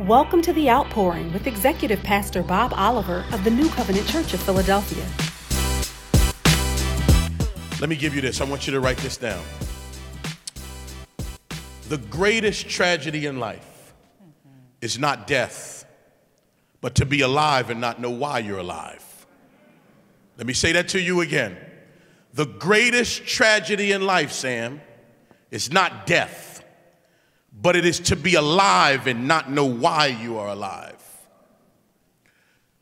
Welcome 0.00 0.42
to 0.42 0.52
The 0.52 0.68
Outpouring 0.68 1.32
with 1.32 1.46
Executive 1.46 2.02
Pastor 2.02 2.42
Bob 2.42 2.74
Oliver 2.74 3.24
of 3.32 3.44
the 3.44 3.50
New 3.50 3.68
Covenant 3.68 4.08
Church 4.08 4.34
of 4.34 4.40
Philadelphia. 4.42 5.06
Let 7.80 7.88
me 7.88 7.94
give 7.94 8.12
you 8.12 8.20
this. 8.20 8.40
I 8.40 8.44
want 8.44 8.66
you 8.66 8.72
to 8.72 8.80
write 8.80 8.96
this 8.96 9.16
down. 9.16 9.40
The 11.88 11.98
greatest 11.98 12.68
tragedy 12.68 13.26
in 13.26 13.38
life 13.38 13.94
is 14.80 14.98
not 14.98 15.28
death, 15.28 15.86
but 16.80 16.96
to 16.96 17.06
be 17.06 17.20
alive 17.20 17.70
and 17.70 17.80
not 17.80 18.00
know 18.00 18.10
why 18.10 18.40
you're 18.40 18.58
alive. 18.58 19.26
Let 20.36 20.48
me 20.48 20.54
say 20.54 20.72
that 20.72 20.88
to 20.88 21.00
you 21.00 21.20
again. 21.20 21.56
The 22.32 22.46
greatest 22.46 23.26
tragedy 23.26 23.92
in 23.92 24.04
life, 24.04 24.32
Sam, 24.32 24.80
is 25.52 25.70
not 25.70 26.04
death, 26.04 26.63
but 27.60 27.76
it 27.76 27.84
is 27.84 28.00
to 28.00 28.16
be 28.16 28.34
alive 28.34 29.06
and 29.06 29.28
not 29.28 29.50
know 29.50 29.64
why 29.64 30.06
you 30.06 30.38
are 30.38 30.48
alive. 30.48 31.02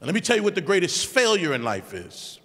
And 0.00 0.06
let 0.06 0.14
me 0.14 0.20
tell 0.20 0.36
you 0.36 0.42
what 0.42 0.54
the 0.54 0.60
greatest 0.60 1.06
failure 1.06 1.54
in 1.54 1.62
life 1.62 1.94
is. 1.94 2.40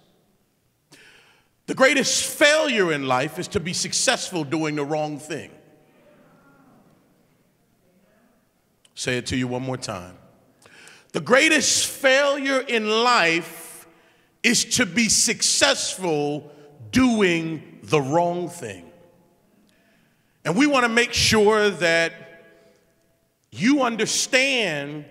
The 1.66 1.74
greatest 1.74 2.24
failure 2.24 2.92
in 2.92 3.06
life 3.06 3.38
is 3.38 3.48
to 3.48 3.60
be 3.60 3.72
successful 3.72 4.44
doing 4.44 4.76
the 4.76 4.84
wrong 4.84 5.18
thing. 5.18 5.50
Say 8.94 9.18
it 9.18 9.26
to 9.26 9.36
you 9.36 9.46
one 9.48 9.62
more 9.62 9.76
time. 9.76 10.16
The 11.12 11.20
greatest 11.20 11.86
failure 11.86 12.60
in 12.60 12.88
life 12.88 13.86
is 14.42 14.64
to 14.76 14.86
be 14.86 15.08
successful 15.08 16.50
doing 16.90 17.80
the 17.82 18.00
wrong 18.00 18.48
thing. 18.48 18.87
And 20.48 20.56
we 20.56 20.66
want 20.66 20.84
to 20.84 20.88
make 20.88 21.12
sure 21.12 21.68
that 21.68 22.14
you 23.52 23.82
understand 23.82 25.04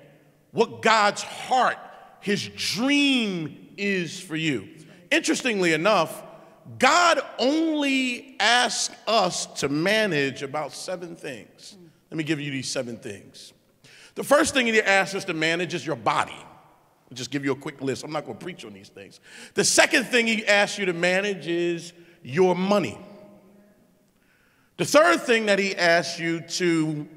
what 0.50 0.82
God's 0.82 1.22
heart, 1.22 1.78
his 2.22 2.50
dream 2.56 3.68
is 3.78 4.20
for 4.20 4.36
you. 4.36 4.68
Interestingly 5.12 5.74
enough, 5.74 6.24
God 6.80 7.22
only 7.38 8.36
asks 8.40 8.96
us 9.06 9.46
to 9.60 9.70
manage 9.70 10.42
about 10.42 10.74
seven 10.74 11.16
things. 11.16 11.78
Let 12.10 12.18
me 12.18 12.24
give 12.24 12.40
you 12.40 12.50
these 12.50 12.68
seven 12.68 12.98
things. 12.98 13.54
The 14.16 14.24
first 14.24 14.56
thing 14.56 14.66
he 14.66 14.82
asks 14.82 15.14
us 15.14 15.26
to 15.26 15.36
manage 15.36 15.76
is 15.76 15.86
your 15.86 15.98
body. 15.98 16.34
I'll 16.34 17.16
just 17.16 17.30
give 17.30 17.46
you 17.46 17.52
a 17.52 17.56
quick 17.56 17.80
list. 17.80 18.04
I'm 18.04 18.12
not 18.12 18.26
going 18.26 18.40
to 18.40 18.44
preach 18.44 18.66
on 18.66 18.74
these 18.74 18.90
things. 18.90 19.20
The 19.54 19.64
second 19.64 20.06
thing 20.06 20.26
he 20.26 20.48
asks 20.48 20.80
you 20.80 20.88
to 20.88 20.94
manage 20.94 21.46
is 21.46 21.94
your 22.24 22.56
money. 22.56 22.98
The 24.78 24.86
third 24.86 25.22
thing 25.22 25.48
that 25.48 25.58
he 25.58 25.76
asks 25.76 26.20
you 26.20 26.42
to 26.42 27.08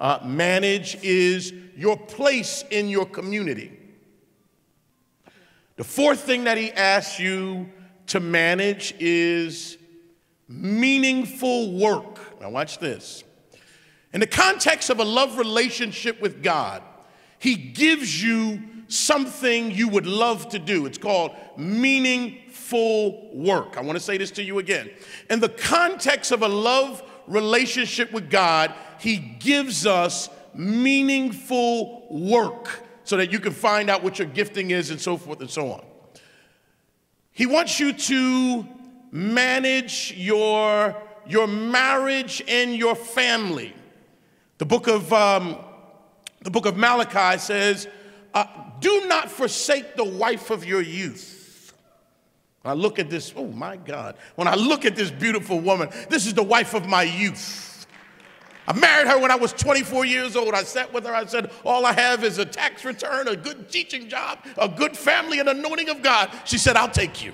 uh, 0.00 0.20
manage 0.24 0.96
is 1.02 1.52
your 1.76 1.98
place 1.98 2.64
in 2.70 2.88
your 2.88 3.04
community. 3.04 3.78
The 5.76 5.84
fourth 5.84 6.20
thing 6.20 6.44
that 6.44 6.56
he 6.56 6.72
asks 6.72 7.20
you 7.20 7.68
to 8.06 8.20
manage 8.20 8.94
is 8.98 9.76
meaningful 10.48 11.72
work. 11.78 12.40
Now, 12.40 12.50
watch 12.50 12.78
this. 12.78 13.22
In 14.14 14.20
the 14.20 14.26
context 14.26 14.88
of 14.88 14.98
a 14.98 15.04
love 15.04 15.36
relationship 15.36 16.22
with 16.22 16.42
God, 16.42 16.82
he 17.38 17.54
gives 17.54 18.22
you 18.22 18.62
something 18.88 19.70
you 19.70 19.88
would 19.88 20.06
love 20.06 20.48
to 20.48 20.58
do. 20.58 20.86
It's 20.86 20.98
called 20.98 21.32
meaningful 21.56 23.30
work. 23.34 23.76
I 23.76 23.82
want 23.82 23.96
to 23.96 24.04
say 24.04 24.18
this 24.18 24.30
to 24.32 24.42
you 24.42 24.58
again. 24.58 24.90
In 25.28 25.38
the 25.38 25.48
context 25.48 26.32
of 26.32 26.42
a 26.42 26.48
love 26.48 27.02
relationship 27.26 28.12
with 28.12 28.30
God, 28.30 28.74
He 28.98 29.16
gives 29.16 29.86
us 29.86 30.28
meaningful 30.54 32.06
work 32.10 32.86
so 33.04 33.16
that 33.16 33.32
you 33.32 33.40
can 33.40 33.52
find 33.52 33.90
out 33.90 34.02
what 34.02 34.18
your 34.18 34.28
gifting 34.28 34.70
is 34.70 34.90
and 34.90 35.00
so 35.00 35.16
forth 35.16 35.40
and 35.40 35.50
so 35.50 35.72
on. 35.72 35.84
He 37.32 37.46
wants 37.46 37.80
you 37.80 37.92
to 37.92 38.66
manage 39.10 40.14
your, 40.16 40.96
your 41.26 41.46
marriage 41.46 42.42
and 42.46 42.76
your 42.76 42.94
family. 42.94 43.74
The 44.58 44.66
book 44.66 44.88
of, 44.88 45.12
um, 45.12 45.56
the 46.42 46.50
book 46.50 46.66
of 46.66 46.76
Malachi 46.76 47.38
says, 47.38 47.88
uh, 48.34 48.44
Do 48.80 49.06
not 49.06 49.30
forsake 49.30 49.96
the 49.96 50.04
wife 50.04 50.50
of 50.50 50.64
your 50.64 50.82
youth. 50.82 51.39
When 52.62 52.72
I 52.72 52.74
look 52.74 52.98
at 52.98 53.08
this, 53.08 53.32
oh 53.36 53.46
my 53.46 53.76
God, 53.76 54.16
when 54.34 54.46
I 54.46 54.54
look 54.54 54.84
at 54.84 54.94
this 54.94 55.10
beautiful 55.10 55.60
woman, 55.60 55.88
this 56.10 56.26
is 56.26 56.34
the 56.34 56.42
wife 56.42 56.74
of 56.74 56.86
my 56.86 57.02
youth. 57.02 57.86
I 58.68 58.78
married 58.78 59.08
her 59.08 59.18
when 59.18 59.30
I 59.30 59.36
was 59.36 59.52
24 59.52 60.04
years 60.04 60.36
old. 60.36 60.54
I 60.54 60.62
sat 60.62 60.92
with 60.92 61.04
her. 61.04 61.14
I 61.14 61.24
said, 61.24 61.50
All 61.64 61.86
I 61.86 61.92
have 61.92 62.22
is 62.22 62.38
a 62.38 62.44
tax 62.44 62.84
return, 62.84 63.26
a 63.26 63.34
good 63.34 63.70
teaching 63.70 64.08
job, 64.08 64.38
a 64.58 64.68
good 64.68 64.96
family, 64.96 65.40
and 65.40 65.48
anointing 65.48 65.88
of 65.88 66.02
God. 66.02 66.30
She 66.44 66.58
said, 66.58 66.76
I'll 66.76 66.90
take 66.90 67.24
you. 67.24 67.32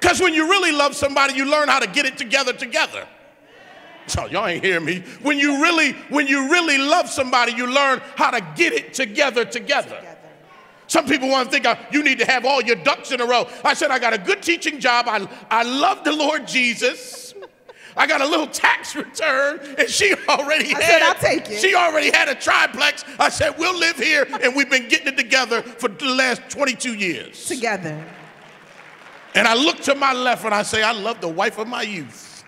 Because 0.00 0.20
when 0.20 0.32
you 0.32 0.48
really 0.48 0.72
love 0.72 0.96
somebody, 0.96 1.34
you 1.34 1.44
learn 1.44 1.68
how 1.68 1.78
to 1.78 1.86
get 1.86 2.06
it 2.06 2.16
together 2.16 2.54
together. 2.54 3.06
So 4.06 4.26
y'all 4.26 4.46
ain't 4.46 4.64
hear 4.64 4.80
me. 4.80 5.00
When 5.22 5.38
you 5.38 5.60
really, 5.60 5.92
when 6.08 6.26
you 6.26 6.50
really 6.50 6.78
love 6.78 7.08
somebody, 7.08 7.52
you 7.52 7.66
learn 7.66 8.00
how 8.16 8.30
to 8.30 8.40
get 8.56 8.72
it 8.72 8.94
together 8.94 9.44
together. 9.44 10.09
Some 10.90 11.06
people 11.06 11.28
want 11.28 11.46
to 11.46 11.52
think 11.52 11.66
uh, 11.66 11.76
you 11.92 12.02
need 12.02 12.18
to 12.18 12.26
have 12.26 12.44
all 12.44 12.60
your 12.60 12.74
ducks 12.74 13.12
in 13.12 13.20
a 13.20 13.24
row. 13.24 13.48
I 13.64 13.74
said, 13.74 13.92
I 13.92 14.00
got 14.00 14.12
a 14.12 14.18
good 14.18 14.42
teaching 14.42 14.80
job. 14.80 15.06
I, 15.06 15.24
I 15.48 15.62
love 15.62 16.02
the 16.02 16.10
Lord 16.10 16.48
Jesus. 16.48 17.32
I 17.96 18.08
got 18.08 18.20
a 18.20 18.26
little 18.26 18.48
tax 18.48 18.96
return, 18.96 19.60
and 19.78 19.88
she 19.88 20.12
already 20.28 20.74
I 20.74 20.80
had. 20.80 20.82
said, 20.82 21.02
I'll 21.02 21.14
take 21.14 21.48
it. 21.48 21.60
She 21.60 21.76
already 21.76 22.10
had 22.10 22.28
a 22.28 22.34
triplex. 22.34 23.04
I 23.20 23.28
said, 23.28 23.56
we'll 23.56 23.78
live 23.78 23.98
here, 23.98 24.26
and 24.42 24.56
we've 24.56 24.68
been 24.68 24.88
getting 24.88 25.06
it 25.06 25.16
together 25.16 25.62
for 25.62 25.86
the 25.86 26.06
last 26.06 26.42
22 26.48 26.94
years. 26.94 27.44
Together. 27.46 28.04
And 29.36 29.46
I 29.46 29.54
look 29.54 29.78
to 29.82 29.94
my 29.94 30.12
left 30.12 30.44
and 30.44 30.52
I 30.52 30.62
say, 30.64 30.82
I 30.82 30.90
love 30.90 31.20
the 31.20 31.28
wife 31.28 31.56
of 31.58 31.68
my 31.68 31.82
youth. 31.82 32.42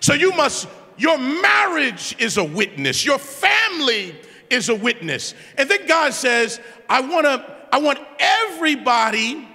So 0.00 0.14
you 0.14 0.32
must, 0.32 0.66
your 0.98 1.16
marriage 1.16 2.16
is 2.18 2.38
a 2.38 2.44
witness, 2.44 3.04
your 3.04 3.18
family 3.20 4.16
is 4.50 4.68
a 4.68 4.74
witness. 4.74 5.34
And 5.56 5.68
then 5.70 5.86
God 5.86 6.12
says, 6.12 6.60
I 6.90 7.00
want 7.00 7.24
to, 7.24 7.56
I 7.72 7.78
want 7.78 8.00
everybody 8.18 9.48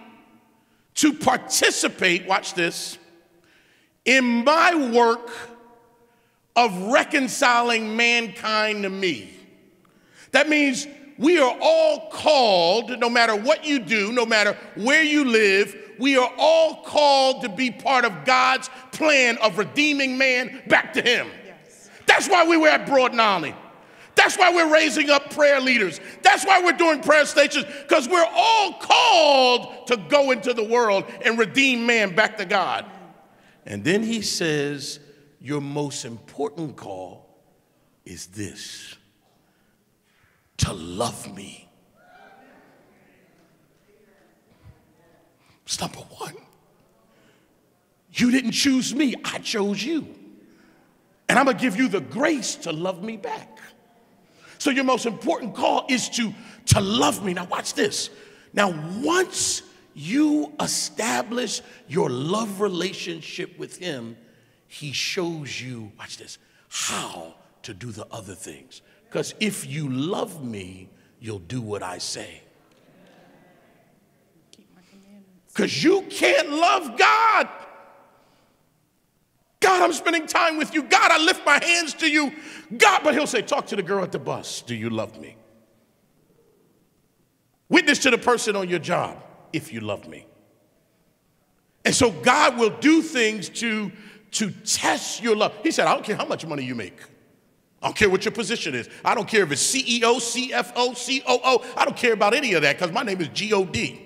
to 0.96 1.14
participate, 1.14 2.26
watch 2.26 2.54
this, 2.54 2.98
in 4.06 4.46
my 4.46 4.92
work 4.94 5.30
of 6.56 6.74
reconciling 6.84 7.98
mankind 7.98 8.84
to 8.84 8.90
me. 8.90 9.30
That 10.32 10.48
means 10.48 10.88
we 11.18 11.38
are 11.38 11.58
all 11.60 12.10
called, 12.10 12.98
no 13.00 13.10
matter 13.10 13.36
what 13.36 13.66
you 13.66 13.80
do, 13.80 14.14
no 14.14 14.26
matter 14.26 14.58
where 14.76 15.04
you 15.04 15.26
live, 15.26 15.76
we 16.00 16.18
are 16.18 16.32
all 16.38 16.84
called 16.84 17.42
to 17.42 17.50
be 17.50 17.70
part 17.70 18.06
of 18.06 18.24
God's 18.24 18.70
plan 18.94 19.38
of 19.40 19.58
redeeming 19.58 20.18
man 20.18 20.64
back 20.68 20.94
to 20.94 21.02
Him. 21.02 21.28
Yes. 21.46 21.90
That's 22.06 22.30
why 22.30 22.48
we 22.48 22.56
were 22.56 22.70
at 22.70 22.86
Broad 22.86 23.14
Nolly. 23.14 23.54
That's 24.16 24.38
why 24.38 24.54
we're 24.54 24.72
raising 24.72 25.10
up 25.10 25.30
prayer 25.32 25.60
leaders. 25.60 26.00
That's 26.22 26.46
why 26.46 26.62
we're 26.64 26.72
doing 26.78 27.02
prayer 27.02 27.26
stations, 27.26 27.66
because 27.84 28.08
we're 28.08 28.28
all 28.32 28.74
called 28.74 29.88
to 29.88 29.98
go 29.98 30.32
into 30.32 30.54
the 30.54 30.64
world 30.64 31.06
and 31.24 31.38
redeem 31.38 31.86
man 31.86 32.16
back 32.16 32.38
to 32.38 32.46
God. 32.46 32.86
And 33.66 33.84
then 33.84 34.04
he 34.04 34.22
says, 34.22 35.00
Your 35.42 35.62
most 35.62 36.06
important 36.06 36.76
call 36.78 37.26
is 38.06 38.28
this 38.28 38.96
to 40.58 40.74
love 40.74 41.34
me. 41.36 41.68
It's 45.66 45.82
number 45.82 46.00
one. 46.00 46.36
You 48.14 48.32
didn't 48.32 48.52
choose 48.52 48.96
me, 48.96 49.16
I 49.26 49.40
chose 49.40 49.84
you. 49.84 50.08
And 51.28 51.38
I'm 51.38 51.46
gonna 51.46 51.58
give 51.58 51.76
you 51.76 51.88
the 51.88 52.00
grace 52.02 52.56
to 52.58 52.72
love 52.72 53.04
me 53.04 53.18
back. 53.18 53.55
So 54.66 54.72
your 54.72 54.84
most 54.84 55.06
important 55.06 55.54
call 55.54 55.86
is 55.90 56.10
to, 56.10 56.34
to 56.74 56.82
love 56.82 57.24
me. 57.24 57.36
Now 57.36 57.46
watch 57.46 57.76
this. 57.76 58.10
Now, 58.52 58.74
once 59.00 59.62
you 59.94 60.54
establish 60.60 61.62
your 61.88 62.10
love 62.10 62.62
relationship 62.62 63.60
with 63.60 63.78
him, 63.78 64.18
he 64.68 64.92
shows 64.92 65.62
you, 65.62 65.92
watch 66.00 66.18
this, 66.18 66.40
how 66.68 67.36
to 67.62 67.76
do 67.76 67.92
the 67.92 68.08
other 68.12 68.34
things. 68.34 68.82
Because 69.04 69.36
if 69.40 69.68
you 69.68 69.88
love 69.88 70.44
me, 70.44 70.90
you'll 71.20 71.38
do 71.38 71.62
what 71.62 71.84
I 71.84 72.00
say. 72.00 72.42
Because 75.50 75.84
you 75.84 76.02
can't 76.10 76.50
love 76.50 76.98
God. 76.98 77.50
God, 79.66 79.82
I'm 79.82 79.94
spending 79.94 80.28
time 80.28 80.58
with 80.58 80.76
you. 80.76 80.84
God, 80.84 81.10
I 81.10 81.18
lift 81.18 81.44
my 81.44 81.60
hands 81.64 81.96
to 81.96 82.08
you. 82.08 82.32
God, 82.78 83.02
but 83.04 83.16
he'll 83.16 83.26
say, 83.26 83.42
Talk 83.42 83.66
to 83.68 83.76
the 83.76 83.82
girl 83.82 84.04
at 84.04 84.12
the 84.12 84.20
bus. 84.20 84.62
Do 84.62 84.76
you 84.76 84.92
love 84.92 85.20
me? 85.20 85.38
Witness 87.68 87.98
to 88.00 88.12
the 88.12 88.20
person 88.20 88.56
on 88.56 88.70
your 88.70 88.78
job 88.78 89.24
if 89.54 89.74
you 89.74 89.80
love 89.80 90.08
me. 90.08 90.28
And 91.84 91.96
so 91.96 92.12
God 92.12 92.60
will 92.60 92.70
do 92.70 93.02
things 93.02 93.50
to, 93.50 93.92
to 94.34 94.52
test 94.52 95.24
your 95.24 95.36
love. 95.36 95.58
He 95.64 95.72
said, 95.72 95.88
I 95.88 95.96
don't 95.96 96.06
care 96.06 96.16
how 96.16 96.26
much 96.26 96.46
money 96.46 96.64
you 96.64 96.76
make. 96.76 97.02
I 97.82 97.88
don't 97.88 97.96
care 97.96 98.10
what 98.10 98.24
your 98.24 98.34
position 98.34 98.76
is. 98.76 98.88
I 99.04 99.16
don't 99.16 99.28
care 99.28 99.42
if 99.42 99.52
it's 99.52 99.76
CEO, 99.76 100.18
CFO, 100.18 100.94
COO. 100.94 101.66
I 101.76 101.86
don't 101.86 101.98
care 101.98 102.14
about 102.14 102.36
any 102.36 102.54
of 102.54 102.62
that 102.62 102.78
because 102.78 102.94
my 102.94 103.02
name 103.02 103.20
is 103.20 103.30
G-O-D. 103.30 104.05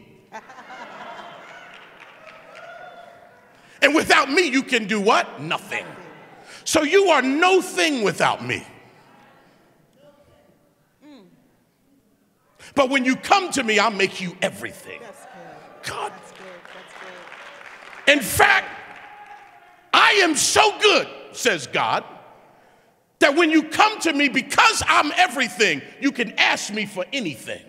And 3.81 3.95
without 3.95 4.29
me, 4.31 4.47
you 4.47 4.63
can 4.63 4.87
do 4.87 4.99
what? 4.99 5.41
Nothing. 5.41 5.85
So 6.65 6.83
you 6.83 7.05
are 7.09 7.21
no 7.21 7.61
thing 7.61 8.03
without 8.03 8.45
me. 8.45 8.65
But 12.75 12.89
when 12.89 13.05
you 13.05 13.15
come 13.15 13.51
to 13.51 13.63
me, 13.63 13.79
I'll 13.79 13.91
make 13.91 14.21
you 14.21 14.37
everything. 14.41 15.01
God. 15.83 16.13
In 18.07 18.19
fact, 18.19 18.67
I 19.93 20.11
am 20.23 20.35
so 20.35 20.77
good, 20.79 21.07
says 21.31 21.67
God, 21.67 22.03
that 23.19 23.35
when 23.35 23.51
you 23.51 23.63
come 23.63 23.99
to 24.01 24.13
me, 24.13 24.29
because 24.29 24.81
I'm 24.87 25.11
everything, 25.15 25.81
you 25.99 26.11
can 26.11 26.33
ask 26.37 26.73
me 26.73 26.85
for 26.85 27.05
anything. 27.11 27.61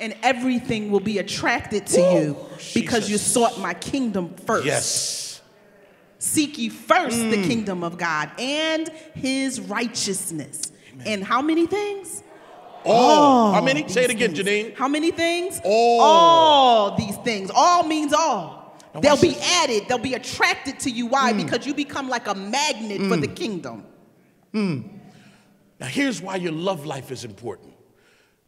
And 0.00 0.16
everything 0.22 0.90
will 0.90 1.00
be 1.00 1.18
attracted 1.18 1.86
to 1.88 2.00
Whoa, 2.00 2.20
you 2.20 2.36
because 2.72 3.06
Jesus. 3.06 3.10
you 3.10 3.18
sought 3.18 3.58
my 3.58 3.74
kingdom 3.74 4.34
first. 4.46 4.66
Yes. 4.66 5.40
Seek 6.18 6.58
ye 6.58 6.68
first 6.68 7.16
mm. 7.16 7.30
the 7.30 7.48
kingdom 7.48 7.82
of 7.84 7.96
God 7.96 8.30
and 8.38 8.88
his 9.14 9.60
righteousness. 9.60 10.72
Amen. 10.94 11.06
And 11.06 11.24
how 11.24 11.42
many 11.42 11.66
things? 11.66 12.22
All. 12.84 13.52
How 13.52 13.60
many? 13.60 13.88
Say 13.88 14.04
it 14.04 14.10
again, 14.10 14.34
things. 14.34 14.48
Jéneen. 14.48 14.74
How 14.74 14.88
many 14.88 15.10
things? 15.10 15.60
All. 15.64 16.00
All 16.00 16.96
these 16.96 17.16
things. 17.18 17.50
All 17.54 17.84
means 17.84 18.12
all. 18.12 18.76
Now 18.94 19.00
they'll 19.00 19.20
be 19.20 19.34
this. 19.34 19.62
added. 19.62 19.84
They'll 19.88 19.98
be 19.98 20.14
attracted 20.14 20.80
to 20.80 20.90
you. 20.90 21.06
Why? 21.06 21.32
Mm. 21.32 21.44
Because 21.44 21.66
you 21.66 21.74
become 21.74 22.08
like 22.08 22.26
a 22.26 22.34
magnet 22.34 23.00
mm. 23.00 23.08
for 23.08 23.16
the 23.16 23.28
kingdom. 23.28 23.84
Mm. 24.52 24.88
Now, 25.80 25.86
here's 25.86 26.20
why 26.20 26.36
your 26.36 26.52
love 26.52 26.86
life 26.86 27.12
is 27.12 27.24
important. 27.24 27.67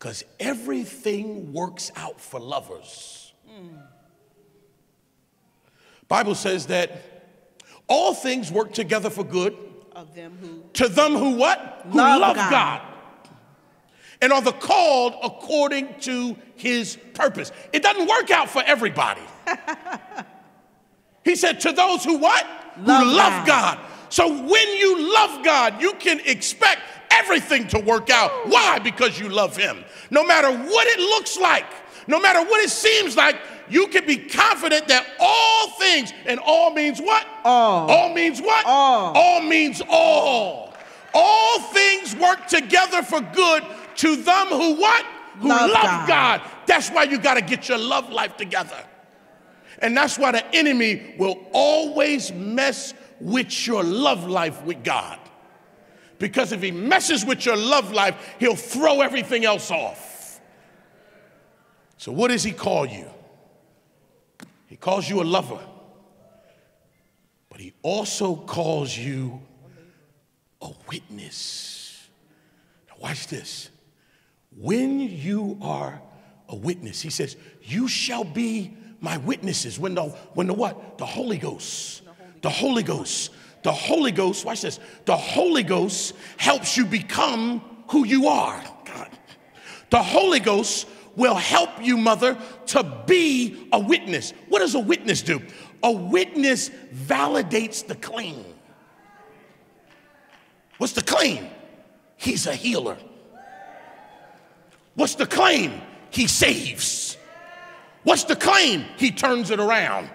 Because 0.01 0.25
everything 0.41 1.53
works 1.53 1.93
out 1.95 2.21
for 2.21 2.41
lovers. 2.41 3.33
Bible 6.09 6.35
says 6.35 6.67
that 6.67 7.03
all 7.87 8.15
things 8.15 8.51
work 8.51 8.73
together 8.73 9.11
for 9.11 9.23
good. 9.23 9.57
Of 9.93 10.13
them 10.17 10.37
who 10.41 10.65
to 10.73 10.89
them 10.89 11.13
who 11.13 11.37
what? 11.37 11.83
Who 11.85 11.99
love, 11.99 12.21
love 12.21 12.37
God. 12.37 12.51
God 12.51 12.83
and 14.21 14.33
are 14.33 14.43
the 14.43 14.53
called 14.53 15.15
according 15.23 15.99
to 16.01 16.37
his 16.57 16.99
purpose. 17.15 17.53
It 17.73 17.83
doesn't 17.83 18.07
work 18.07 18.31
out 18.31 18.51
for 18.51 18.63
everybody. 18.65 19.23
he 21.25 21.37
said, 21.37 21.61
to 21.61 21.73
those 21.73 22.05
who 22.05 22.19
what? 22.19 22.47
Love 22.79 23.03
who 23.03 23.13
love 23.13 23.47
God. 23.47 23.79
God. 23.79 23.87
So 24.11 24.29
when 24.29 24.77
you 24.77 25.13
love 25.15 25.45
God, 25.45 25.81
you 25.81 25.95
can 25.95 26.21
expect 26.25 26.83
everything 27.11 27.67
to 27.69 27.79
work 27.79 28.11
out. 28.11 28.31
Why? 28.49 28.79
Because 28.79 29.19
you 29.19 29.29
love 29.29 29.57
him. 29.57 29.85
No 30.11 30.25
matter 30.25 30.51
what 30.51 30.87
it 30.89 30.99
looks 30.99 31.39
like, 31.39 31.67
no 32.07 32.21
matter 32.21 32.41
what 32.41 32.63
it 32.63 32.71
seems 32.71 33.17
like, 33.17 33.37
you 33.69 33.87
can 33.89 34.05
be 34.07 34.17
confident 34.17 34.89
that 34.89 35.07
all 35.21 35.71
things, 35.79 36.13
and 36.27 36.41
all 36.41 36.73
means 36.73 37.01
what? 37.01 37.27
All. 37.45 37.89
All 37.91 38.15
means 38.15 38.41
what? 38.41 38.67
All. 38.67 39.13
All 39.17 39.43
means 39.43 39.81
all. 39.89 40.75
All 41.15 41.61
things 41.61 42.17
work 42.17 42.47
together 42.47 43.03
for 43.03 43.21
good 43.21 43.65
to 43.97 44.17
them 44.17 44.47
who 44.49 44.75
what? 44.75 45.07
Who 45.41 45.49
love, 45.49 45.71
love 45.71 45.83
God. 45.83 46.09
God. 46.09 46.43
That's 46.67 46.91
why 46.91 47.05
you 47.05 47.19
got 47.19 47.35
to 47.35 47.43
get 47.43 47.69
your 47.69 47.79
love 47.79 48.11
life 48.11 48.37
together. 48.37 48.77
And 49.79 49.97
that's 49.97 50.19
why 50.19 50.33
the 50.33 50.55
enemy 50.55 51.15
will 51.19 51.39
always 51.53 52.33
mess 52.33 52.93
with 53.21 53.67
your 53.67 53.83
love 53.83 54.29
life 54.29 54.63
with 54.65 54.83
God. 54.85 55.19
Because 56.21 56.53
if 56.53 56.61
he 56.61 56.71
messes 56.71 57.25
with 57.25 57.47
your 57.47 57.57
love 57.57 57.93
life, 57.93 58.37
he'll 58.39 58.55
throw 58.55 59.01
everything 59.01 59.47
else 59.47 59.71
off. 59.71 60.39
So, 61.97 62.13
what 62.13 62.29
does 62.29 62.45
he 62.45 62.53
call 62.53 62.87
you? 62.87 63.07
He 64.67 64.77
calls 64.77 65.09
you 65.09 65.23
a 65.23 65.25
lover, 65.25 65.59
but 67.49 67.59
he 67.59 67.73
also 67.83 68.37
calls 68.37 68.97
you 68.97 69.41
a 70.61 70.71
witness. 70.89 72.07
Now, 72.89 72.97
watch 73.01 73.27
this. 73.27 73.71
When 74.57 75.01
you 75.01 75.59
are 75.63 76.03
a 76.51 76.55
witness, 76.55 77.01
he 77.01 77.09
says, 77.09 77.37
you 77.63 77.89
shall 77.89 78.25
be 78.25 78.77
my 79.01 79.17
witnesses. 79.17 79.79
When 79.79 79.95
the, 79.95 80.03
when 80.35 80.49
the 80.49 80.55
what? 80.55 80.99
The 80.99 81.07
Holy 81.07 81.39
Ghost. 81.39 82.03
The 82.43 82.51
Holy 82.51 82.83
Ghost. 82.83 83.31
The 83.63 83.73
Holy 83.73 84.13
Ghost, 84.13 84.45
watch 84.45 84.63
this. 84.63 84.81
The 85.05 85.17
Holy 85.17 85.63
Ghost 85.63 86.15
helps 86.37 86.77
you 86.77 86.87
become 86.87 87.61
who 87.89 88.07
you 88.07 88.29
are. 88.29 88.63
God. 88.85 89.11
The 89.91 90.03
Holy 90.03 90.41
Ghost 90.41 90.87
will 91.17 91.35
help 91.35 91.71
you, 91.83 91.97
mother, 91.97 92.39
to 92.67 93.03
be 93.07 93.69
a 93.73 93.79
witness. 93.79 94.33
What 94.49 94.61
does 94.61 94.75
a 94.75 94.81
witness 94.81 95.23
do? 95.23 95.43
A 95.83 95.91
witness 95.91 96.71
validates 96.95 97.87
the 97.87 97.97
claim. 97.97 98.45
What's 100.79 100.95
the 100.95 101.03
claim? 101.03 101.49
He's 102.17 102.47
a 102.47 102.55
healer. 102.55 102.97
What's 104.95 105.15
the 105.15 105.27
claim? 105.27 105.81
He 106.11 106.27
saves. 106.27 107.17
What's 108.03 108.25
the 108.25 108.37
claim? 108.37 108.85
He 108.97 109.11
turns 109.11 109.51
it 109.51 109.61
around. 109.61 110.09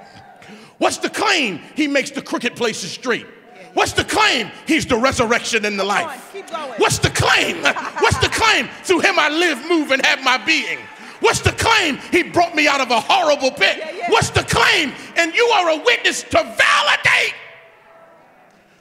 What's 0.78 0.98
the 0.98 1.10
claim? 1.10 1.60
He 1.76 1.88
makes 1.88 2.12
the 2.12 2.22
crooked 2.22 2.56
places 2.56 2.92
straight. 2.92 3.28
What's 3.76 3.92
the 3.92 4.06
claim? 4.06 4.50
He's 4.66 4.86
the 4.86 4.96
resurrection 4.96 5.66
and 5.66 5.78
the 5.78 5.84
life. 5.84 6.34
What's 6.78 6.98
the 6.98 7.10
claim? 7.10 7.62
What's 8.00 8.18
the 8.20 8.30
claim? 8.30 8.70
Through 8.84 9.02
him 9.02 9.20
I 9.20 9.28
live, 9.28 9.70
move, 9.70 9.92
and 9.92 10.04
have 10.06 10.24
my 10.24 10.38
being. 10.44 10.80
What's 11.20 11.42
the 11.42 11.52
claim? 11.52 11.98
He 12.10 12.24
brought 12.24 12.56
me 12.56 12.68
out 12.68 12.80
of 12.80 12.90
a 12.90 13.00
horrible 13.02 13.52
pit. 13.52 13.84
What's 14.08 14.30
the 14.30 14.44
claim? 14.44 14.94
And 15.18 15.34
you 15.34 15.46
are 15.48 15.72
a 15.72 15.84
witness 15.84 16.24
to 16.24 16.38
validate. 16.38 17.36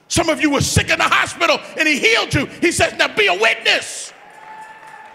Some 0.06 0.28
of 0.28 0.40
you 0.40 0.50
were 0.50 0.60
sick 0.60 0.90
in 0.90 0.98
the 0.98 1.04
hospital 1.04 1.58
and 1.76 1.88
he 1.88 1.98
healed 1.98 2.32
you. 2.32 2.46
He 2.46 2.70
says, 2.70 2.94
now 2.96 3.08
be 3.16 3.26
a 3.26 3.34
witness. 3.34 4.12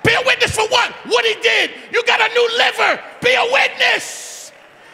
Be 0.03 0.13
a 0.13 0.21
witness 0.25 0.55
for 0.55 0.67
what? 0.67 0.91
What 1.05 1.23
he 1.23 1.35
did. 1.41 1.71
You 1.93 2.03
got 2.03 2.19
a 2.19 2.33
new 2.33 2.49
liver. 2.57 3.01
Be 3.21 3.33
a 3.33 3.47
witness. 3.49 4.51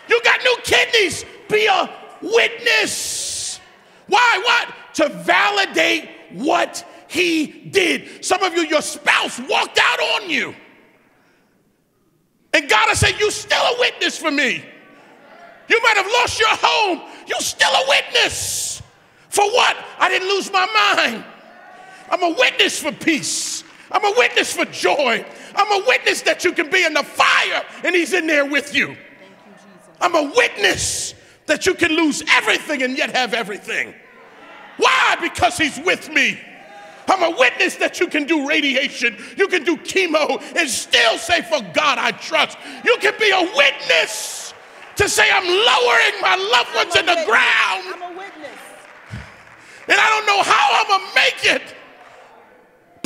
You 0.08 0.22
got 0.24 0.42
new 0.44 0.58
kidneys. 0.64 1.26
Be 1.50 1.66
a 1.66 1.90
witness. 2.22 3.60
Why? 4.08 4.42
What? 4.44 4.75
To 4.96 5.10
validate 5.10 6.10
what 6.32 6.86
he 7.08 7.48
did. 7.48 8.24
Some 8.26 8.44
of 8.44 8.54
you, 8.54 8.66
your 8.66 8.82
spouse 8.82 9.40
walked 9.40 9.80
out 9.82 10.00
on 10.00 10.30
you. 10.30 10.56
And 12.54 12.70
God 12.70 12.88
has 12.88 13.00
said, 13.00 13.20
You're 13.20 13.32
still 13.32 13.62
a 13.62 13.80
witness 13.80 14.18
for 14.18 14.32
me. 14.32 14.64
You 15.68 15.82
might 15.84 15.98
have 15.98 16.08
lost 16.08 16.40
your 16.40 16.50
home. 16.52 17.02
You're 17.28 17.40
still 17.40 17.72
a 17.72 17.90
witness. 17.90 18.82
For 19.30 19.44
what? 19.44 19.76
I 20.00 20.08
didn't 20.08 20.30
lose 20.30 20.52
my 20.52 20.66
mind. 20.96 21.26
I'm 22.10 22.24
a 22.24 22.38
witness 22.38 22.80
for 22.80 22.92
peace. 22.92 23.64
I'm 23.92 24.06
a 24.06 24.14
witness 24.18 24.54
for 24.54 24.66
joy. 24.66 25.26
I'm 25.56 25.82
a 25.82 25.86
witness 25.86 26.22
that 26.22 26.44
you 26.44 26.54
can 26.54 26.70
be 26.70 26.86
in 26.86 26.94
the 26.94 27.04
fire 27.04 27.64
and 27.84 27.96
he's 27.96 28.14
in 28.14 28.28
there 28.28 28.46
with 28.46 28.74
you. 28.74 28.90
you 28.90 28.98
I'm 30.00 30.16
a 30.16 30.32
witness 30.36 31.14
that 31.48 31.66
you 31.66 31.74
can 31.74 31.92
lose 31.92 32.24
everything 32.32 32.84
and 32.84 32.98
yet 32.98 33.16
have 33.16 33.34
everything. 33.34 33.94
Why? 34.78 35.18
Because 35.22 35.58
he's 35.58 35.80
with 35.80 36.10
me. 36.10 36.40
I'm 37.08 37.22
a 37.22 37.38
witness 37.38 37.76
that 37.76 38.00
you 38.00 38.08
can 38.08 38.26
do 38.26 38.48
radiation, 38.48 39.16
you 39.38 39.48
can 39.48 39.64
do 39.64 39.78
chemo, 39.78 40.42
and 40.56 40.68
still 40.70 41.18
say, 41.18 41.42
For 41.44 41.62
God 41.74 42.00
I 42.00 42.12
trust. 42.12 42.58
You 42.84 42.98
can 43.00 43.14
be 43.20 43.30
a 43.30 43.42
witness 43.56 44.54
to 44.96 45.08
say, 45.08 45.30
I'm 45.32 45.46
lowering 45.46 46.22
my 46.22 46.36
loved 46.52 46.76
ones 46.76 46.96
in 46.96 47.06
the 47.06 47.12
witness. 47.12 47.26
ground. 47.26 47.84
I'm 47.94 48.02
a 48.02 48.18
witness. 48.18 48.60
And 49.88 50.00
I 50.00 50.10
don't 50.10 50.26
know 50.26 50.42
how 50.42 50.82
I'm 50.82 50.88
going 50.88 51.10
to 51.10 51.16
make 51.16 51.62
it 51.62 51.76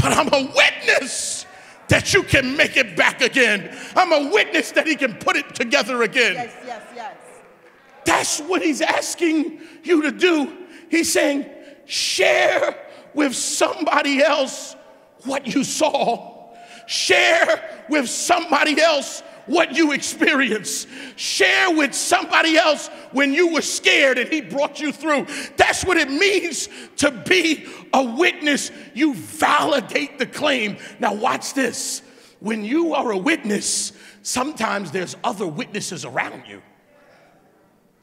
but 0.02 0.14
I'm 0.14 0.28
a 0.34 0.52
witness 0.56 1.46
that 1.90 2.14
you 2.14 2.24
can 2.24 2.56
make 2.56 2.78
it 2.78 2.96
back 2.96 3.22
again. 3.22 3.76
I'm 3.96 4.14
a 4.14 4.32
witness 4.32 4.72
that 4.72 4.88
he 4.88 4.96
can 4.96 5.16
put 5.16 5.36
it 5.36 5.56
together 5.56 6.04
again. 6.04 6.36
Yes, 6.36 6.54
yes, 6.66 6.84
yes. 6.96 7.18
That's 8.06 8.40
what 8.42 8.62
he's 8.62 8.82
asking 8.82 9.60
you 9.84 10.04
to 10.04 10.12
do. 10.12 10.58
He's 10.90 11.12
saying, 11.12 11.46
share 11.90 12.76
with 13.14 13.36
somebody 13.36 14.22
else 14.22 14.76
what 15.26 15.48
you 15.48 15.64
saw. 15.64 16.54
Share 16.88 17.86
with 17.90 18.10
somebody 18.10 18.80
else 18.80 19.22
what 19.48 19.76
you 19.76 19.92
experienced. 19.92 20.88
Share 21.16 21.72
with 21.76 21.94
somebody 21.94 22.58
else 22.58 22.88
when 23.12 23.34
you 23.34 23.54
were 23.54 23.62
scared 23.62 24.20
and 24.20 24.32
he 24.32 24.42
brought 24.42 24.80
you 24.80 24.92
through. 24.92 25.26
That's 25.58 25.84
what 25.84 25.98
it 25.98 26.10
means 26.10 26.70
to 26.98 27.12
be 27.12 27.66
a 27.94 28.04
witness. 28.04 28.72
You 28.94 29.16
validate 29.16 30.20
the 30.20 30.28
claim. 30.28 30.78
Now, 31.00 31.16
watch 31.16 31.54
this. 31.54 32.04
When 32.40 32.64
you 32.64 32.94
are 32.94 33.12
a 33.12 33.18
witness, 33.18 33.92
sometimes 34.22 34.92
there's 34.92 35.18
other 35.24 35.48
witnesses 35.48 36.06
around 36.06 36.44
you 36.48 36.62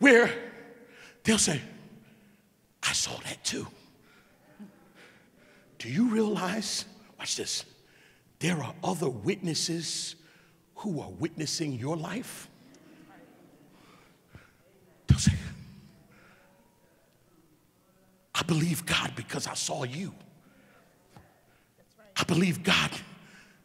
where 0.01 0.31
they'll 1.23 1.39
say, 1.39 1.61
I 2.83 2.93
saw 2.93 3.17
that 3.25 3.43
too. 3.45 3.67
Do 5.79 5.89
you 5.89 6.09
realize? 6.09 6.85
Watch 7.19 7.37
this. 7.37 7.65
There 8.39 8.63
are 8.63 8.75
other 8.85 9.09
witnesses 9.09 10.17
who 10.77 11.01
are 11.01 11.11
witnessing 11.11 11.73
your 11.73 11.97
life. 11.97 12.49
Don't 15.07 15.19
say, 15.19 15.33
I 18.35 18.43
believe 18.43 18.85
God 18.85 19.13
because 19.17 19.47
I 19.47 19.55
saw 19.55 19.85
you. 19.85 20.13
I 22.17 22.25
believe 22.25 22.63
God 22.63 22.91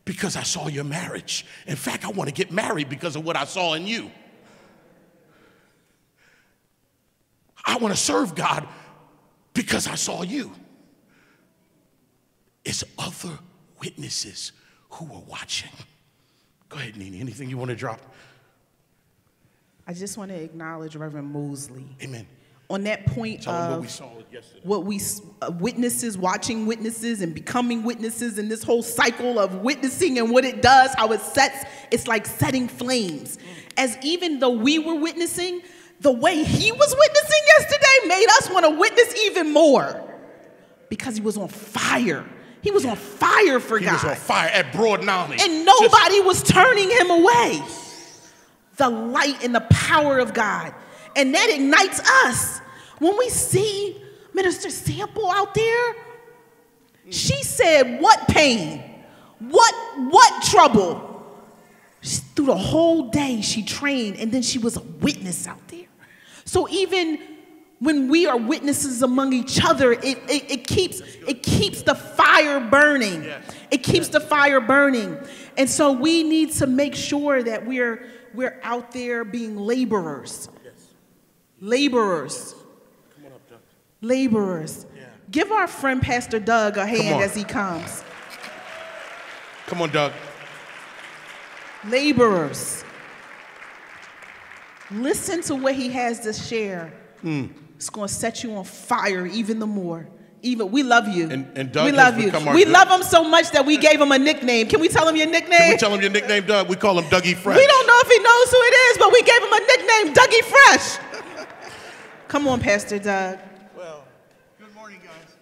because 0.06 0.36
I 0.36 0.44
saw 0.44 0.68
your 0.68 0.84
marriage. 0.84 1.46
In 1.68 1.76
fact, 1.76 2.06
I 2.06 2.10
want 2.10 2.30
to 2.30 2.34
get 2.34 2.52
married 2.52 2.90
because 2.90 3.16
of 3.16 3.26
what 3.26 3.36
I 3.36 3.46
saw 3.46 3.74
in 3.74 3.88
you. 3.88 4.12
I 7.64 7.78
want 7.78 7.94
to 7.94 8.00
serve 8.00 8.36
God 8.36 8.68
because 9.54 9.88
I 9.88 9.96
saw 9.96 10.24
you. 10.24 10.52
It's 12.64 12.84
other 12.98 13.38
witnesses 13.80 14.52
who 14.92 15.06
are 15.14 15.24
watching. 15.28 15.72
Go 16.70 16.78
ahead, 16.78 16.96
Nene. 16.96 17.16
Anything 17.16 17.50
you 17.50 17.58
want 17.58 17.70
to 17.70 17.76
drop? 17.76 18.00
I 19.88 19.94
just 19.94 20.18
want 20.18 20.32
to 20.32 20.42
acknowledge 20.42 20.96
Reverend 20.96 21.32
Mosley. 21.32 21.86
Amen. 22.02 22.28
On 22.70 22.84
that 22.84 23.06
point 23.08 23.42
Tell 23.44 23.54
of 23.54 23.72
what 23.72 23.82
we 23.82 23.88
saw 23.88 24.10
yesterday. 24.32 24.62
what 24.64 24.86
we 24.86 25.02
uh, 25.42 25.52
witnesses, 25.60 26.18
watching 26.18 26.66
witnesses, 26.66 27.22
and 27.22 27.34
becoming 27.34 27.84
witnesses, 27.84 28.38
and 28.38 28.50
this 28.50 28.64
whole 28.64 28.84
cycle 28.84 29.38
of 29.40 29.56
witnessing 29.56 30.18
and 30.20 30.32
what 30.32 30.46
it 30.46 30.62
does, 30.62 30.94
how 30.94 31.12
it 31.12 31.20
sets, 31.20 31.66
it's 31.92 32.08
like 32.08 32.26
setting 32.26 32.70
flames. 32.70 33.38
As 33.76 33.98
even 34.02 34.40
though 34.40 34.52
we 34.52 34.80
were 34.80 34.96
witnessing, 34.96 35.62
the 36.00 36.12
way 36.12 36.44
he 36.44 36.72
was 36.72 36.96
witnessing 36.98 37.42
yesterday 37.48 38.08
made 38.08 38.28
us 38.38 38.50
want 38.50 38.66
to 38.66 38.80
witness 38.80 39.14
even 39.26 39.52
more 39.52 40.10
because 40.88 41.16
he 41.16 41.22
was 41.22 41.38
on 41.38 41.50
fire. 41.50 42.26
He 42.62 42.72
was 42.72 42.86
on 42.86 42.96
fire 42.96 43.60
for 43.60 43.80
He 43.80 43.86
God. 43.86 44.00
He 44.00 44.08
was 44.08 44.18
on 44.18 44.24
fire 44.24 44.50
at 44.50 44.72
Broad 44.72 45.04
Nolly. 45.04 45.38
And 45.40 45.66
nobody 45.66 46.22
was 46.22 46.44
turning 46.44 46.90
him 46.90 47.10
away. 47.10 47.62
The 48.78 48.90
light 48.90 49.44
and 49.44 49.54
the 49.54 49.62
power 49.62 50.20
of 50.20 50.34
God. 50.34 50.74
And 51.16 51.34
that 51.36 51.50
ignites 51.50 52.00
us. 52.26 52.60
When 53.00 53.18
we 53.18 53.30
see 53.30 54.02
Minister 54.34 54.70
Sample 54.70 55.30
out 55.30 55.54
there, 55.54 55.96
she 57.10 57.44
said, 57.44 58.00
What 58.00 58.28
pain? 58.28 58.84
What 59.40 59.74
what 59.98 60.44
trouble? 60.44 61.08
Through 62.04 62.46
the 62.46 62.56
whole 62.56 63.10
day 63.10 63.42
she 63.42 63.64
trained 63.64 64.18
and 64.18 64.32
then 64.32 64.42
she 64.42 64.58
was 64.60 64.78
a 64.78 64.82
witness 64.82 65.48
out 65.48 65.68
there. 65.68 65.88
So 66.46 66.68
even 66.70 67.20
when 67.82 68.10
we 68.10 68.28
are 68.28 68.38
witnesses 68.38 69.02
among 69.02 69.34
each 69.34 69.60
other, 69.66 69.92
it, 69.92 70.04
it, 70.04 70.52
it 70.52 70.68
keeps 70.68 71.02
it 71.28 71.42
keeps 71.42 71.82
the 71.82 71.96
fire 71.96 72.60
burning. 72.60 73.26
It 73.72 73.80
keeps 73.80 74.08
the 74.10 74.20
fire 74.20 74.62
burning. 74.62 75.18
And 75.58 75.68
so 75.68 75.92
we 75.92 76.22
need 76.22 76.52
to 76.54 76.68
make 76.68 76.94
sure 76.94 77.42
that 77.42 77.66
we're 77.66 78.06
we're 78.36 78.60
out 78.62 78.92
there 78.92 79.26
being 79.26 79.58
laborers. 79.58 80.48
Laborers. 81.60 82.54
Laborers. 84.00 84.86
Give 85.32 85.52
our 85.52 85.68
friend 85.68 86.02
Pastor 86.02 86.40
Doug 86.40 86.78
a 86.78 86.86
hand 86.86 87.24
as 87.24 87.34
he 87.34 87.44
comes. 87.44 88.04
Come 89.66 89.82
on, 89.82 89.90
Doug. 89.90 90.12
laborers. 91.88 92.84
Listen 94.92 95.42
to 95.44 95.56
what 95.56 95.74
he 95.74 95.90
has 95.90 96.20
to 96.20 96.34
share. 96.34 96.94
Mm. 97.24 97.50
It's 97.82 97.90
going 97.90 98.08
to 98.08 98.14
set 98.14 98.44
you 98.44 98.54
on 98.58 98.64
fire 98.64 99.26
even 99.26 99.58
the 99.58 99.66
more. 99.66 100.08
Even 100.44 100.70
we 100.70 100.84
love 100.84 101.08
you. 101.08 101.32
And- 101.32 101.48
and 101.58 101.72
Doug 101.72 101.86
we 101.86 101.90
has 101.90 101.98
love 101.98 102.20
you. 102.20 102.26
become 102.26 102.48
our 102.48 102.54
We 102.54 102.64
good- 102.66 102.74
love 102.74 102.88
him 102.90 103.02
so 103.02 103.24
much 103.24 103.50
that 103.54 103.66
we 103.66 103.76
gave 103.78 104.00
him 104.00 104.12
a 104.12 104.20
nickname. 104.20 104.68
Can 104.68 104.80
we 104.82 104.88
tell 104.88 105.08
him 105.08 105.16
your 105.16 105.26
nickname? 105.26 105.58
Can 105.62 105.72
we 105.72 105.78
tell 105.78 105.92
him 105.92 106.00
your 106.00 106.12
nickname, 106.12 106.46
Doug? 106.46 106.70
We 106.70 106.76
call 106.76 107.00
him 107.00 107.06
Dougie 107.06 107.36
Fresh. 107.36 107.58
We 107.58 107.66
don't 107.66 107.88
know 107.88 108.00
if 108.06 108.08
he 108.08 108.20
knows 108.20 108.52
who 108.52 108.62
it 108.62 108.76
is, 108.86 108.98
but 109.00 109.12
we 109.12 109.22
gave 109.24 109.42
him 109.42 109.52
a 109.52 109.60
nickname, 109.66 110.14
Dougie 110.14 110.44
Fresh. 110.54 111.48
Come 112.28 112.48
on, 112.48 112.60
Pastor 112.60 113.00
Doug. 113.00 113.40
Well, 113.76 114.04
good 114.60 114.76
morning, 114.76 115.00
guys. 115.04 115.34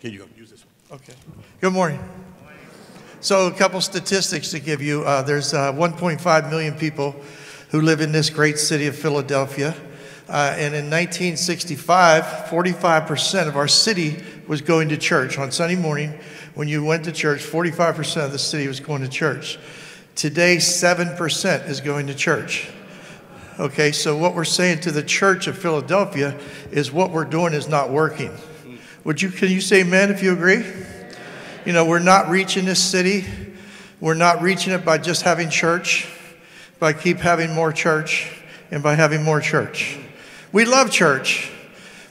Can 0.00 0.10
you 0.12 0.18
go. 0.18 0.24
Use 0.36 0.50
this 0.50 0.64
one. 0.88 0.98
Okay. 0.98 1.14
Good 1.60 1.72
morning. 1.72 2.00
So, 3.20 3.46
a 3.46 3.52
couple 3.52 3.80
statistics 3.80 4.50
to 4.50 4.58
give 4.58 4.82
you. 4.82 5.04
Uh, 5.04 5.22
there's 5.22 5.54
uh, 5.54 5.72
1.5 5.72 6.50
million 6.50 6.74
people 6.74 7.14
who 7.70 7.80
live 7.80 8.00
in 8.00 8.10
this 8.10 8.28
great 8.28 8.58
city 8.58 8.88
of 8.88 8.96
Philadelphia. 8.96 9.76
Uh, 10.32 10.54
and 10.56 10.74
in 10.74 10.88
1965, 10.88 12.24
45% 12.48 13.48
of 13.48 13.54
our 13.54 13.68
city 13.68 14.24
was 14.48 14.62
going 14.62 14.88
to 14.88 14.96
church. 14.96 15.36
On 15.36 15.52
Sunday 15.52 15.76
morning, 15.76 16.18
when 16.54 16.68
you 16.68 16.82
went 16.82 17.04
to 17.04 17.12
church, 17.12 17.40
45% 17.42 18.24
of 18.24 18.32
the 18.32 18.38
city 18.38 18.66
was 18.66 18.80
going 18.80 19.02
to 19.02 19.10
church. 19.10 19.58
Today, 20.14 20.56
7% 20.56 21.68
is 21.68 21.82
going 21.82 22.06
to 22.06 22.14
church. 22.14 22.70
Okay, 23.60 23.92
so 23.92 24.16
what 24.16 24.34
we're 24.34 24.44
saying 24.44 24.80
to 24.80 24.90
the 24.90 25.02
church 25.02 25.48
of 25.48 25.58
Philadelphia 25.58 26.34
is 26.70 26.90
what 26.90 27.10
we're 27.10 27.26
doing 27.26 27.52
is 27.52 27.68
not 27.68 27.90
working. 27.90 28.32
Would 29.04 29.20
you, 29.20 29.28
can 29.28 29.50
you 29.50 29.60
say 29.60 29.82
amen 29.82 30.10
if 30.10 30.22
you 30.22 30.32
agree? 30.32 30.64
You 31.66 31.74
know, 31.74 31.84
we're 31.84 31.98
not 31.98 32.30
reaching 32.30 32.64
this 32.64 32.82
city. 32.82 33.26
We're 34.00 34.14
not 34.14 34.40
reaching 34.40 34.72
it 34.72 34.82
by 34.82 34.96
just 34.96 35.20
having 35.20 35.50
church, 35.50 36.10
by 36.78 36.94
keep 36.94 37.18
having 37.18 37.52
more 37.52 37.70
church, 37.70 38.32
and 38.70 38.82
by 38.82 38.94
having 38.94 39.22
more 39.22 39.42
church. 39.42 39.98
We 40.52 40.66
love 40.66 40.90
church, 40.90 41.50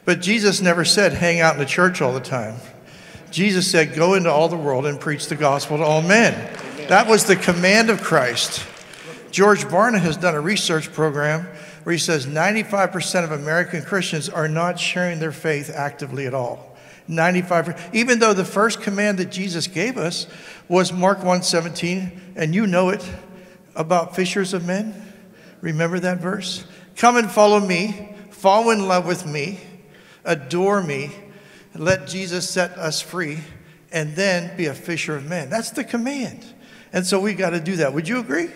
but 0.03 0.19
Jesus 0.19 0.61
never 0.61 0.83
said 0.83 1.13
hang 1.13 1.39
out 1.39 1.53
in 1.53 1.59
the 1.59 1.65
church 1.65 2.01
all 2.01 2.11
the 2.11 2.19
time. 2.19 2.55
Jesus 3.29 3.69
said, 3.69 3.93
Go 3.93 4.15
into 4.15 4.31
all 4.31 4.49
the 4.49 4.57
world 4.57 4.87
and 4.87 4.99
preach 4.99 5.27
the 5.27 5.35
gospel 5.35 5.77
to 5.77 5.83
all 5.83 6.01
men. 6.01 6.33
That 6.89 7.07
was 7.07 7.25
the 7.25 7.35
command 7.35 7.89
of 7.89 8.01
Christ. 8.01 8.65
George 9.29 9.63
Barna 9.65 9.99
has 9.99 10.17
done 10.17 10.35
a 10.35 10.41
research 10.41 10.91
program 10.91 11.47
where 11.83 11.93
he 11.93 11.99
says 11.99 12.25
95% 12.25 13.23
of 13.23 13.31
American 13.31 13.83
Christians 13.83 14.27
are 14.27 14.47
not 14.47 14.79
sharing 14.79 15.19
their 15.19 15.31
faith 15.31 15.71
actively 15.73 16.25
at 16.27 16.33
all. 16.33 16.75
95 17.07 17.91
even 17.93 18.19
though 18.19 18.33
the 18.33 18.45
first 18.45 18.81
command 18.81 19.17
that 19.19 19.31
Jesus 19.31 19.67
gave 19.67 19.97
us 19.97 20.27
was 20.67 20.93
Mark 20.93 21.19
1:17 21.19 22.11
and 22.35 22.53
you 22.53 22.67
know 22.67 22.89
it 22.89 23.07
about 23.75 24.15
fishers 24.15 24.53
of 24.53 24.65
men. 24.65 24.93
Remember 25.61 25.99
that 25.99 26.19
verse? 26.19 26.65
Come 26.95 27.17
and 27.17 27.29
follow 27.29 27.59
me, 27.59 28.10
fall 28.41 28.71
in 28.71 28.87
love 28.87 29.05
with 29.05 29.23
me, 29.23 29.59
adore 30.25 30.81
me, 30.81 31.11
let 31.75 32.07
Jesus 32.07 32.49
set 32.49 32.71
us 32.71 32.99
free, 32.99 33.37
and 33.91 34.15
then 34.15 34.57
be 34.57 34.65
a 34.65 34.73
fisher 34.73 35.15
of 35.15 35.29
men. 35.29 35.47
That's 35.51 35.69
the 35.69 35.83
command. 35.83 36.43
And 36.91 37.05
so 37.05 37.19
we 37.19 37.35
got 37.35 37.51
to 37.51 37.59
do 37.59 37.75
that. 37.75 37.93
Would 37.93 38.07
you 38.07 38.17
agree? 38.17 38.49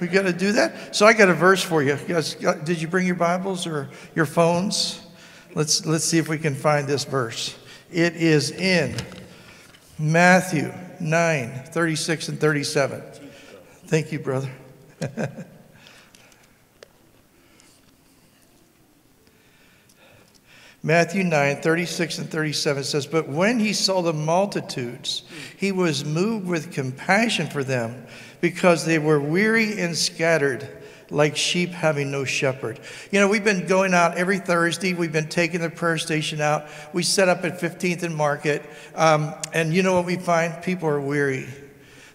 We 0.00 0.08
got 0.08 0.22
to 0.22 0.34
do 0.34 0.52
that. 0.52 0.94
So 0.94 1.06
I 1.06 1.14
got 1.14 1.30
a 1.30 1.34
verse 1.34 1.62
for 1.62 1.82
you. 1.82 1.96
Guys 2.06 2.34
did 2.34 2.82
you 2.82 2.88
bring 2.88 3.06
your 3.06 3.16
Bibles 3.16 3.66
or 3.66 3.88
your 4.14 4.26
phones? 4.26 5.00
Let's 5.54 5.86
let's 5.86 6.04
see 6.04 6.18
if 6.18 6.28
we 6.28 6.36
can 6.36 6.54
find 6.54 6.86
this 6.86 7.04
verse. 7.04 7.56
It 7.90 8.16
is 8.16 8.50
in 8.50 8.94
Matthew 9.98 10.74
9, 11.00 11.62
36 11.68 12.28
and 12.28 12.38
37. 12.38 13.02
Thank 13.86 14.12
you, 14.12 14.18
brother. 14.18 14.50
Matthew 20.84 21.22
9, 21.22 21.62
36 21.62 22.18
and 22.18 22.28
37 22.28 22.84
says, 22.84 23.06
But 23.06 23.28
when 23.28 23.60
he 23.60 23.72
saw 23.72 24.02
the 24.02 24.12
multitudes, 24.12 25.22
he 25.56 25.70
was 25.70 26.04
moved 26.04 26.48
with 26.48 26.72
compassion 26.72 27.46
for 27.46 27.62
them 27.62 28.04
because 28.40 28.84
they 28.84 28.98
were 28.98 29.20
weary 29.20 29.80
and 29.80 29.96
scattered 29.96 30.68
like 31.08 31.36
sheep 31.36 31.70
having 31.70 32.10
no 32.10 32.24
shepherd. 32.24 32.80
You 33.12 33.20
know, 33.20 33.28
we've 33.28 33.44
been 33.44 33.66
going 33.66 33.94
out 33.94 34.16
every 34.16 34.38
Thursday. 34.38 34.94
We've 34.94 35.12
been 35.12 35.28
taking 35.28 35.60
the 35.60 35.70
prayer 35.70 35.98
station 35.98 36.40
out. 36.40 36.66
We 36.92 37.04
set 37.04 37.28
up 37.28 37.44
at 37.44 37.60
15th 37.60 38.02
and 38.02 38.16
Market. 38.16 38.62
Um, 38.96 39.34
and 39.52 39.72
you 39.72 39.82
know 39.82 39.94
what 39.94 40.06
we 40.06 40.16
find? 40.16 40.62
People 40.64 40.88
are 40.88 41.00
weary. 41.00 41.46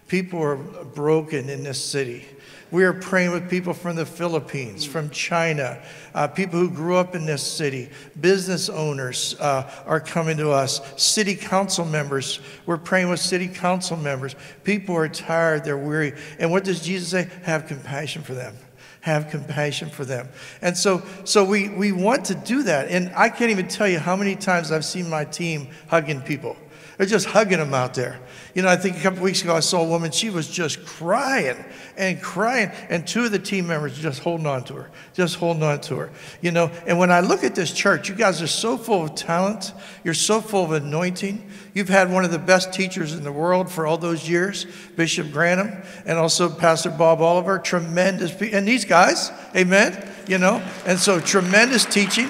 People 0.07 0.41
are 0.41 0.57
broken 0.57 1.49
in 1.49 1.63
this 1.63 1.83
city. 1.83 2.25
We 2.69 2.83
are 2.83 2.93
praying 2.93 3.31
with 3.31 3.49
people 3.49 3.73
from 3.73 3.95
the 3.95 4.05
Philippines, 4.05 4.83
from 4.83 5.09
China, 5.09 5.81
uh, 6.13 6.27
people 6.27 6.59
who 6.59 6.69
grew 6.69 6.97
up 6.97 7.15
in 7.15 7.25
this 7.25 7.41
city. 7.41 7.89
Business 8.19 8.67
owners 8.67 9.35
uh, 9.39 9.71
are 9.85 10.01
coming 10.01 10.35
to 10.37 10.51
us. 10.51 10.81
City 11.01 11.33
council 11.35 11.85
members, 11.85 12.41
we're 12.65 12.77
praying 12.77 13.09
with 13.09 13.21
city 13.21 13.47
council 13.47 13.95
members. 13.95 14.35
People 14.65 14.95
are 14.95 15.07
tired, 15.07 15.63
they're 15.63 15.77
weary. 15.77 16.13
And 16.39 16.51
what 16.51 16.65
does 16.65 16.81
Jesus 16.81 17.09
say? 17.09 17.29
Have 17.43 17.67
compassion 17.67 18.21
for 18.21 18.33
them. 18.33 18.53
Have 18.99 19.29
compassion 19.29 19.89
for 19.89 20.03
them. 20.03 20.27
And 20.61 20.75
so, 20.75 21.01
so 21.23 21.45
we, 21.45 21.69
we 21.69 21.93
want 21.93 22.25
to 22.25 22.35
do 22.35 22.63
that. 22.63 22.89
And 22.89 23.13
I 23.15 23.29
can't 23.29 23.51
even 23.51 23.69
tell 23.69 23.87
you 23.87 23.99
how 23.99 24.17
many 24.17 24.35
times 24.35 24.73
I've 24.73 24.83
seen 24.83 25.09
my 25.09 25.23
team 25.23 25.69
hugging 25.87 26.19
people. 26.21 26.57
They're 26.97 27.05
just 27.05 27.27
hugging 27.27 27.59
them 27.59 27.75
out 27.75 27.93
there. 27.93 28.19
You 28.55 28.63
know, 28.63 28.69
I 28.69 28.75
think 28.75 28.97
a 28.97 29.01
couple 29.01 29.21
weeks 29.21 29.43
ago 29.43 29.55
I 29.55 29.59
saw 29.59 29.83
a 29.83 29.87
woman, 29.87 30.09
she 30.09 30.31
was 30.31 30.49
just 30.49 30.83
crying 30.83 31.63
and 31.95 32.19
crying, 32.19 32.71
and 32.89 33.05
two 33.05 33.25
of 33.25 33.31
the 33.31 33.37
team 33.37 33.67
members 33.67 33.95
just 33.95 34.19
holding 34.23 34.47
on 34.47 34.63
to 34.63 34.73
her, 34.73 34.89
just 35.13 35.35
holding 35.35 35.61
on 35.61 35.79
to 35.81 35.95
her. 35.97 36.09
You 36.41 36.49
know, 36.49 36.71
and 36.87 36.97
when 36.97 37.11
I 37.11 37.19
look 37.19 37.43
at 37.43 37.53
this 37.53 37.71
church, 37.71 38.09
you 38.09 38.15
guys 38.15 38.41
are 38.41 38.47
so 38.47 38.77
full 38.77 39.03
of 39.03 39.13
talent, 39.13 39.73
you're 40.03 40.15
so 40.15 40.41
full 40.41 40.63
of 40.63 40.71
anointing. 40.71 41.47
You've 41.75 41.89
had 41.89 42.11
one 42.11 42.25
of 42.25 42.31
the 42.31 42.39
best 42.39 42.73
teachers 42.73 43.13
in 43.13 43.23
the 43.23 43.31
world 43.31 43.69
for 43.71 43.85
all 43.85 43.99
those 43.99 44.27
years, 44.27 44.65
Bishop 44.95 45.27
Grannum, 45.27 45.85
and 46.07 46.17
also 46.17 46.49
Pastor 46.49 46.89
Bob 46.89 47.21
Oliver, 47.21 47.59
tremendous, 47.59 48.33
and 48.41 48.67
these 48.67 48.85
guys, 48.85 49.31
amen, 49.55 50.09
you 50.27 50.39
know, 50.39 50.67
and 50.87 50.97
so 50.97 51.19
tremendous 51.19 51.85
teaching. 51.85 52.27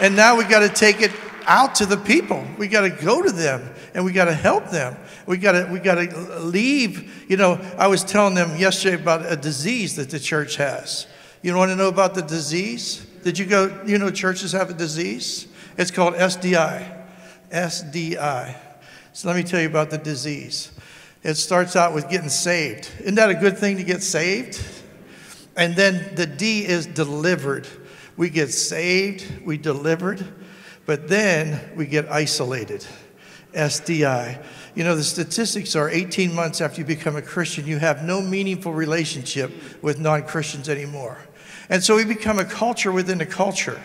And 0.00 0.16
now 0.16 0.34
we 0.34 0.44
got 0.44 0.60
to 0.60 0.70
take 0.70 1.02
it 1.02 1.12
out 1.46 1.74
to 1.76 1.86
the 1.86 1.96
people. 1.96 2.46
We 2.56 2.68
got 2.68 2.82
to 2.82 2.90
go 2.90 3.22
to 3.22 3.30
them 3.32 3.74
and 3.94 4.04
we 4.04 4.12
got 4.12 4.26
to 4.26 4.34
help 4.34 4.70
them. 4.70 4.96
We 5.26 5.38
got 5.38 5.52
to 5.52 5.68
we 5.70 5.78
got 5.78 5.96
to 5.96 6.40
leave. 6.40 7.26
You 7.30 7.36
know, 7.36 7.60
I 7.76 7.86
was 7.88 8.04
telling 8.04 8.34
them 8.34 8.56
yesterday 8.56 9.00
about 9.00 9.30
a 9.30 9.36
disease 9.36 9.96
that 9.96 10.10
the 10.10 10.20
church 10.20 10.56
has. 10.56 11.06
You 11.42 11.54
want 11.54 11.70
to 11.70 11.76
know 11.76 11.88
about 11.88 12.14
the 12.14 12.22
disease? 12.22 13.06
Did 13.22 13.38
you 13.38 13.46
go? 13.46 13.82
You 13.86 13.98
know, 13.98 14.10
churches 14.10 14.52
have 14.52 14.70
a 14.70 14.74
disease. 14.74 15.48
It's 15.76 15.90
called 15.90 16.14
SDI. 16.14 16.96
SDI. 17.50 18.56
So 19.12 19.28
let 19.28 19.36
me 19.36 19.42
tell 19.42 19.60
you 19.60 19.68
about 19.68 19.90
the 19.90 19.98
disease. 19.98 20.70
It 21.22 21.34
starts 21.34 21.76
out 21.76 21.94
with 21.94 22.08
getting 22.08 22.28
saved. 22.28 22.90
Isn't 23.00 23.16
that 23.16 23.30
a 23.30 23.34
good 23.34 23.58
thing 23.58 23.76
to 23.78 23.84
get 23.84 24.02
saved? 24.02 24.62
And 25.56 25.74
then 25.74 26.14
the 26.14 26.26
D 26.26 26.64
is 26.64 26.86
delivered. 26.86 27.66
We 28.16 28.30
get 28.30 28.52
saved, 28.52 29.44
we 29.44 29.58
delivered, 29.58 30.26
but 30.86 31.08
then 31.08 31.60
we 31.76 31.86
get 31.86 32.10
isolated. 32.10 32.86
SDI. 33.52 34.42
You 34.74 34.84
know, 34.84 34.94
the 34.94 35.04
statistics 35.04 35.74
are 35.74 35.90
18 35.90 36.34
months 36.34 36.60
after 36.60 36.80
you 36.80 36.86
become 36.86 37.16
a 37.16 37.22
Christian, 37.22 37.66
you 37.66 37.78
have 37.78 38.04
no 38.04 38.20
meaningful 38.20 38.72
relationship 38.72 39.52
with 39.82 39.98
non 39.98 40.22
Christians 40.22 40.68
anymore. 40.68 41.18
And 41.68 41.82
so 41.82 41.96
we 41.96 42.04
become 42.04 42.38
a 42.38 42.44
culture 42.44 42.92
within 42.92 43.20
a 43.20 43.26
culture. 43.26 43.80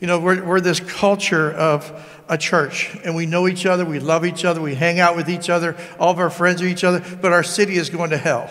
You 0.00 0.06
know, 0.06 0.18
we're, 0.18 0.42
we're 0.42 0.60
this 0.60 0.80
culture 0.80 1.52
of 1.52 1.92
a 2.28 2.38
church, 2.38 2.96
and 3.04 3.14
we 3.14 3.26
know 3.26 3.48
each 3.48 3.66
other, 3.66 3.84
we 3.84 3.98
love 3.98 4.24
each 4.24 4.44
other, 4.44 4.60
we 4.60 4.74
hang 4.74 5.00
out 5.00 5.16
with 5.16 5.28
each 5.28 5.50
other, 5.50 5.76
all 5.98 6.10
of 6.10 6.18
our 6.18 6.30
friends 6.30 6.62
are 6.62 6.66
each 6.66 6.84
other, 6.84 7.04
but 7.20 7.32
our 7.32 7.42
city 7.42 7.74
is 7.74 7.90
going 7.90 8.10
to 8.10 8.16
hell. 8.16 8.48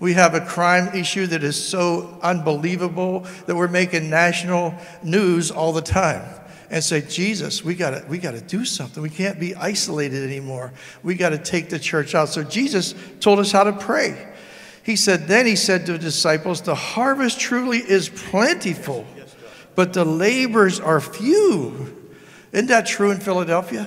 We 0.00 0.14
have 0.14 0.34
a 0.34 0.40
crime 0.40 0.94
issue 0.94 1.26
that 1.26 1.42
is 1.42 1.62
so 1.62 2.16
unbelievable 2.22 3.26
that 3.46 3.56
we're 3.56 3.68
making 3.68 4.08
national 4.08 4.74
news 5.02 5.50
all 5.50 5.72
the 5.72 5.82
time 5.82 6.22
and 6.70 6.84
say, 6.84 7.00
Jesus, 7.00 7.64
we 7.64 7.74
gotta, 7.74 8.04
we 8.08 8.18
gotta 8.18 8.40
do 8.40 8.64
something. 8.64 9.02
We 9.02 9.10
can't 9.10 9.40
be 9.40 9.54
isolated 9.54 10.22
anymore. 10.22 10.72
We 11.02 11.14
gotta 11.14 11.38
take 11.38 11.70
the 11.70 11.78
church 11.78 12.14
out. 12.14 12.28
So 12.28 12.42
Jesus 12.42 12.94
told 13.20 13.38
us 13.38 13.52
how 13.52 13.64
to 13.64 13.72
pray. 13.72 14.28
He 14.82 14.96
said, 14.96 15.28
then 15.28 15.46
he 15.46 15.56
said 15.56 15.86
to 15.86 15.92
the 15.92 15.98
disciples, 15.98 16.62
the 16.62 16.74
harvest 16.74 17.40
truly 17.40 17.78
is 17.78 18.08
plentiful, 18.08 19.06
but 19.74 19.92
the 19.92 20.04
labors 20.04 20.80
are 20.80 21.00
few. 21.00 21.94
Isn't 22.52 22.68
that 22.68 22.86
true 22.86 23.10
in 23.10 23.18
Philadelphia? 23.18 23.86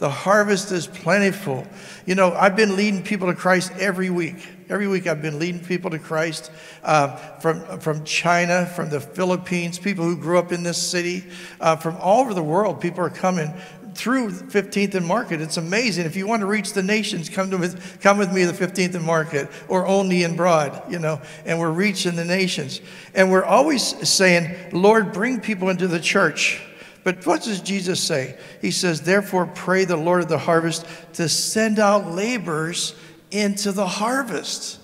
The 0.00 0.08
harvest 0.08 0.72
is 0.72 0.86
plentiful. 0.86 1.66
You 2.06 2.14
know, 2.14 2.32
I've 2.32 2.56
been 2.56 2.74
leading 2.74 3.02
people 3.02 3.26
to 3.26 3.34
Christ 3.34 3.70
every 3.78 4.08
week. 4.08 4.48
Every 4.70 4.88
week 4.88 5.06
I've 5.06 5.20
been 5.20 5.38
leading 5.38 5.62
people 5.62 5.90
to 5.90 5.98
Christ 5.98 6.50
uh, 6.82 7.16
from, 7.40 7.80
from 7.80 8.02
China, 8.04 8.64
from 8.64 8.88
the 8.88 8.98
Philippines, 8.98 9.78
people 9.78 10.06
who 10.06 10.16
grew 10.16 10.38
up 10.38 10.52
in 10.52 10.62
this 10.62 10.78
city, 10.82 11.24
uh, 11.60 11.76
from 11.76 11.98
all 11.98 12.22
over 12.22 12.32
the 12.32 12.42
world. 12.42 12.80
People 12.80 13.04
are 13.04 13.10
coming 13.10 13.52
through 13.92 14.30
15th 14.30 14.94
and 14.94 15.04
Market. 15.04 15.42
It's 15.42 15.58
amazing. 15.58 16.06
If 16.06 16.16
you 16.16 16.26
want 16.26 16.40
to 16.40 16.46
reach 16.46 16.72
the 16.72 16.82
nations, 16.82 17.28
come, 17.28 17.50
to 17.50 17.58
with, 17.58 18.00
come 18.00 18.16
with 18.16 18.32
me 18.32 18.46
to 18.46 18.52
the 18.52 18.66
15th 18.66 18.94
and 18.94 19.04
Market 19.04 19.50
or 19.68 19.86
Olney 19.86 20.24
and 20.24 20.34
Broad, 20.34 20.90
you 20.90 20.98
know, 20.98 21.20
and 21.44 21.58
we're 21.60 21.72
reaching 21.72 22.16
the 22.16 22.24
nations. 22.24 22.80
And 23.14 23.30
we're 23.30 23.44
always 23.44 24.08
saying, 24.08 24.72
Lord, 24.72 25.12
bring 25.12 25.40
people 25.40 25.68
into 25.68 25.88
the 25.88 26.00
church. 26.00 26.62
But 27.02 27.26
what 27.26 27.42
does 27.42 27.60
Jesus 27.60 28.00
say? 28.00 28.38
He 28.60 28.70
says, 28.70 29.00
Therefore, 29.00 29.46
pray 29.46 29.84
the 29.84 29.96
Lord 29.96 30.22
of 30.22 30.28
the 30.28 30.38
harvest 30.38 30.84
to 31.14 31.28
send 31.28 31.78
out 31.78 32.10
laborers 32.10 32.94
into 33.30 33.72
the 33.72 33.86
harvest. 33.86 34.78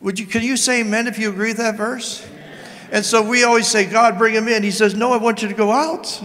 Would 0.00 0.18
you, 0.18 0.26
can 0.26 0.42
you 0.42 0.56
say 0.56 0.80
amen 0.80 1.06
if 1.06 1.18
you 1.18 1.30
agree 1.30 1.50
with 1.50 1.58
that 1.58 1.76
verse? 1.76 2.26
And 2.90 3.04
so 3.04 3.22
we 3.22 3.44
always 3.44 3.66
say, 3.66 3.86
God, 3.86 4.18
bring 4.18 4.34
him 4.34 4.48
in. 4.48 4.62
He 4.62 4.70
says, 4.70 4.94
No, 4.94 5.12
I 5.12 5.16
want 5.16 5.42
you 5.42 5.48
to 5.48 5.54
go 5.54 5.70
out. 5.70 6.22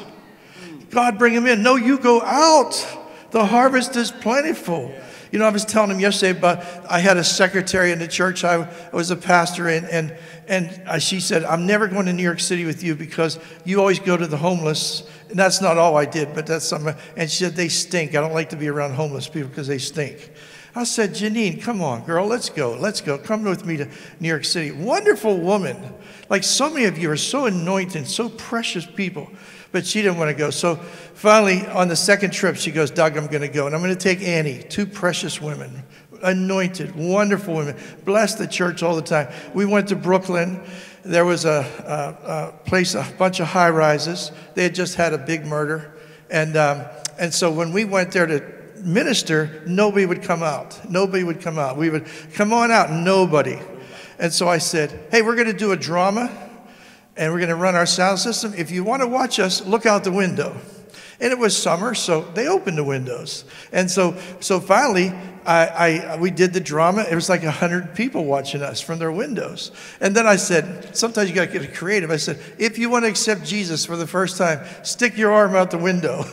God, 0.89 1.18
bring 1.18 1.34
him 1.34 1.46
in. 1.46 1.62
No, 1.63 1.76
you 1.76 2.00
go 2.00 2.22
out. 2.22 2.86
The 3.32 3.46
harvest 3.46 3.96
is 3.96 4.12
plentiful. 4.12 4.94
You 5.32 5.38
know, 5.38 5.46
I 5.46 5.50
was 5.50 5.63
telling 5.63 5.92
him 5.92 6.00
yesterday 6.00 6.38
about 6.38 6.65
I 6.89 7.00
had 7.00 7.18
a 7.18 7.24
secretary 7.24 7.92
in 7.92 8.00
the 8.00 8.08
church. 8.08 8.44
I, 8.44 8.68
was 8.92 9.12
a 9.12 9.15
pastor, 9.15 9.68
and, 9.68 9.88
and, 9.88 10.18
and 10.50 11.02
she 11.02 11.20
said, 11.20 11.44
I'm 11.44 11.68
never 11.68 11.88
going 11.88 12.08
to 12.08 12.14
New 12.14 12.24
York 12.24 12.40
City 12.40 12.66
with 12.66 12.84
you 12.84 12.96
because 12.96 13.38
you 13.66 13.80
always 13.80 14.00
go 14.00 14.18
to 14.18 14.26
the 14.26 14.38
homeless. 14.38 15.08
And 15.30 15.38
that's 15.38 15.62
not 15.62 15.78
all 15.78 15.96
I 15.96 16.06
did, 16.06 16.34
but 16.34 16.48
that's 16.48 16.66
something. 16.66 16.96
And 17.16 17.30
she 17.30 17.44
said, 17.44 17.56
They 17.56 17.70
stink. 17.70 18.16
I 18.16 18.22
don't 18.22 18.34
like 18.34 18.50
to 18.50 18.56
be 18.56 18.68
around 18.68 18.96
homeless 18.96 19.28
people 19.30 19.50
because 19.50 19.68
they 19.68 19.78
stink. 19.78 20.32
I 20.76 20.84
said, 20.86 21.12
Janine, 21.12 21.62
come 21.62 21.82
on, 21.82 22.04
girl, 22.04 22.26
let's 22.26 22.50
go. 22.50 22.76
Let's 22.76 23.02
go. 23.02 23.18
Come 23.18 23.44
with 23.44 23.66
me 23.66 23.78
to 23.78 23.88
New 24.20 24.28
York 24.28 24.46
City. 24.46 24.72
Wonderful 24.72 25.38
woman. 25.38 25.94
Like 26.30 26.44
so 26.44 26.70
many 26.70 26.86
of 26.86 26.98
you 26.98 27.12
are 27.12 27.18
so 27.18 27.46
anointed, 27.46 28.08
so 28.08 28.30
precious 28.30 28.86
people. 28.86 29.30
But 29.72 29.86
she 29.86 30.02
didn't 30.02 30.18
want 30.18 30.30
to 30.30 30.36
go. 30.36 30.50
So 30.50 30.78
finally, 30.78 31.66
on 31.68 31.90
the 31.90 31.96
second 31.96 32.32
trip, 32.32 32.56
she 32.56 32.72
goes, 32.72 32.90
Doug, 32.90 33.18
I'm 33.18 33.28
going 33.28 33.42
to 33.42 33.48
go. 33.48 33.68
And 33.68 33.76
I'm 33.76 33.82
going 33.82 33.96
to 33.96 34.00
take 34.00 34.22
Annie, 34.24 34.64
two 34.64 34.88
precious 34.88 35.40
women, 35.40 35.84
anointed, 36.24 36.96
wonderful 36.96 37.56
women, 37.56 37.78
bless 38.06 38.36
the 38.36 38.48
church 38.48 38.84
all 38.84 38.96
the 38.96 39.02
time. 39.02 39.28
We 39.54 39.66
went 39.66 39.90
to 39.90 39.96
Brooklyn. 39.96 40.62
There 41.04 41.26
was 41.26 41.46
a, 41.46 41.66
a, 41.86 42.32
a 42.32 42.52
place, 42.66 42.96
a 42.96 43.06
bunch 43.18 43.40
of 43.40 43.48
high 43.48 43.70
rises. 43.70 44.32
They 44.56 44.64
had 44.64 44.76
just 44.76 44.96
had 44.96 45.14
a 45.14 45.18
big 45.18 45.46
murder. 45.46 45.94
And, 46.30 46.56
um, 46.58 46.86
and 47.18 47.34
so 47.34 47.52
when 47.52 47.72
we 47.74 47.86
went 47.86 48.12
there 48.12 48.26
to 48.26 48.44
minister, 48.84 49.64
nobody 49.66 50.06
would 50.06 50.24
come 50.24 50.44
out. 50.44 50.90
Nobody 50.90 51.24
would 51.24 51.42
come 51.42 51.58
out. 51.58 51.78
We 51.78 51.90
would 51.90 52.06
come 52.34 52.54
on 52.54 52.72
out, 52.72 52.92
nobody. 52.92 53.60
And 54.20 54.34
so 54.34 54.48
I 54.48 54.58
said, 54.58 55.08
hey, 55.12 55.22
we're 55.22 55.36
going 55.36 55.48
to 55.48 55.54
do 55.54 55.72
a 55.72 55.78
drama 55.78 56.30
and 57.16 57.32
we're 57.34 57.40
going 57.40 57.50
to 57.50 57.56
run 57.56 57.76
our 57.76 57.86
sound 57.86 58.20
system. 58.20 58.54
If 58.56 58.72
you 58.72 58.84
want 58.84 59.02
to 59.02 59.08
watch 59.08 59.40
us, 59.40 59.66
look 59.66 59.86
out 59.86 60.04
the 60.04 60.12
window. 60.12 60.56
And 61.22 61.34
it 61.34 61.38
was 61.38 61.56
summer, 61.56 61.94
so 61.94 62.22
they 62.22 62.48
opened 62.48 62.78
the 62.78 62.84
windows. 62.84 63.44
And 63.74 63.92
so, 63.92 64.18
so 64.40 64.62
finally, 64.62 65.12
I, 65.50 65.98
I, 65.98 66.18
we 66.18 66.30
did 66.30 66.54
the 66.54 66.60
drama. 66.60 67.08
It 67.10 67.16
was 67.16 67.28
like 67.28 67.42
100 67.42 67.96
people 67.96 68.24
watching 68.24 68.62
us 68.62 68.82
from 68.82 69.00
their 69.00 69.12
windows. 69.12 69.72
And 70.00 70.16
then 70.16 70.28
I 70.28 70.36
said, 70.36 70.96
sometimes 70.96 71.28
you 71.28 71.36
got 71.36 71.50
to 71.50 71.60
get 71.60 71.74
creative. 71.74 72.12
I 72.12 72.18
said, 72.18 72.40
if 72.60 72.78
you 72.78 72.92
want 72.92 73.06
to 73.06 73.10
accept 73.10 73.46
Jesus 73.46 73.84
for 73.84 73.98
the 73.98 74.06
first 74.06 74.38
time, 74.38 74.64
stick 74.84 75.18
your 75.18 75.32
arm 75.32 75.56
out 75.56 75.72
the 75.72 75.80
window. 75.80 76.24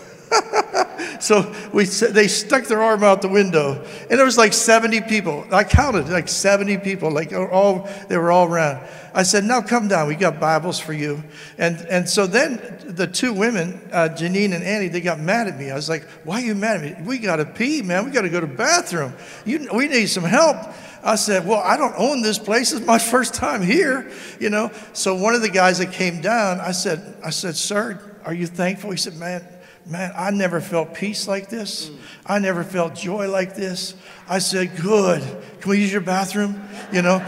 so 1.21 1.55
we, 1.73 1.85
they 1.85 2.29
stuck 2.29 2.65
their 2.65 2.83
arm 2.83 3.03
out 3.03 3.23
the 3.23 3.29
window, 3.29 3.83
and 4.11 4.21
it 4.21 4.25
was 4.25 4.37
like 4.37 4.53
70 4.53 5.03
people. 5.03 5.47
I 5.51 5.65
counted 5.65 6.11
like 6.11 6.29
70 6.29 6.79
people, 6.79 7.11
like 7.11 7.33
all 7.33 7.89
they 8.09 8.19
were 8.19 8.31
all 8.31 8.47
around. 8.47 8.87
I 9.17 9.25
said, 9.25 9.43
"Now 9.43 9.61
come 9.63 9.89
down. 9.89 10.07
We 10.07 10.15
got 10.15 10.39
Bibles 10.39 10.79
for 10.79 10.93
you." 10.93 11.25
And 11.59 11.79
and 11.91 12.09
so 12.09 12.27
then 12.27 12.61
the 12.87 13.09
two 13.09 13.33
women, 13.33 13.81
uh, 13.93 14.11
Janine 14.13 14.55
and 14.55 14.63
Annie, 14.63 14.89
they 14.89 15.01
got 15.01 15.19
mad 15.19 15.49
at 15.49 15.59
me. 15.59 15.71
I 15.71 15.75
was 15.75 15.89
like, 15.89 16.05
"Why 16.23 16.41
are 16.43 16.45
you 16.45 16.55
mad 16.55 16.85
at 16.85 17.01
me? 17.01 17.07
We 17.07 17.19
got 17.19 17.37
to 17.37 17.45
pee, 17.45 17.83
man. 17.83 18.05
We 18.05 18.13
got 18.13 18.23
to 18.23 18.29
go 18.29 18.41
to 18.41 18.47
the 18.47 18.55
bathroom. 18.55 19.15
You, 19.45 19.69
we 19.75 19.89
need 19.89 20.07
some 20.07 20.25
help." 20.25 20.57
I 21.03 21.15
said, 21.15 21.47
Well, 21.47 21.61
I 21.61 21.77
don't 21.77 21.95
own 21.97 22.21
this 22.21 22.37
place. 22.37 22.73
It's 22.73 22.85
my 22.85 22.99
first 23.13 23.33
time 23.33 23.63
here, 23.63 24.11
you 24.41 24.51
know. 24.51 24.73
So 24.93 25.15
one 25.15 25.37
of 25.37 25.43
the 25.43 25.49
guys 25.49 25.79
that 25.79 25.93
came 25.93 26.21
down, 26.21 26.59
I 26.59 26.73
said, 26.73 27.17
I 27.25 27.31
said, 27.31 27.55
Sir, 27.55 28.01
are 28.25 28.35
you 28.35 28.49
thankful? 28.49 28.91
He 28.91 28.97
said, 28.97 29.15
Man, 29.15 29.47
man, 29.87 30.13
I 30.17 30.31
never 30.31 30.61
felt 30.61 30.95
peace 30.95 31.29
like 31.29 31.49
this. 31.49 31.91
I 32.27 32.39
never 32.39 32.65
felt 32.65 32.95
joy 32.95 33.31
like 33.31 33.55
this. 33.55 33.95
I 34.29 34.41
said, 34.41 34.77
good. 34.77 35.23
Can 35.61 35.71
we 35.71 35.81
use 35.81 35.93
your 35.93 36.01
bathroom? 36.01 36.69
You 36.93 37.03
know? 37.03 37.19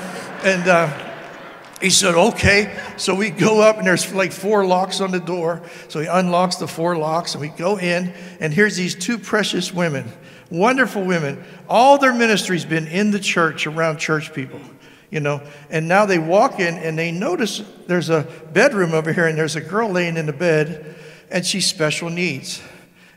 And 0.42 0.68
uh, 0.68 1.08
he 1.80 1.90
said, 1.90 2.14
okay. 2.14 2.76
So 2.96 3.14
we 3.14 3.30
go 3.30 3.60
up, 3.60 3.78
and 3.78 3.86
there's 3.86 4.12
like 4.12 4.32
four 4.32 4.66
locks 4.66 5.00
on 5.00 5.10
the 5.10 5.20
door. 5.20 5.62
So 5.88 6.00
he 6.00 6.06
unlocks 6.06 6.56
the 6.56 6.68
four 6.68 6.96
locks, 6.96 7.34
and 7.34 7.40
we 7.40 7.48
go 7.48 7.78
in, 7.78 8.12
and 8.40 8.52
here's 8.52 8.76
these 8.76 8.94
two 8.94 9.18
precious 9.18 9.72
women, 9.72 10.10
wonderful 10.50 11.04
women. 11.04 11.44
All 11.68 11.98
their 11.98 12.14
ministry's 12.14 12.64
been 12.64 12.86
in 12.86 13.10
the 13.10 13.20
church 13.20 13.66
around 13.66 13.98
church 13.98 14.32
people 14.32 14.60
you 15.10 15.20
know. 15.20 15.40
And 15.70 15.88
now 15.88 16.06
they 16.06 16.18
walk 16.18 16.60
in 16.60 16.74
and 16.74 16.98
they 16.98 17.10
notice 17.10 17.62
there's 17.86 18.10
a 18.10 18.26
bedroom 18.52 18.92
over 18.92 19.12
here 19.12 19.26
and 19.26 19.38
there's 19.38 19.56
a 19.56 19.60
girl 19.60 19.90
laying 19.90 20.16
in 20.16 20.26
the 20.26 20.32
bed 20.32 20.96
and 21.30 21.44
she's 21.44 21.66
special 21.66 22.10
needs. 22.10 22.62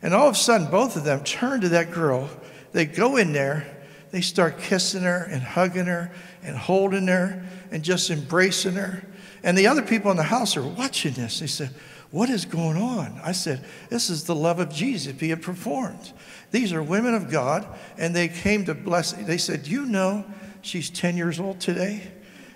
And 0.02 0.14
all 0.14 0.28
of 0.28 0.36
a 0.36 0.38
sudden, 0.38 0.70
both 0.72 0.96
of 0.96 1.04
them 1.04 1.24
turn 1.24 1.62
to 1.62 1.70
that 1.70 1.92
girl. 1.92 2.30
They 2.72 2.86
go 2.86 3.18
in 3.18 3.34
there, 3.34 3.66
they 4.12 4.22
start 4.22 4.60
kissing 4.60 5.04
her 5.04 5.24
and 5.24 5.42
hugging 5.42 5.86
her 5.86 6.12
and 6.44 6.56
holding 6.56 7.08
her 7.08 7.44
and 7.72 7.84
just 7.84 8.10
embracing 8.10 8.74
her. 8.74 9.04
And 9.44 9.58
the 9.58 9.68
other 9.68 9.82
people 9.82 10.12
in 10.12 10.18
the 10.18 10.24
house 10.24 10.56
are 10.58 10.64
watching 10.64 11.14
this. 11.14 11.40
They 11.40 11.48
said, 11.48 11.72
What 12.12 12.30
is 12.30 12.46
going 12.46 12.78
on? 12.78 13.20
I 13.24 13.32
said, 13.32 13.64
This 13.90 14.10
is 14.10 14.24
the 14.24 14.36
love 14.36 14.60
of 14.60 14.70
Jesus 14.70 15.14
being 15.14 15.40
performed. 15.40 16.14
These 16.52 16.74
are 16.74 16.84
women 16.84 17.16
of 17.16 17.32
God, 17.32 17.66
and 17.98 18.16
they 18.16 18.28
came 18.28 18.66
to 18.66 18.74
bless. 18.74 19.14
They 19.14 19.38
said, 19.38 19.68
You 19.68 19.86
know, 19.86 20.26
she's 20.62 20.90
10 20.90 21.18
years 21.18 21.40
old 21.40 21.60
today, 21.60 22.12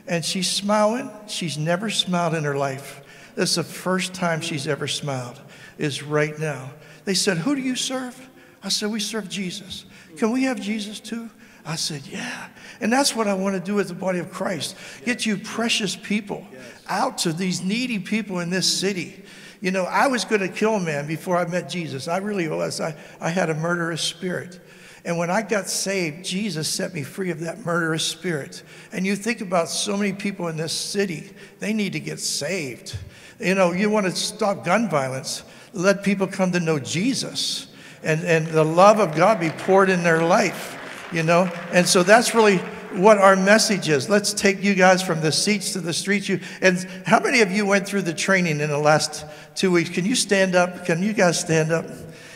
and 0.08 0.24
she's 0.24 0.50
smiling. 0.50 1.10
She's 1.28 1.58
never 1.58 1.90
smiled 1.90 2.36
in 2.36 2.44
her 2.44 2.58
life. 2.58 3.02
This 3.36 3.52
is 3.52 3.56
the 3.56 3.64
first 3.64 4.14
time 4.14 4.42
she's 4.42 4.68
ever 4.68 4.88
smiled, 4.88 5.42
is 5.78 6.04
right 6.04 6.38
now. 6.38 6.72
They 7.06 7.14
said, 7.14 7.38
Who 7.40 7.56
do 7.56 7.62
you 7.62 7.76
serve? 7.76 8.30
I 8.64 8.70
said, 8.70 8.92
We 8.92 9.00
serve 9.00 9.30
Jesus. 9.30 9.86
Can 10.18 10.32
we 10.32 10.44
have 10.44 10.60
Jesus 10.60 11.00
too? 11.00 11.30
I 11.66 11.76
said, 11.76 12.06
Yeah. 12.06 12.50
And 12.82 12.92
that's 12.92 13.16
what 13.16 13.28
I 13.28 13.34
want 13.34 13.56
to 13.56 13.62
do 13.62 13.76
with 13.76 13.88
the 13.88 13.94
body 13.94 14.20
of 14.20 14.32
Christ 14.32 14.76
get 15.06 15.26
you 15.26 15.38
precious 15.38 15.96
people 15.96 16.46
out 16.88 17.20
to 17.20 17.34
these 17.34 17.64
needy 17.64 18.00
people 18.00 18.40
in 18.40 18.50
this 18.50 18.72
city. 18.72 19.24
You 19.62 19.72
know, 19.72 19.86
I 19.86 20.08
was 20.08 20.26
going 20.26 20.42
to 20.42 20.50
kill 20.50 20.76
a 20.76 20.80
man 20.80 21.08
before 21.08 21.38
I 21.38 21.48
met 21.48 21.70
Jesus. 21.70 22.08
I 22.08 22.18
really 22.18 22.48
was. 22.48 22.80
I, 22.82 22.96
I 23.20 23.30
had 23.30 23.50
a 23.50 23.56
murderous 23.56 24.02
spirit. 24.02 24.60
And 25.06 25.18
when 25.18 25.30
I 25.30 25.42
got 25.42 25.70
saved, 25.70 26.26
Jesus 26.26 26.68
set 26.68 26.94
me 26.94 27.04
free 27.04 27.30
of 27.30 27.40
that 27.42 27.66
murderous 27.66 28.04
spirit. 28.04 28.64
And 28.92 29.06
you 29.06 29.16
think 29.16 29.42
about 29.42 29.70
so 29.70 29.96
many 29.96 30.14
people 30.14 30.48
in 30.50 30.58
this 30.58 30.74
city, 30.74 31.32
they 31.60 31.74
need 31.74 31.94
to 31.94 32.00
get 32.00 32.20
saved. 32.20 32.98
You 33.40 33.56
know, 33.56 33.72
you 33.72 33.90
want 33.90 34.08
to 34.08 34.12
stop 34.12 34.66
gun 34.66 34.90
violence, 34.90 35.44
let 35.74 36.04
people 36.04 36.28
come 36.28 36.52
to 36.52 36.60
know 36.60 36.80
Jesus 36.80 37.68
and, 38.06 38.24
and 38.24 38.48
the 38.48 38.64
love 38.64 39.00
of 39.00 39.16
God 39.16 39.40
be 39.40 39.50
poured 39.50 39.90
in 39.90 40.04
their 40.04 40.24
life, 40.24 40.75
you 41.16 41.24
know? 41.24 41.50
And 41.72 41.88
so 41.88 42.04
that's 42.04 42.36
really 42.36 42.58
what 42.94 43.18
our 43.18 43.36
message 43.36 43.90
is. 43.90 44.10
Let's 44.10 44.34
take 44.34 44.64
you 44.64 44.76
guys 44.76 45.02
from 45.02 45.22
the 45.22 45.32
seats 45.32 45.74
to 45.74 45.82
the 45.82 45.94
streets. 45.94 46.30
You 46.30 46.40
and 46.62 46.78
how 47.06 47.20
many 47.20 47.42
of 47.42 47.52
you 47.52 47.66
went 47.66 47.88
through 47.88 48.04
the 48.04 48.14
training 48.14 48.60
in 48.60 48.70
the 48.70 48.78
last 48.78 49.26
two 49.56 49.72
weeks? 49.72 49.90
Can 49.90 50.06
you 50.06 50.16
stand 50.16 50.56
up? 50.56 50.86
Can 50.86 51.02
you 51.02 51.14
guys 51.14 51.40
stand 51.40 51.72
up 51.72 51.86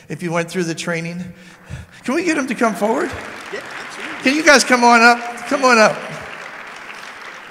if 0.08 0.24
you 0.24 0.32
went 0.32 0.50
through 0.50 0.64
the 0.64 0.76
training? 0.76 1.34
Can 2.04 2.16
we 2.16 2.24
get 2.24 2.36
them 2.36 2.48
to 2.48 2.56
come 2.56 2.74
forward? 2.74 3.10
Can 4.22 4.36
you 4.36 4.44
guys 4.44 4.64
come 4.64 4.84
on 4.84 5.02
up? 5.02 5.20
Come 5.48 5.64
on 5.64 5.78
up. 5.78 5.98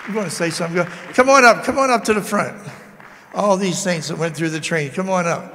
You 0.08 0.14
want 0.14 0.28
to 0.28 0.34
say 0.34 0.50
something? 0.50 0.84
Come 1.12 1.28
on 1.28 1.44
up. 1.44 1.64
Come 1.64 1.78
on 1.78 1.90
up 1.90 2.04
to 2.04 2.14
the 2.14 2.22
front. 2.22 2.56
All 3.34 3.56
these 3.56 3.78
saints 3.78 4.08
that 4.08 4.18
went 4.18 4.36
through 4.36 4.50
the 4.50 4.60
training, 4.60 4.92
come 4.92 5.10
on 5.10 5.26
up. 5.26 5.54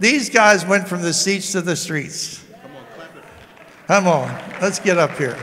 These 0.00 0.30
guys 0.30 0.64
went 0.64 0.88
from 0.88 1.02
the 1.02 1.12
seats 1.12 1.52
to 1.52 1.60
the 1.60 1.76
streets. 1.76 2.42
Come 3.86 4.08
on, 4.08 4.28
let's 4.60 4.80
get 4.80 4.98
up 4.98 5.16
here. 5.16 5.38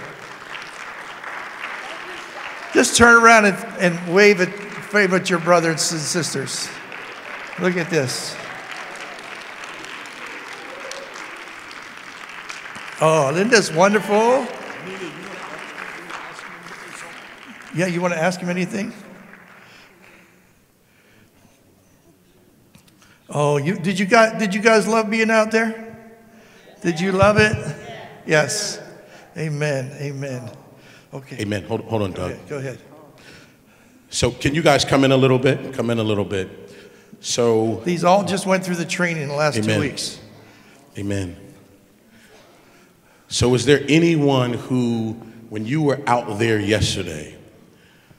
Just 2.73 2.97
turn 2.97 3.23
around 3.23 3.45
and, 3.45 3.57
and 3.79 4.13
wave, 4.13 4.41
at, 4.41 4.93
wave 4.93 5.13
at 5.13 5.29
your 5.29 5.39
brothers 5.39 5.91
and 5.91 6.01
sisters. 6.01 6.67
Look 7.61 7.77
at 7.77 7.89
this. 7.89 8.35
Oh, 12.99 13.31
isn't 13.33 13.49
this 13.49 13.71
wonderful? 13.71 14.47
Yeah, 17.75 17.87
you 17.87 18.01
want 18.01 18.13
to 18.13 18.19
ask 18.19 18.39
him 18.39 18.49
anything? 18.49 18.91
Oh, 23.29 23.57
you 23.57 23.75
did 23.75 23.97
you 23.97 24.05
guys 24.05 24.37
did 24.37 24.53
you 24.53 24.61
guys 24.61 24.87
love 24.87 25.09
being 25.09 25.31
out 25.31 25.51
there? 25.51 25.97
Did 26.81 26.99
you 26.99 27.11
love 27.11 27.37
it? 27.37 27.82
Yes. 28.25 28.79
Amen. 29.37 29.91
Amen. 29.99 30.49
Okay. 31.13 31.41
Amen. 31.41 31.63
Hold, 31.63 31.81
hold 31.81 32.01
on, 32.03 32.11
Doug. 32.11 32.31
Okay, 32.31 32.41
go 32.47 32.57
ahead. 32.57 32.79
So, 34.09 34.31
can 34.31 34.53
you 34.53 34.61
guys 34.61 34.85
come 34.85 35.03
in 35.03 35.11
a 35.11 35.17
little 35.17 35.39
bit? 35.39 35.73
Come 35.73 35.89
in 35.89 35.97
a 35.97 36.03
little 36.03 36.25
bit. 36.25 36.49
So, 37.19 37.81
These 37.85 38.03
all 38.03 38.23
just 38.23 38.45
went 38.45 38.63
through 38.63 38.75
the 38.75 38.85
training 38.85 39.23
in 39.23 39.29
the 39.29 39.35
last 39.35 39.55
two 39.55 39.63
Amen. 39.63 39.79
weeks. 39.79 40.19
Amen. 40.97 41.35
So, 43.27 43.55
is 43.55 43.65
there 43.65 43.83
anyone 43.87 44.53
who, 44.53 45.13
when 45.49 45.65
you 45.65 45.81
were 45.81 45.99
out 46.05 46.37
there 46.37 46.59
yesterday, 46.59 47.35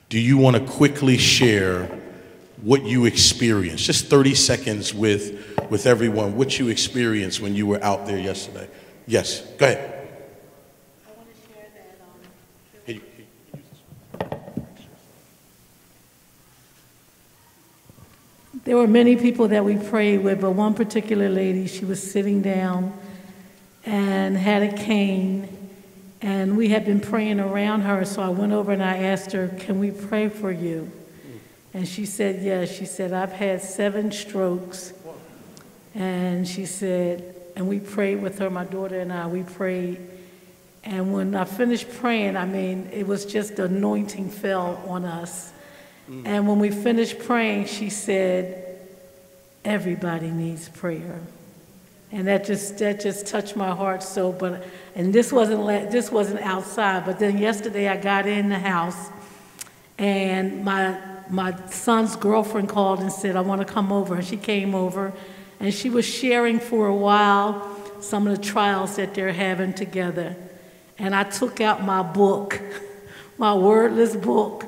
do 0.09 0.19
you 0.19 0.37
want 0.37 0.57
to 0.57 0.65
quickly 0.65 1.17
share 1.17 1.87
what 2.63 2.83
you 2.85 3.05
experienced? 3.05 3.85
Just 3.85 4.07
30 4.07 4.35
seconds 4.35 4.93
with, 4.93 5.69
with 5.71 5.87
everyone, 5.87 6.37
what 6.37 6.59
you 6.59 6.69
experienced 6.69 7.41
when 7.41 7.55
you 7.55 7.67
were 7.67 7.83
out 7.85 8.07
there 8.07 8.19
yesterday. 8.19 8.69
Yes, 9.07 9.43
go 9.59 9.67
ahead. 9.67 9.94
There 18.65 18.77
were 18.77 18.87
many 18.87 19.17
people 19.17 19.49
that 19.49 19.65
we 19.65 19.77
prayed 19.77 20.19
with, 20.19 20.41
but 20.41 20.53
one 20.53 20.75
particular 20.75 21.29
lady, 21.29 21.67
she 21.67 21.85
was 21.85 22.03
sitting 22.03 22.41
down 22.43 22.93
and 23.85 24.37
had 24.37 24.63
a 24.63 24.77
cane, 24.77 25.49
and 26.23 26.57
we 26.57 26.71
had 26.71 26.87
been 26.87 27.01
praying 27.01 27.41
around 27.41 27.83
her, 27.83 28.05
so 28.05 28.23
I 28.23 28.31
went 28.31 28.53
over 28.53 28.73
and 28.73 28.83
I 28.83 28.99
asked 28.99 29.33
her, 29.33 29.49
Can 29.49 29.79
we 29.79 29.91
pray 29.91 30.29
for 30.29 30.51
you? 30.51 30.91
And 31.75 31.87
she 31.87 32.07
said, 32.07 32.43
Yes. 32.43 32.71
She 32.71 32.87
said, 32.87 33.13
I've 33.13 33.33
had 33.33 33.61
seven 33.61 34.11
strokes. 34.13 34.95
And 35.95 36.47
she 36.49 36.67
said, 36.67 37.35
and 37.57 37.69
we 37.69 37.79
prayed 37.79 38.21
with 38.21 38.39
her, 38.41 38.51
my 38.51 38.65
daughter 38.65 38.99
and 38.99 39.13
I, 39.13 39.27
we 39.27 39.43
prayed. 39.43 40.01
And 40.83 41.13
when 41.13 41.35
I 41.35 41.45
finished 41.45 41.89
praying, 41.95 42.37
I 42.37 42.47
mean, 42.47 42.91
it 42.93 43.07
was 43.07 43.25
just 43.25 43.59
anointing 43.59 44.31
fell 44.31 44.83
on 44.89 45.05
us. 45.05 45.53
Mm-hmm. 46.09 46.27
And 46.27 46.47
when 46.47 46.59
we 46.59 46.71
finished 46.71 47.19
praying, 47.21 47.67
she 47.67 47.91
said, 47.91 48.79
Everybody 49.65 50.31
needs 50.31 50.69
prayer. 50.69 51.21
And 52.13 52.29
that 52.29 52.45
just 52.45 52.79
that 52.79 53.01
just 53.01 53.27
touched 53.27 53.57
my 53.57 53.75
heart 53.75 54.03
so. 54.03 54.31
But 54.31 54.65
and 54.95 55.13
this 55.13 55.33
wasn't 55.33 55.91
this 55.91 56.13
wasn't 56.13 56.43
outside. 56.43 57.07
But 57.07 57.19
then 57.19 57.39
yesterday 57.39 57.89
I 57.89 57.97
got 57.97 58.27
in 58.27 58.51
the 58.51 58.59
house, 58.59 59.09
and 59.99 60.65
my 60.65 61.01
my 61.31 61.57
son's 61.67 62.15
girlfriend 62.15 62.69
called 62.69 63.01
and 63.01 63.11
said 63.11 63.37
I 63.37 63.41
want 63.41 63.67
to 63.67 63.73
come 63.73 63.91
over. 63.91 64.17
And 64.17 64.25
she 64.25 64.37
came 64.37 64.75
over, 64.75 65.13
and 65.59 65.73
she 65.73 65.89
was 65.89 66.05
sharing 66.05 66.61
for 66.61 66.87
a 66.87 66.95
while 66.95 67.69
some 68.01 68.29
of 68.29 68.37
the 68.37 68.43
trials 68.43 68.97
that 68.97 69.15
they're 69.15 69.33
having 69.33 69.73
together. 69.73 70.37
And 70.99 71.15
I 71.15 71.25
took 71.25 71.61
out 71.61 71.83
my 71.83 72.03
book, 72.03 72.61
my 73.39 73.55
wordless 73.55 74.15
book, 74.15 74.65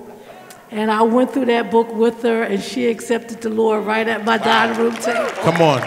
and 0.70 0.90
I 0.90 1.02
went 1.02 1.32
through 1.32 1.46
that 1.46 1.70
book 1.70 1.92
with 1.94 2.22
her, 2.22 2.42
and 2.42 2.62
she 2.62 2.86
accepted 2.86 3.40
the 3.40 3.50
Lord 3.50 3.84
right 3.84 4.06
at 4.06 4.24
my 4.24 4.38
dining 4.38 4.78
room 4.78 4.94
table. 4.96 5.28
Come 5.42 5.62
on. 5.62 5.80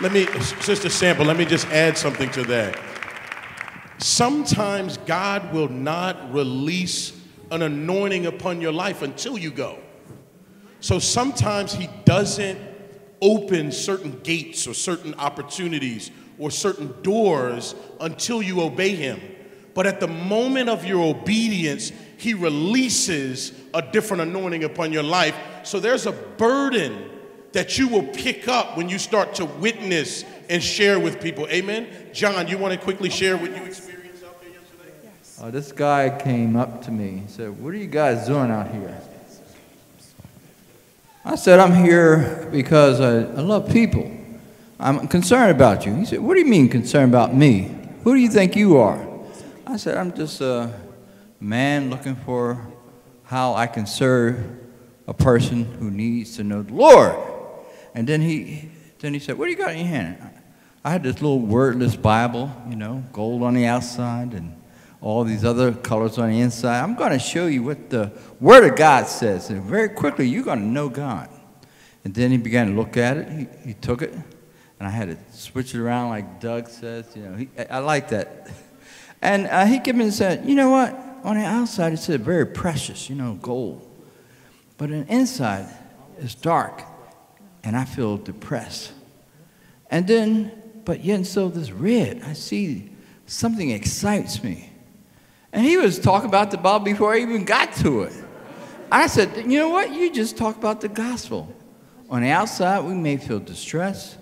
Let 0.00 0.12
me, 0.12 0.26
Sister 0.60 0.88
Sample, 0.88 1.26
let 1.26 1.36
me 1.36 1.44
just 1.44 1.66
add 1.68 1.96
something 1.96 2.30
to 2.30 2.42
that. 2.44 2.78
Sometimes 3.98 4.96
God 4.98 5.52
will 5.52 5.68
not 5.68 6.32
release 6.32 7.18
an 7.50 7.62
anointing 7.62 8.26
upon 8.26 8.60
your 8.60 8.72
life 8.72 9.02
until 9.02 9.36
you 9.36 9.50
go. 9.50 9.78
So 10.80 10.98
sometimes 10.98 11.74
He 11.74 11.88
doesn't 12.06 12.58
open 13.20 13.70
certain 13.72 14.18
gates 14.22 14.66
or 14.66 14.72
certain 14.72 15.14
opportunities 15.14 16.10
or 16.38 16.50
certain 16.50 16.94
doors 17.02 17.74
until 18.00 18.40
you 18.40 18.62
obey 18.62 18.94
Him. 18.94 19.20
But 19.74 19.86
at 19.86 20.00
the 20.00 20.08
moment 20.08 20.68
of 20.70 20.84
your 20.84 21.04
obedience, 21.04 21.92
He 22.20 22.34
releases 22.34 23.52
a 23.72 23.80
different 23.80 24.20
anointing 24.20 24.62
upon 24.64 24.92
your 24.92 25.02
life. 25.02 25.34
So 25.62 25.80
there's 25.80 26.04
a 26.04 26.12
burden 26.12 27.08
that 27.52 27.78
you 27.78 27.88
will 27.88 28.02
pick 28.02 28.46
up 28.46 28.76
when 28.76 28.90
you 28.90 28.98
start 28.98 29.34
to 29.36 29.46
witness 29.46 30.26
and 30.50 30.62
share 30.62 31.00
with 31.00 31.18
people. 31.18 31.48
Amen. 31.48 31.88
John, 32.12 32.46
you 32.46 32.58
want 32.58 32.74
to 32.74 32.78
quickly 32.78 33.08
share 33.08 33.38
what 33.38 33.56
you 33.56 33.64
experienced 33.64 34.22
out 34.22 34.38
there 34.42 34.50
yesterday? 34.50 34.92
Uh, 35.40 35.50
this 35.50 35.72
guy 35.72 36.10
came 36.22 36.56
up 36.56 36.82
to 36.82 36.90
me 36.90 37.08
and 37.08 37.30
said, 37.30 37.58
What 37.58 37.72
are 37.72 37.78
you 37.78 37.86
guys 37.86 38.26
doing 38.26 38.50
out 38.50 38.70
here? 38.70 39.00
I 41.24 41.36
said, 41.36 41.58
I'm 41.58 41.74
here 41.74 42.50
because 42.52 43.00
I, 43.00 43.20
I 43.20 43.40
love 43.40 43.70
people. 43.70 44.14
I'm 44.78 45.08
concerned 45.08 45.52
about 45.52 45.86
you. 45.86 45.94
He 45.94 46.04
said, 46.04 46.20
What 46.20 46.34
do 46.34 46.40
you 46.40 46.46
mean 46.46 46.68
concerned 46.68 47.10
about 47.10 47.34
me? 47.34 47.74
Who 48.04 48.14
do 48.14 48.20
you 48.20 48.28
think 48.28 48.56
you 48.56 48.76
are? 48.76 49.06
I 49.66 49.78
said, 49.78 49.96
I'm 49.96 50.12
just 50.12 50.42
a 50.42 50.70
man 51.40 51.90
looking 51.90 52.16
for 52.16 52.66
how 53.24 53.54
I 53.54 53.66
can 53.66 53.86
serve 53.86 54.38
a 55.06 55.14
person 55.14 55.64
who 55.64 55.90
needs 55.90 56.36
to 56.36 56.44
know 56.44 56.62
the 56.62 56.74
Lord. 56.74 57.16
And 57.94 58.06
then 58.06 58.20
he, 58.20 58.70
then 58.98 59.14
he 59.14 59.20
said, 59.20 59.38
What 59.38 59.46
do 59.46 59.50
you 59.50 59.56
got 59.56 59.72
in 59.72 59.78
your 59.78 59.86
hand? 59.86 60.18
I 60.84 60.90
had 60.90 61.02
this 61.02 61.16
little 61.16 61.40
wordless 61.40 61.96
Bible, 61.96 62.50
you 62.68 62.76
know, 62.76 63.04
gold 63.12 63.42
on 63.42 63.54
the 63.54 63.66
outside 63.66 64.32
and 64.32 64.56
all 65.00 65.24
these 65.24 65.44
other 65.44 65.72
colors 65.72 66.18
on 66.18 66.30
the 66.30 66.40
inside. 66.40 66.82
I'm 66.82 66.94
going 66.94 67.12
to 67.12 67.18
show 67.18 67.46
you 67.46 67.62
what 67.62 67.90
the 67.90 68.12
Word 68.38 68.70
of 68.70 68.76
God 68.76 69.06
says. 69.06 69.50
And 69.50 69.62
very 69.62 69.88
quickly, 69.88 70.28
you're 70.28 70.44
going 70.44 70.60
to 70.60 70.66
know 70.66 70.88
God. 70.88 71.28
And 72.04 72.14
then 72.14 72.30
he 72.30 72.36
began 72.36 72.68
to 72.68 72.72
look 72.74 72.96
at 72.96 73.16
it. 73.18 73.28
He, 73.28 73.68
he 73.68 73.74
took 73.74 74.02
it, 74.02 74.12
and 74.12 74.88
I 74.88 74.90
had 74.90 75.08
to 75.08 75.36
switch 75.36 75.74
it 75.74 75.80
around 75.80 76.10
like 76.10 76.40
Doug 76.40 76.68
says. 76.68 77.06
You 77.14 77.22
know, 77.22 77.36
he, 77.36 77.48
I, 77.68 77.78
like 77.78 78.08
that. 78.10 78.50
And 79.20 79.46
uh, 79.48 79.66
he 79.66 79.80
came 79.80 80.00
and 80.00 80.12
said, 80.12 80.46
You 80.46 80.54
know 80.54 80.70
what? 80.70 81.09
On 81.22 81.36
the 81.36 81.44
outside, 81.44 81.92
it's 81.92 82.06
very 82.06 82.46
precious, 82.46 83.10
you 83.10 83.16
know, 83.16 83.34
gold. 83.34 83.86
But 84.78 84.90
on 84.90 85.04
the 85.04 85.12
inside, 85.12 85.66
it's 86.18 86.34
dark. 86.34 86.82
and 87.62 87.76
I 87.76 87.84
feel 87.84 88.16
depressed. 88.16 88.92
And 89.90 90.06
then, 90.06 90.52
but 90.84 91.04
yet 91.04 91.26
so 91.26 91.48
this 91.48 91.70
red, 91.70 92.22
I 92.24 92.32
see 92.32 92.90
something 93.26 93.70
excites 93.70 94.42
me. 94.42 94.70
And 95.52 95.66
he 95.66 95.76
was 95.76 95.98
talking 95.98 96.28
about 96.28 96.50
the 96.50 96.56
Bible 96.56 96.84
before 96.84 97.12
I 97.12 97.18
even 97.18 97.44
got 97.44 97.74
to 97.76 98.02
it. 98.02 98.12
I 98.90 99.06
said, 99.06 99.36
you 99.36 99.58
know 99.58 99.68
what? 99.68 99.92
You 99.92 100.12
just 100.12 100.36
talk 100.36 100.56
about 100.56 100.80
the 100.80 100.88
gospel. 100.88 101.54
On 102.08 102.22
the 102.22 102.30
outside, 102.30 102.84
we 102.84 102.94
may 102.94 103.16
feel 103.16 103.38
distressed, 103.38 104.16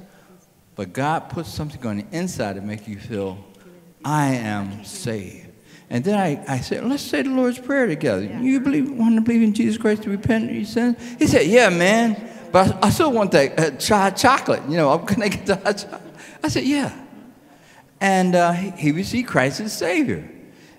but 0.75 0.93
God 0.93 1.31
puts 1.31 1.49
something 1.49 1.85
on 1.87 1.99
the 1.99 2.07
inside 2.13 2.57
to 2.57 2.61
make 2.61 2.87
you 2.87 2.99
feel, 2.99 3.39
I 4.05 4.35
am 4.35 4.85
saved. 4.85 5.48
And 5.91 6.05
then 6.05 6.19
I, 6.19 6.45
I 6.53 6.61
said, 6.61 6.85
let's 6.85 7.03
say 7.03 7.23
the 7.23 7.31
Lord's 7.31 7.59
Prayer 7.59 7.87
together. 7.87 8.23
You 8.23 8.61
believe, 8.61 8.91
want 8.91 9.15
to 9.15 9.21
believe 9.23 9.43
in 9.43 9.55
Jesus 9.55 9.79
Christ 9.79 10.03
to 10.03 10.11
repent 10.11 10.51
of 10.51 10.55
your 10.57 10.65
sins? 10.67 10.97
He 11.19 11.27
said, 11.27 11.47
yeah, 11.47 11.71
man. 11.71 12.31
But 12.53 12.77
I, 12.77 12.89
I 12.89 12.91
still 12.91 13.13
want 13.13 13.33
that 13.33 13.59
uh, 13.59 13.71
ch- 14.13 14.21
chocolate. 14.21 14.63
You 14.69 14.77
know, 14.77 14.99
can 14.99 15.23
I 15.23 15.29
get 15.29 15.47
the 15.47 15.57
hot 15.57 15.79
chocolate? 15.79 16.03
I 16.45 16.49
said, 16.49 16.65
yeah. 16.65 16.95
And 18.01 18.35
uh, 18.35 18.53
he, 18.53 18.71
he 18.73 18.93
received 18.93 19.29
Christ 19.29 19.61
as 19.61 19.77
Savior. 19.77 20.29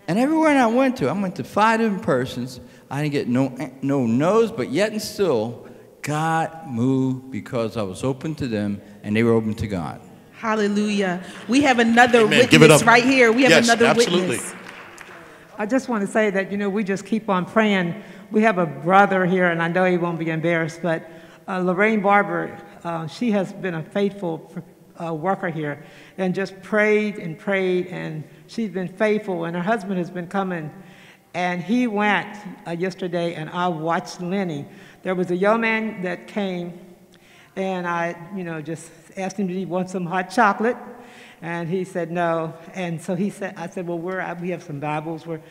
And 0.08 0.18
everywhere 0.20 0.58
I 0.58 0.68
went 0.68 0.98
to, 0.98 1.10
I 1.10 1.14
went 1.14 1.36
to 1.38 1.44
five 1.44 1.80
different 1.80 2.04
persons. 2.04 2.60
I 2.90 3.02
didn't 3.04 3.14
get 3.14 3.28
no, 3.28 3.72
no 3.82 4.06
no's, 4.06 4.52
but 4.52 4.72
yet 4.72 4.92
and 4.92 5.02
still, 5.02 5.68
God 6.02 6.68
moved 6.68 7.30
because 7.32 7.78
I 7.78 7.82
was 7.84 8.04
open 8.04 8.36
to 8.36 8.48
them 8.48 8.82
and 9.04 9.16
they 9.16 9.24
were 9.24 9.34
open 9.34 9.54
to 9.56 9.68
God. 9.68 10.02
Hallelujah. 10.32 11.22
We 11.48 11.62
have 11.62 11.80
another 11.80 12.22
Amen. 12.22 12.48
Give 12.48 12.62
it 12.62 12.66
witness 12.66 12.82
up. 12.82 12.88
right 12.88 13.04
here. 13.04 13.32
We 13.32 13.44
have 13.44 13.52
Yes, 13.52 13.66
another 13.66 13.86
absolutely. 13.88 14.38
witness. 14.38 14.54
I 15.62 15.66
just 15.66 15.90
want 15.90 16.06
to 16.06 16.08
say 16.10 16.30
that, 16.30 16.54
you 16.54 16.58
know, 16.58 16.70
we 16.70 16.86
just 16.86 17.06
keep 17.06 17.28
on 17.28 17.46
praying. 17.46 18.02
We 18.32 18.44
have 18.44 18.60
a 18.60 18.66
brother 18.66 19.26
here, 19.26 19.48
and 19.48 19.62
I 19.62 19.68
know 19.68 19.84
he 19.84 19.98
won't 19.98 20.18
be 20.18 20.30
embarrassed, 20.30 20.80
but 20.82 21.12
uh, 21.50 21.60
Lorraine 21.60 22.00
Barber, 22.00 22.58
uh, 22.86 23.08
she 23.08 23.32
has 23.32 23.52
been 23.52 23.74
a 23.74 23.84
faithful 23.84 24.50
uh, 25.04 25.14
worker 25.14 25.50
here 25.50 25.84
and 26.18 26.34
just 26.34 26.62
prayed 26.62 27.20
and 27.20 27.38
prayed, 27.38 27.88
and 27.88 28.24
she's 28.48 28.70
been 28.70 28.88
faithful, 28.88 29.44
and 29.44 29.54
her 29.54 29.62
husband 29.62 29.98
has 29.98 30.10
been 30.10 30.28
coming. 30.28 30.72
And 31.34 31.62
he 31.62 31.88
went 31.88 32.38
uh, 32.66 32.72
yesterday, 32.72 33.34
and 33.36 33.50
I 33.50 33.68
watched 33.68 34.22
Lenny. 34.22 34.66
There 35.04 35.14
was 35.14 35.30
a 35.30 35.36
young 35.36 35.60
man 35.60 36.02
that 36.04 36.26
came, 36.28 36.89
and 37.60 37.86
I, 37.86 38.16
you 38.34 38.46
know, 38.46 38.62
just 38.62 38.90
asked 39.18 39.38
him, 39.38 39.48
did 39.48 39.58
he 39.58 39.66
want 39.66 39.90
some 39.90 40.06
hot 40.06 40.32
chocolate? 40.32 40.78
And 41.42 41.68
he 41.68 41.84
said 41.84 42.10
no. 42.10 42.54
And 42.74 43.02
so 43.02 43.16
he 43.16 43.30
said, 43.30 43.54
I 43.58 43.68
said, 43.68 43.86
well, 43.86 44.00
we're, 44.00 44.38
we 44.42 44.50
have 44.52 44.64
some 44.64 44.80
Bibles. 44.80 45.28
We're 45.28 45.42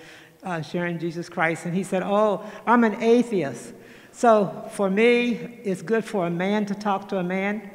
uh, 0.42 0.62
sharing 0.62 0.98
Jesus 0.98 1.28
Christ. 1.28 1.66
And 1.66 1.74
he 1.74 1.82
said, 1.82 2.02
oh, 2.02 2.42
I'm 2.66 2.84
an 2.84 3.02
atheist. 3.02 3.74
So 4.12 4.68
for 4.72 4.88
me, 4.88 5.60
it's 5.64 5.82
good 5.82 6.04
for 6.04 6.26
a 6.26 6.30
man 6.30 6.64
to 6.66 6.74
talk 6.74 7.08
to 7.10 7.18
a 7.18 7.22
man. 7.22 7.70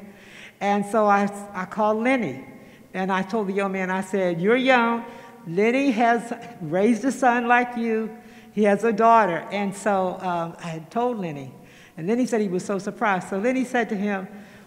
And 0.60 0.84
so 0.84 1.06
I, 1.06 1.30
I 1.52 1.64
called 1.66 2.02
Lenny. 2.02 2.44
And 2.92 3.12
I 3.12 3.22
told 3.22 3.48
the 3.48 3.52
young 3.52 3.72
man, 3.72 3.90
I 3.90 4.00
said, 4.00 4.40
you're 4.40 4.56
young. 4.56 5.04
Lenny 5.46 5.92
has 5.92 6.32
raised 6.60 7.04
a 7.04 7.12
son 7.12 7.46
like 7.46 7.76
you. 7.76 8.16
He 8.52 8.64
has 8.64 8.82
a 8.82 8.92
daughter. 8.92 9.46
And 9.50 9.74
so 9.74 10.18
um, 10.20 10.56
I 10.58 10.68
had 10.68 10.90
told 10.90 11.18
Lenny. 11.18 11.52
And 11.96 12.08
then 12.08 12.18
he 12.18 12.26
said 12.26 12.40
he 12.40 12.48
was 12.48 12.64
so 12.64 12.78
surprised. 12.78 13.28
So 13.28 13.40
then 13.40 13.56
he 13.56 13.64
said 13.64 13.88
to 13.90 13.96
him, 13.96 14.26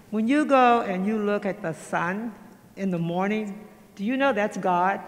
when 0.09 0.27
you 0.27 0.45
go 0.45 0.81
and 0.81 1.05
you 1.05 1.17
look 1.17 1.45
at 1.45 1.61
the 1.61 1.73
sun 1.73 2.33
in 2.75 2.91
the 2.91 2.97
morning, 2.97 3.67
do 3.95 4.05
you 4.05 4.15
know 4.15 4.31
that's 4.31 4.57
God? 4.57 5.01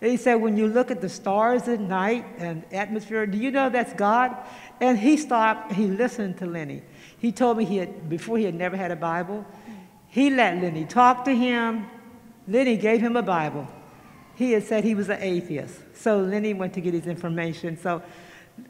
And 0.00 0.10
he 0.10 0.16
said, 0.16 0.36
when 0.36 0.56
you 0.56 0.68
look 0.68 0.90
at 0.90 1.00
the 1.00 1.08
stars 1.08 1.66
at 1.66 1.80
night 1.80 2.24
and 2.38 2.64
atmosphere, 2.72 3.26
do 3.26 3.38
you 3.38 3.50
know 3.50 3.68
that's 3.68 3.92
God? 3.94 4.36
And 4.80 4.98
he 4.98 5.16
stopped, 5.16 5.72
he 5.72 5.86
listened 5.86 6.38
to 6.38 6.46
Lenny. 6.46 6.82
He 7.18 7.32
told 7.32 7.56
me 7.56 7.64
he 7.64 7.78
had, 7.78 8.08
before 8.08 8.38
he 8.38 8.44
had 8.44 8.54
never 8.54 8.76
had 8.76 8.92
a 8.92 8.96
Bible, 8.96 9.44
he 10.08 10.30
let 10.30 10.62
Lenny 10.62 10.84
talk 10.84 11.24
to 11.24 11.34
him. 11.34 11.86
Lenny 12.46 12.76
gave 12.76 13.00
him 13.00 13.16
a 13.16 13.22
Bible. 13.22 13.66
He 14.36 14.52
had 14.52 14.62
said 14.62 14.84
he 14.84 14.94
was 14.94 15.08
an 15.08 15.18
atheist. 15.20 15.74
So 15.94 16.20
Lenny 16.20 16.54
went 16.54 16.74
to 16.74 16.80
get 16.80 16.94
his 16.94 17.08
information. 17.08 17.76
So 17.76 18.02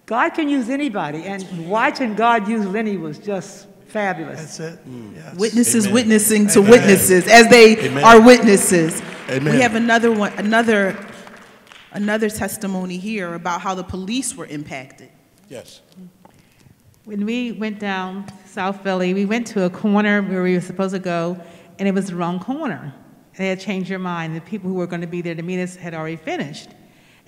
God 0.07 0.31
can 0.31 0.49
use 0.49 0.71
anybody. 0.71 1.25
And 1.25 1.69
watching 1.69 2.15
God 2.15 2.49
use 2.49 2.65
Lenny 2.67 2.97
was 2.97 3.19
just 3.19 3.69
fabulous. 3.87 4.41
That's 4.41 4.61
it. 4.61 4.89
Mm. 4.89 5.17
Yes. 5.17 5.35
Witnesses 5.37 5.85
Amen. 5.87 5.95
witnessing 5.95 6.47
to 6.49 6.59
Amen. 6.61 6.71
witnesses 6.71 7.29
as 7.29 7.49
they 7.49 7.79
Amen. 7.79 8.05
are 8.05 8.21
witnesses. 8.21 9.03
Amen. 9.29 9.55
We 9.55 9.61
have 9.61 9.75
another 9.75 10.13
one, 10.13 10.33
another, 10.35 10.97
another 11.93 12.31
testimony 12.31 12.99
here 12.99 13.35
about 13.35 13.61
how 13.61 13.75
the 13.75 13.85
police 13.85 14.35
were 14.35 14.47
impacted. 14.47 15.11
Yes. 15.49 15.81
When 17.05 17.25
we 17.25 17.53
went 17.53 17.79
down 17.79 18.27
South 18.47 18.83
Philly, 18.83 19.15
we 19.15 19.25
went 19.25 19.47
to 19.49 19.65
a 19.65 19.71
corner 19.71 20.23
where 20.23 20.43
we 20.43 20.55
were 20.55 20.61
supposed 20.61 20.95
to 20.95 20.99
go, 20.99 21.41
and 21.79 21.89
it 21.89 21.93
was 21.93 22.09
the 22.09 22.17
wrong 22.17 22.39
corner. 22.39 22.95
They 23.37 23.49
had 23.49 23.61
changed 23.61 23.91
their 23.91 23.99
mind. 23.99 24.37
The 24.37 24.41
people 24.41 24.69
who 24.69 24.77
were 24.77 24.87
going 24.87 25.01
to 25.01 25.07
be 25.07 25.23
there 25.23 25.35
to 25.35 25.43
meet 25.43 25.63
us 25.63 25.77
had 25.77 25.95
already 25.95 26.17
finished. 26.17 26.71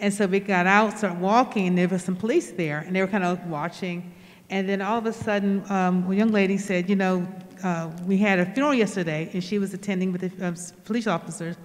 And 0.00 0.12
so 0.12 0.26
we 0.26 0.40
got 0.40 0.66
out, 0.66 0.96
started 0.98 1.20
walking, 1.20 1.68
and 1.68 1.76
there 1.76 1.86
was 1.86 2.02
some 2.02 2.16
police 2.16 2.52
there, 2.52 2.78
and 2.78 2.96
they 2.96 3.02
were 3.02 3.06
kind 3.06 3.22
of 3.22 3.46
watching. 3.46 4.12
And 4.48 4.66
then 4.66 4.80
all 4.80 4.98
of 4.98 5.04
a 5.04 5.12
sudden, 5.12 5.62
um, 5.70 6.10
a 6.10 6.14
young 6.14 6.32
lady 6.32 6.56
said, 6.56 6.88
you 6.88 6.96
know, 6.96 7.28
uh, 7.62 7.90
we 8.06 8.16
had 8.16 8.38
a 8.38 8.46
funeral 8.46 8.72
yesterday, 8.72 9.28
and 9.34 9.44
she 9.44 9.58
was 9.58 9.74
attending 9.74 10.10
with 10.10 10.22
the 10.22 10.46
uh, 10.46 10.56
police 10.86 11.06
officers. 11.06 11.56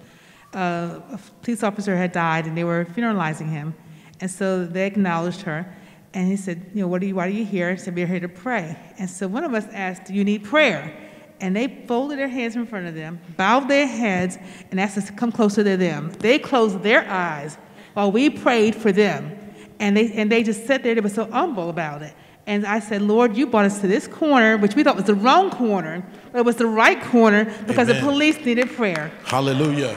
Uh, 0.54 1.00
a 1.12 1.20
police 1.40 1.62
officer 1.62 1.96
had 1.96 2.12
died, 2.12 2.46
and 2.46 2.54
they 2.54 2.64
were 2.64 2.84
funeralizing 2.84 3.48
him. 3.48 3.74
And 4.20 4.30
so 4.30 4.66
they 4.66 4.86
acknowledged 4.86 5.40
her. 5.42 5.74
And 6.12 6.28
he 6.28 6.36
said, 6.36 6.70
you 6.74 6.82
know, 6.82 6.88
what 6.88 7.02
are 7.02 7.06
you, 7.06 7.14
why 7.14 7.26
are 7.26 7.30
you 7.30 7.44
here? 7.44 7.72
He 7.72 7.78
said, 7.78 7.94
we're 7.94 8.06
here 8.06 8.20
to 8.20 8.28
pray. 8.28 8.78
And 8.98 9.08
so 9.08 9.26
one 9.28 9.44
of 9.44 9.54
us 9.54 9.64
asked, 9.72 10.04
do 10.04 10.14
you 10.14 10.24
need 10.24 10.44
prayer? 10.44 10.94
And 11.40 11.56
they 11.56 11.84
folded 11.86 12.18
their 12.18 12.28
hands 12.28 12.54
in 12.54 12.66
front 12.66 12.86
of 12.86 12.94
them, 12.94 13.18
bowed 13.36 13.68
their 13.68 13.86
heads, 13.86 14.38
and 14.70 14.78
asked 14.78 14.98
us 14.98 15.06
to 15.06 15.12
come 15.12 15.32
closer 15.32 15.64
to 15.64 15.76
them. 15.76 16.12
They 16.20 16.38
closed 16.38 16.82
their 16.82 17.06
eyes 17.10 17.58
while 17.96 18.12
we 18.12 18.28
prayed 18.28 18.76
for 18.76 18.92
them. 18.92 19.32
And 19.80 19.96
they, 19.96 20.12
and 20.12 20.30
they 20.30 20.42
just 20.42 20.66
sat 20.66 20.82
there, 20.82 20.94
they 20.94 21.00
were 21.00 21.08
so 21.08 21.24
humble 21.30 21.70
about 21.70 22.02
it. 22.02 22.12
And 22.46 22.66
I 22.66 22.78
said, 22.78 23.00
Lord, 23.00 23.34
you 23.34 23.46
brought 23.46 23.64
us 23.64 23.80
to 23.80 23.86
this 23.86 24.06
corner, 24.06 24.58
which 24.58 24.74
we 24.74 24.84
thought 24.84 24.96
was 24.96 25.06
the 25.06 25.14
wrong 25.14 25.50
corner, 25.50 26.06
but 26.30 26.40
it 26.40 26.44
was 26.44 26.56
the 26.56 26.66
right 26.66 27.00
corner 27.00 27.46
because 27.66 27.88
Amen. 27.88 28.04
the 28.04 28.10
police 28.10 28.36
needed 28.44 28.68
prayer. 28.70 29.10
Hallelujah. 29.24 29.96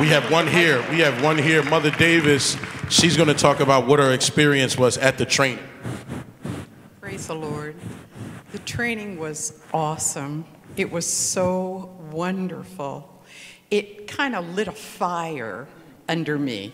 We 0.00 0.08
have 0.08 0.28
one 0.28 0.48
here. 0.48 0.84
We 0.90 0.98
have 0.98 1.22
one 1.22 1.38
here. 1.38 1.62
Mother 1.62 1.92
Davis. 1.92 2.56
She's 2.88 3.16
going 3.16 3.28
to 3.28 3.34
talk 3.34 3.60
about 3.60 3.86
what 3.86 4.00
her 4.00 4.12
experience 4.12 4.76
was 4.76 4.98
at 4.98 5.18
the 5.18 5.26
training. 5.26 5.64
Praise 7.00 7.28
the 7.28 7.36
Lord. 7.36 7.76
The 8.50 8.58
training 8.58 9.20
was 9.20 9.62
awesome. 9.72 10.44
It 10.76 10.90
was 10.90 11.06
so 11.06 11.96
wonderful. 12.10 13.22
It 13.70 14.08
kind 14.08 14.34
of 14.34 14.48
lit 14.56 14.66
a 14.66 14.72
fire 14.72 15.68
under 16.10 16.36
me. 16.36 16.72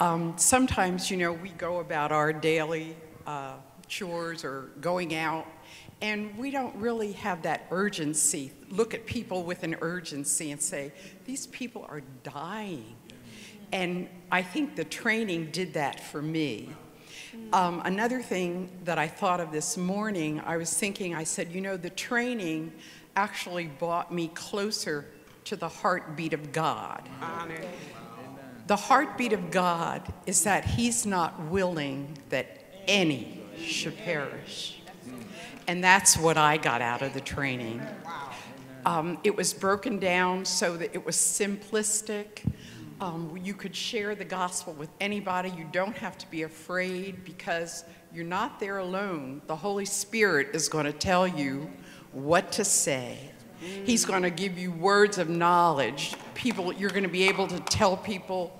Um, 0.00 0.32
sometimes, 0.36 1.10
you 1.10 1.18
know, 1.18 1.34
we 1.34 1.50
go 1.50 1.80
about 1.80 2.12
our 2.12 2.32
daily 2.32 2.96
uh, 3.26 3.56
chores 3.88 4.42
or 4.42 4.70
going 4.80 5.14
out, 5.14 5.46
and 6.00 6.36
we 6.38 6.50
don't 6.50 6.74
really 6.76 7.12
have 7.12 7.42
that 7.42 7.66
urgency. 7.70 8.52
Look 8.70 8.94
at 8.94 9.04
people 9.04 9.42
with 9.42 9.64
an 9.64 9.76
urgency 9.82 10.50
and 10.50 10.60
say, 10.60 10.92
these 11.26 11.46
people 11.48 11.84
are 11.90 12.02
dying. 12.22 12.96
And 13.70 14.08
I 14.32 14.40
think 14.40 14.76
the 14.76 14.84
training 14.84 15.50
did 15.50 15.74
that 15.74 16.00
for 16.00 16.22
me. 16.22 16.70
Um, 17.52 17.82
another 17.84 18.22
thing 18.22 18.70
that 18.84 18.96
I 18.96 19.08
thought 19.08 19.40
of 19.40 19.52
this 19.52 19.76
morning, 19.76 20.40
I 20.40 20.56
was 20.56 20.72
thinking, 20.72 21.14
I 21.14 21.24
said, 21.24 21.52
you 21.52 21.60
know, 21.60 21.76
the 21.76 21.90
training 21.90 22.72
actually 23.14 23.66
brought 23.66 24.12
me 24.12 24.28
closer 24.28 25.06
to 25.44 25.56
the 25.56 25.68
heartbeat 25.68 26.32
of 26.32 26.52
God. 26.52 27.06
The 28.66 28.76
heartbeat 28.76 29.32
of 29.32 29.50
God 29.50 30.02
is 30.26 30.44
that 30.44 30.64
He's 30.64 31.04
not 31.04 31.38
willing 31.50 32.16
that 32.30 32.46
any 32.86 33.42
should 33.58 33.96
perish. 33.98 34.80
And 35.66 35.82
that's 35.82 36.16
what 36.16 36.36
I 36.36 36.56
got 36.56 36.80
out 36.80 37.02
of 37.02 37.14
the 37.14 37.20
training. 37.20 37.80
Um, 38.86 39.18
it 39.24 39.34
was 39.34 39.54
broken 39.54 39.98
down 39.98 40.44
so 40.44 40.76
that 40.76 40.94
it 40.94 41.04
was 41.04 41.16
simplistic. 41.16 42.42
Um, 43.00 43.38
you 43.42 43.54
could 43.54 43.74
share 43.74 44.14
the 44.14 44.24
gospel 44.24 44.74
with 44.74 44.90
anybody. 45.00 45.50
You 45.50 45.66
don't 45.72 45.96
have 45.96 46.16
to 46.18 46.30
be 46.30 46.42
afraid 46.42 47.24
because 47.24 47.84
you're 48.12 48.24
not 48.24 48.60
there 48.60 48.78
alone. 48.78 49.42
The 49.46 49.56
Holy 49.56 49.86
Spirit 49.86 50.48
is 50.54 50.68
going 50.68 50.84
to 50.84 50.92
tell 50.92 51.26
you 51.26 51.70
what 52.12 52.52
to 52.52 52.64
say. 52.64 53.30
He's 53.84 54.04
going 54.04 54.22
to 54.22 54.30
give 54.30 54.58
you 54.58 54.72
words 54.72 55.18
of 55.18 55.28
knowledge. 55.28 56.14
People, 56.34 56.72
you're 56.72 56.90
going 56.90 57.04
to 57.04 57.08
be 57.08 57.28
able 57.28 57.46
to 57.48 57.60
tell 57.60 57.96
people, 57.96 58.58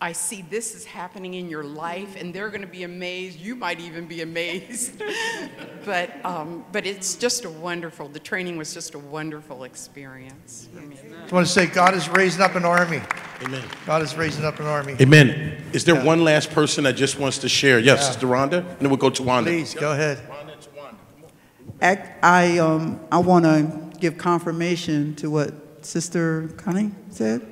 I 0.00 0.12
see 0.12 0.44
this 0.50 0.74
is 0.74 0.84
happening 0.84 1.34
in 1.34 1.48
your 1.48 1.64
life, 1.64 2.16
and 2.20 2.34
they're 2.34 2.50
going 2.50 2.60
to 2.60 2.66
be 2.66 2.82
amazed. 2.82 3.40
You 3.40 3.56
might 3.56 3.80
even 3.80 4.06
be 4.06 4.20
amazed. 4.20 5.02
but, 5.86 6.10
um, 6.24 6.66
but 6.70 6.84
it's 6.84 7.14
just 7.16 7.46
a 7.46 7.50
wonderful, 7.50 8.08
the 8.08 8.18
training 8.20 8.58
was 8.58 8.74
just 8.74 8.94
a 8.94 8.98
wonderful 8.98 9.64
experience 9.64 10.68
for 10.74 10.82
me. 10.82 10.96
I 11.30 11.34
want 11.34 11.46
to 11.46 11.52
say 11.52 11.66
God 11.66 11.94
is 11.94 12.10
raising 12.10 12.42
up 12.42 12.56
an 12.56 12.66
army. 12.66 13.00
Amen. 13.42 13.64
God 13.86 14.02
is 14.02 14.14
raising 14.16 14.44
up 14.44 14.60
an 14.60 14.66
army. 14.66 14.96
Amen. 15.00 15.62
Is 15.72 15.84
there 15.84 15.94
Yeah. 15.94 16.04
one 16.04 16.24
last 16.24 16.50
person 16.50 16.84
that 16.84 16.92
just 16.92 17.18
wants 17.18 17.38
to 17.38 17.48
share? 17.48 17.78
Yes, 17.78 18.00
Yeah. 18.00 18.06
Sister 18.08 18.26
Rhonda, 18.26 18.58
and 18.58 18.78
then 18.80 18.90
we'll 18.90 18.98
go 18.98 19.10
to 19.10 19.22
Wanda. 19.22 19.50
Please, 19.50 19.72
go 19.72 19.92
ahead. 19.92 20.18
Rhonda 20.18 20.60
to 20.60 20.70
Wanda. 20.76 20.96
Come 21.16 21.24
on. 21.24 21.72
Act, 21.80 22.22
I, 22.24 22.58
um, 22.58 23.00
I 23.10 23.18
want 23.18 23.44
to 23.46 23.85
give 23.96 24.18
confirmation 24.18 25.14
to 25.16 25.30
what 25.30 25.84
Sister 25.84 26.48
Connie 26.56 26.92
said, 27.10 27.46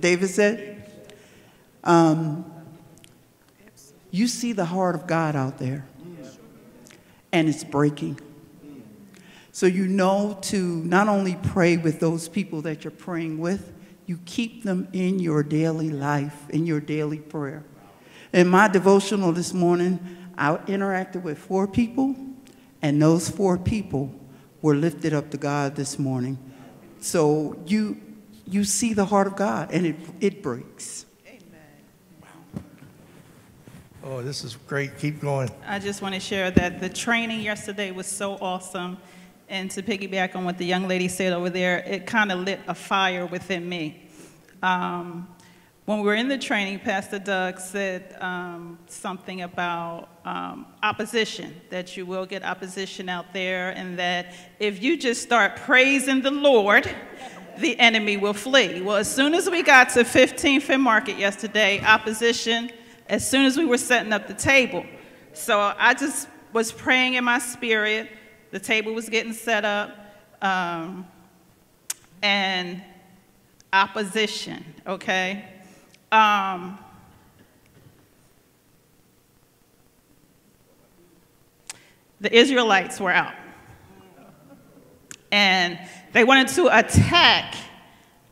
David 0.00 0.28
said. 0.28 0.90
Um, 1.82 2.50
you 4.10 4.26
see 4.26 4.52
the 4.52 4.64
heart 4.64 4.94
of 4.94 5.06
God 5.06 5.36
out 5.36 5.58
there, 5.58 5.86
and 7.32 7.48
it's 7.48 7.64
breaking. 7.64 8.20
So 9.52 9.66
you 9.66 9.86
know 9.86 10.38
to 10.42 10.82
not 10.84 11.08
only 11.08 11.36
pray 11.42 11.76
with 11.76 12.00
those 12.00 12.28
people 12.28 12.62
that 12.62 12.84
you're 12.84 12.90
praying 12.90 13.38
with, 13.38 13.72
you 14.06 14.18
keep 14.24 14.64
them 14.64 14.88
in 14.92 15.18
your 15.18 15.42
daily 15.42 15.90
life, 15.90 16.48
in 16.50 16.66
your 16.66 16.80
daily 16.80 17.18
prayer. 17.18 17.64
In 18.32 18.48
my 18.48 18.68
devotional 18.68 19.32
this 19.32 19.52
morning, 19.52 19.98
I 20.36 20.56
interacted 20.56 21.22
with 21.22 21.38
four 21.38 21.66
people, 21.66 22.16
and 22.82 23.00
those 23.00 23.28
four 23.28 23.58
people 23.58 24.14
were 24.62 24.74
lifted 24.74 25.12
up 25.14 25.30
to 25.30 25.36
God 25.36 25.76
this 25.76 25.98
morning. 25.98 26.38
So 27.00 27.56
you, 27.66 28.00
you 28.46 28.64
see 28.64 28.92
the 28.92 29.06
heart 29.06 29.26
of 29.26 29.36
God, 29.36 29.70
and 29.72 29.86
it, 29.86 29.96
it 30.20 30.42
breaks. 30.42 31.06
Oh, 34.02 34.22
this 34.22 34.44
is 34.44 34.56
great. 34.66 34.98
Keep 34.98 35.20
going. 35.20 35.50
I 35.66 35.78
just 35.78 36.00
want 36.00 36.14
to 36.14 36.20
share 36.20 36.50
that 36.52 36.80
the 36.80 36.88
training 36.88 37.42
yesterday 37.42 37.90
was 37.90 38.06
so 38.06 38.38
awesome. 38.40 38.96
And 39.48 39.70
to 39.72 39.82
piggyback 39.82 40.34
on 40.34 40.44
what 40.44 40.58
the 40.58 40.64
young 40.64 40.88
lady 40.88 41.08
said 41.08 41.32
over 41.32 41.50
there, 41.50 41.78
it 41.78 42.06
kind 42.06 42.32
of 42.32 42.40
lit 42.40 42.60
a 42.66 42.74
fire 42.74 43.26
within 43.26 43.68
me. 43.68 44.08
Um, 44.62 45.28
when 45.86 45.98
we 45.98 46.04
were 46.04 46.14
in 46.14 46.28
the 46.28 46.38
training, 46.38 46.78
Pastor 46.80 47.18
Doug 47.18 47.58
said 47.58 48.16
um, 48.20 48.78
something 48.86 49.42
about 49.42 50.08
um, 50.24 50.66
opposition, 50.82 51.60
that 51.70 51.96
you 51.96 52.06
will 52.06 52.26
get 52.26 52.44
opposition 52.44 53.08
out 53.08 53.32
there, 53.32 53.70
and 53.70 53.98
that 53.98 54.34
if 54.58 54.82
you 54.82 54.96
just 54.96 55.22
start 55.22 55.56
praising 55.56 56.22
the 56.22 56.30
Lord, 56.30 56.88
the 57.58 57.78
enemy 57.78 58.16
will 58.16 58.34
flee. 58.34 58.80
Well, 58.80 58.96
as 58.96 59.12
soon 59.12 59.34
as 59.34 59.50
we 59.50 59.62
got 59.62 59.90
to 59.90 60.04
15th 60.04 60.68
and 60.68 60.82
Market 60.82 61.18
yesterday, 61.18 61.82
opposition, 61.82 62.70
as 63.08 63.28
soon 63.28 63.44
as 63.44 63.56
we 63.56 63.66
were 63.66 63.78
setting 63.78 64.12
up 64.12 64.28
the 64.28 64.34
table. 64.34 64.84
So 65.32 65.74
I 65.76 65.94
just 65.94 66.28
was 66.52 66.70
praying 66.72 67.14
in 67.14 67.24
my 67.24 67.38
spirit. 67.38 68.10
The 68.50 68.60
table 68.60 68.92
was 68.92 69.08
getting 69.08 69.32
set 69.32 69.64
up. 69.64 69.96
Um, 70.42 71.06
and 72.22 72.82
opposition, 73.72 74.64
okay? 74.86 75.44
Um, 76.12 76.78
the 82.20 82.34
Israelites 82.34 83.00
were 83.00 83.10
out. 83.10 83.34
And 85.32 85.78
they 86.12 86.24
wanted 86.24 86.48
to 86.48 86.66
attack 86.76 87.54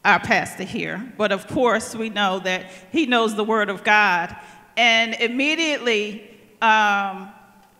our 0.04 0.18
pastor 0.18 0.64
here. 0.64 1.12
But 1.16 1.32
of 1.32 1.46
course, 1.46 1.94
we 1.94 2.08
know 2.08 2.40
that 2.40 2.66
he 2.90 3.06
knows 3.06 3.34
the 3.34 3.44
word 3.44 3.70
of 3.70 3.84
God. 3.84 4.34
And 4.76 5.14
immediately, 5.14 6.28
um, 6.60 7.30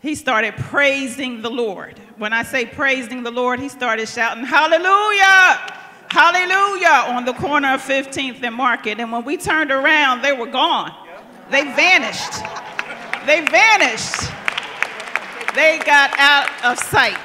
he 0.01 0.15
started 0.15 0.55
praising 0.57 1.43
the 1.43 1.51
Lord. 1.51 1.99
When 2.17 2.33
I 2.33 2.43
say 2.45 2.67
praising 2.67 3.23
the 3.23 3.31
Lord, 3.31 3.59
he 3.59 3.69
started 3.69 4.09
shouting, 4.09 4.45
Hallelujah! 4.45 5.78
Hallelujah! 6.11 7.13
on 7.15 7.25
the 7.25 7.35
corner 7.35 7.75
of 7.75 7.83
15th 7.83 8.43
and 8.43 8.55
Market. 8.55 8.99
And 8.99 9.13
when 9.13 9.25
we 9.25 9.37
turned 9.37 9.71
around, 9.71 10.23
they 10.23 10.33
were 10.33 10.47
gone. 10.47 10.93
They 11.51 11.65
vanished. 11.65 12.33
They 13.27 13.45
vanished. 13.47 14.31
They 15.55 15.79
got 15.85 16.19
out 16.19 16.49
of 16.65 16.79
sight. 16.79 17.19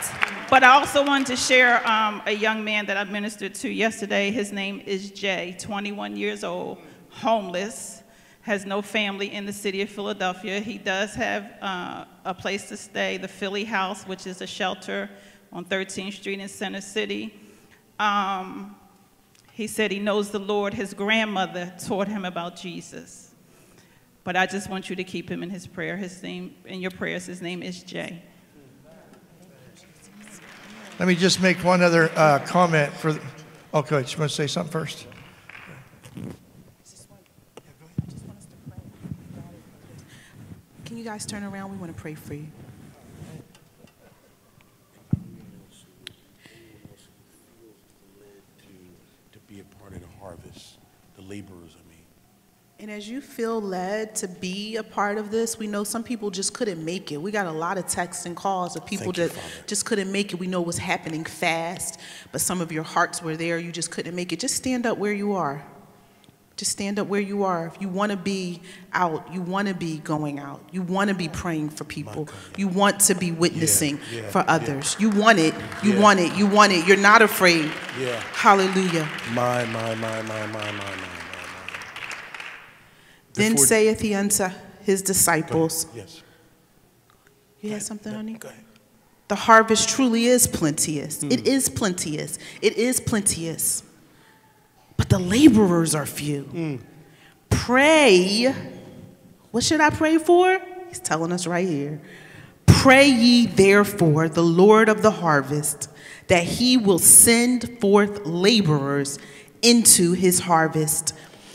But 0.50 0.64
I 0.64 0.70
also 0.70 1.06
wanted 1.06 1.28
to 1.28 1.36
share 1.36 1.86
um, 1.88 2.22
a 2.26 2.32
young 2.32 2.64
man 2.64 2.86
that 2.88 2.98
I 2.98 3.04
ministered 3.06 3.56
to 3.56 3.70
yesterday. 3.70 4.32
His 4.32 4.52
name 4.52 4.82
is 4.86 5.12
Jay, 5.12 5.56
21 5.60 6.16
years 6.18 6.44
old, 6.44 6.78
homeless, 7.10 8.04
has 8.42 8.66
no 8.66 8.82
family 8.82 9.34
in 9.34 9.46
the 9.46 9.54
city 9.54 9.82
of 9.82 9.90
Philadelphia. 9.90 10.60
He 10.60 10.78
does 10.78 11.14
have 11.16 11.54
uh, 11.62 12.06
a 12.26 12.34
place 12.34 12.68
to 12.70 12.78
stay, 12.78 13.18
the 13.18 13.28
Philly 13.28 13.64
House, 13.64 14.04
which 14.04 14.28
is 14.28 14.42
a 14.42 14.48
shelter 14.48 15.10
on 15.52 15.64
13th 15.66 16.14
Street 16.14 16.40
in 16.40 16.50
Center 16.50 16.82
City. 16.82 17.34
Um, 18.00 18.76
he 19.52 19.68
said 19.68 19.92
he 19.92 20.00
knows 20.00 20.32
the 20.32 20.40
Lord. 20.40 20.74
His 20.74 20.94
grandmother 20.94 21.74
taught 21.80 22.08
him 22.08 22.26
about 22.26 22.56
Jesus. 22.56 23.32
But 24.24 24.36
I 24.36 24.46
just 24.46 24.70
want 24.70 24.90
you 24.90 24.96
to 24.96 25.04
keep 25.04 25.30
him 25.30 25.44
in 25.44 25.50
his 25.50 25.68
prayer. 25.68 25.98
His 25.98 26.24
name, 26.24 26.56
in 26.66 26.80
your 26.80 26.92
prayers, 26.92 27.26
his 27.26 27.42
name 27.42 27.62
is 27.62 27.84
Jay. 27.84 28.24
Let 31.00 31.08
me 31.08 31.16
just 31.16 31.42
make 31.42 31.58
one 31.64 31.82
other 31.82 32.10
uh, 32.16 32.40
comment 32.40 32.94
for. 32.94 33.20
Okay, 33.74 33.96
you 33.96 34.18
want 34.20 34.30
to 34.30 34.30
say 34.30 34.48
something 34.48 34.72
first? 34.72 35.08
Can 40.86 40.98
you 40.98 41.04
guys 41.04 41.26
turn 41.26 41.44
around? 41.44 41.72
We 41.72 41.78
want 41.78 41.96
to 41.96 42.00
pray 42.00 42.14
for 42.14 42.36
you. 42.36 42.48
to 49.32 49.40
be 49.48 49.60
a 49.60 49.64
part 49.82 49.94
of 49.94 50.02
the 50.02 50.08
harvest, 50.20 50.78
the 51.16 51.23
laborers. 51.34 51.76
And 52.84 52.92
as 52.92 53.08
you 53.08 53.22
feel 53.22 53.62
led 53.62 54.14
to 54.16 54.28
be 54.28 54.76
a 54.76 54.84
part 54.84 55.18
of 55.18 55.32
this, 55.32 55.58
we 55.58 55.68
know 55.68 55.86
some 55.86 56.04
people 56.04 56.30
just 56.32 56.54
couldn't 56.54 56.84
make 56.84 57.14
it. 57.14 57.18
We 57.18 57.32
got 57.32 57.46
a 57.46 57.52
lot 57.52 57.78
of 57.78 57.88
texts 57.88 58.26
and 58.26 58.36
calls 58.36 58.76
of 58.76 58.86
people 58.86 59.14
Thank 59.14 59.32
that 59.32 59.42
just 59.68 59.86
couldn't 59.86 60.12
make 60.12 60.34
it. 60.34 60.40
We 60.40 60.48
know 60.48 60.60
it 60.60 60.68
was 60.68 60.80
happening 60.80 61.24
fast, 61.24 61.98
but 62.34 62.42
some 62.42 62.60
of 62.60 62.74
your 62.74 62.84
hearts 62.84 63.22
were 63.22 63.38
there. 63.38 63.58
You 63.58 63.72
just 63.72 63.90
couldn't 63.90 64.14
make 64.14 64.34
it. 64.34 64.40
Just 64.42 64.56
stand 64.56 64.86
up 64.86 64.98
where 64.98 65.14
you 65.14 65.32
are. 65.32 65.64
Just 66.58 66.72
stand 66.72 67.00
up 67.00 67.08
where 67.08 67.22
you 67.22 67.44
are. 67.44 67.68
If 67.68 67.82
you 67.82 67.88
want 67.88 68.12
to 68.12 68.18
be 68.18 68.62
out, 68.92 69.34
you 69.34 69.42
want 69.42 69.70
to 69.70 69.74
be 69.74 70.00
going 70.00 70.40
out. 70.40 70.62
You 70.74 70.82
want 70.82 71.10
to 71.10 71.16
be 71.16 71.30
praying 71.30 71.70
for 71.70 71.86
people. 71.86 72.28
You 72.58 72.68
want 72.68 73.00
to 73.02 73.16
be 73.16 73.32
witnessing 73.32 74.00
yeah, 74.12 74.30
for 74.30 74.40
yeah. 74.40 74.46
others. 74.56 74.98
You 75.00 75.10
want 75.10 75.40
it. 75.40 75.54
You 75.84 75.94
Yeah. 75.94 76.02
want 76.02 76.20
it. 76.20 76.36
You 76.36 76.48
want 76.48 76.74
it. 76.74 76.86
You're 76.86 76.98
not 76.98 77.22
afraid. 77.22 77.72
Yeah. 77.98 78.22
Hallelujah. 78.34 79.08
My, 79.32 79.64
my, 79.66 79.96
my, 79.96 80.22
my, 80.24 80.48
my, 80.48 80.72
my, 80.72 80.72
my. 80.72 81.23
Then 83.34 83.54
Before- 83.54 83.66
saith 83.66 84.02
he 84.02 84.14
unto 84.14 84.50
his 84.84 85.02
disciples, 85.02 85.88
Yes. 85.96 86.22
You 87.62 87.72
had 87.72 87.82
something 87.82 88.14
on 88.14 88.28
you? 88.28 88.38
Go 88.38 88.50
ahead. 88.50 88.64
The 89.30 89.36
harvest 89.36 89.88
truly 89.90 90.26
is 90.26 90.48
plenteous. 90.48 91.24
It 91.24 91.40
hmm. 91.40 91.48
is 91.48 91.70
plenteous. 91.70 92.38
It 92.62 92.78
is 92.78 93.00
plenteous. 93.00 93.84
But 94.98 95.10
the 95.10 95.18
laborers 95.18 95.96
are 95.96 96.06
few. 96.06 96.44
Hmm. 96.44 96.76
Pray. 97.50 98.54
What 99.52 99.64
should 99.64 99.80
I 99.80 99.90
pray 99.90 100.18
for? 100.18 100.60
He's 100.90 101.00
telling 101.00 101.32
us 101.32 101.48
right 101.48 101.68
here. 101.68 102.02
Pray 102.66 103.08
ye 103.08 103.46
therefore 103.48 104.28
the 104.28 104.44
Lord 104.44 104.90
of 104.90 105.02
the 105.02 105.12
harvest 105.12 105.90
that 106.28 106.44
he 106.44 106.76
will 106.76 107.00
send 107.00 107.80
forth 107.80 108.26
laborers 108.26 109.20
into 109.62 110.12
his 110.12 110.42
harvest. 110.42 111.14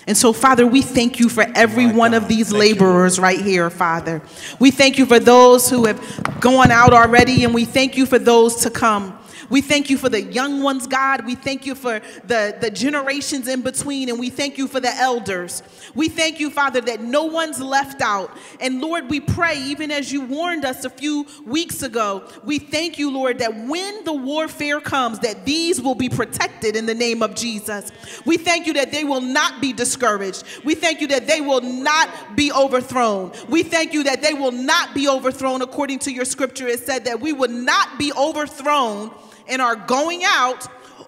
And 0.09 0.17
so, 0.17 0.33
Father, 0.33 0.67
we 0.67 0.81
thank 0.81 1.21
you 1.21 1.29
for 1.29 1.45
every 1.55 1.87
one 1.87 2.15
of 2.15 2.29
these 2.29 2.51
laborers 2.51 3.19
right 3.19 3.39
here, 3.39 3.69
Father. 3.69 4.23
We 4.59 4.71
thank 4.71 4.97
you 4.97 5.05
for 5.05 5.19
those 5.19 5.69
who 5.69 5.85
have 5.85 6.41
gone 6.41 6.71
out 6.71 6.95
already, 6.95 7.45
and 7.45 7.53
we 7.53 7.67
thank 7.67 7.95
you 7.95 8.07
for 8.07 8.19
those 8.19 8.57
to 8.63 8.71
come. 8.71 9.18
We 9.51 9.61
thank 9.61 9.89
you 9.89 9.97
for 9.97 10.09
the 10.09 10.23
young 10.23 10.63
ones, 10.63 10.87
God. 10.87 11.25
We 11.25 11.35
thank 11.35 11.65
you 11.65 11.75
for 11.75 12.01
the, 12.25 12.57
the 12.61 12.71
generations 12.71 13.49
in 13.49 13.63
between, 13.63 14.09
and 14.09 14.19
we 14.19 14.31
thank 14.31 14.59
you 14.59 14.69
for 14.69 14.81
the 14.81 14.95
elders. 14.95 15.63
We 15.95 16.09
thank 16.09 16.39
you, 16.39 16.51
Father, 16.51 16.81
that 16.83 17.01
no 17.01 17.25
one's 17.25 17.61
left 17.61 18.03
out. 18.03 18.37
And 18.61 18.81
Lord, 18.81 19.09
we 19.09 19.21
pray, 19.21 19.59
even 19.65 19.91
as 19.91 20.13
you 20.13 20.23
warned 20.23 20.65
us 20.65 20.85
a 20.85 20.91
few 20.91 21.27
weeks 21.47 21.83
ago, 21.83 22.29
we 22.45 22.59
thank 22.59 22.99
you, 22.99 23.11
Lord, 23.11 23.39
that 23.39 23.55
when 23.67 24.05
the 24.05 24.13
warfare 24.13 24.81
comes, 24.81 25.19
that 25.21 25.45
these 25.45 25.81
will 25.81 25.95
be 25.95 26.09
protected 26.09 26.77
in 26.77 26.87
the 26.87 26.95
name 26.95 27.23
of 27.23 27.35
Jesus. 27.35 27.91
We 28.27 28.37
thank 28.37 28.67
you 28.67 28.75
that 28.75 28.93
they 28.93 29.05
will 29.05 29.21
not 29.21 29.61
be 29.61 29.73
discouraged. 29.73 30.45
We 30.65 30.75
thank 30.75 31.01
you 31.01 31.07
that 31.09 31.27
they 31.27 31.41
will 31.41 31.63
not 31.63 32.37
be 32.37 32.53
overthrown. 32.53 33.33
We 33.49 33.63
thank 33.63 33.95
you 33.95 34.03
that 34.05 34.23
they 34.23 34.35
will 34.35 34.53
not 34.53 34.95
be 34.95 35.09
overthrown 35.09 35.63
according 35.63 36.01
to 36.01 36.13
your 36.13 36.25
scripture. 36.25 36.67
It 36.67 36.81
said 36.81 37.05
that 37.07 37.21
we 37.21 37.33
would 37.33 37.51
not 37.51 37.99
be 37.99 38.13
overthrown 38.13 39.11
in 39.49 39.61
our 39.61 39.77
going 39.77 40.23
out 40.25 40.67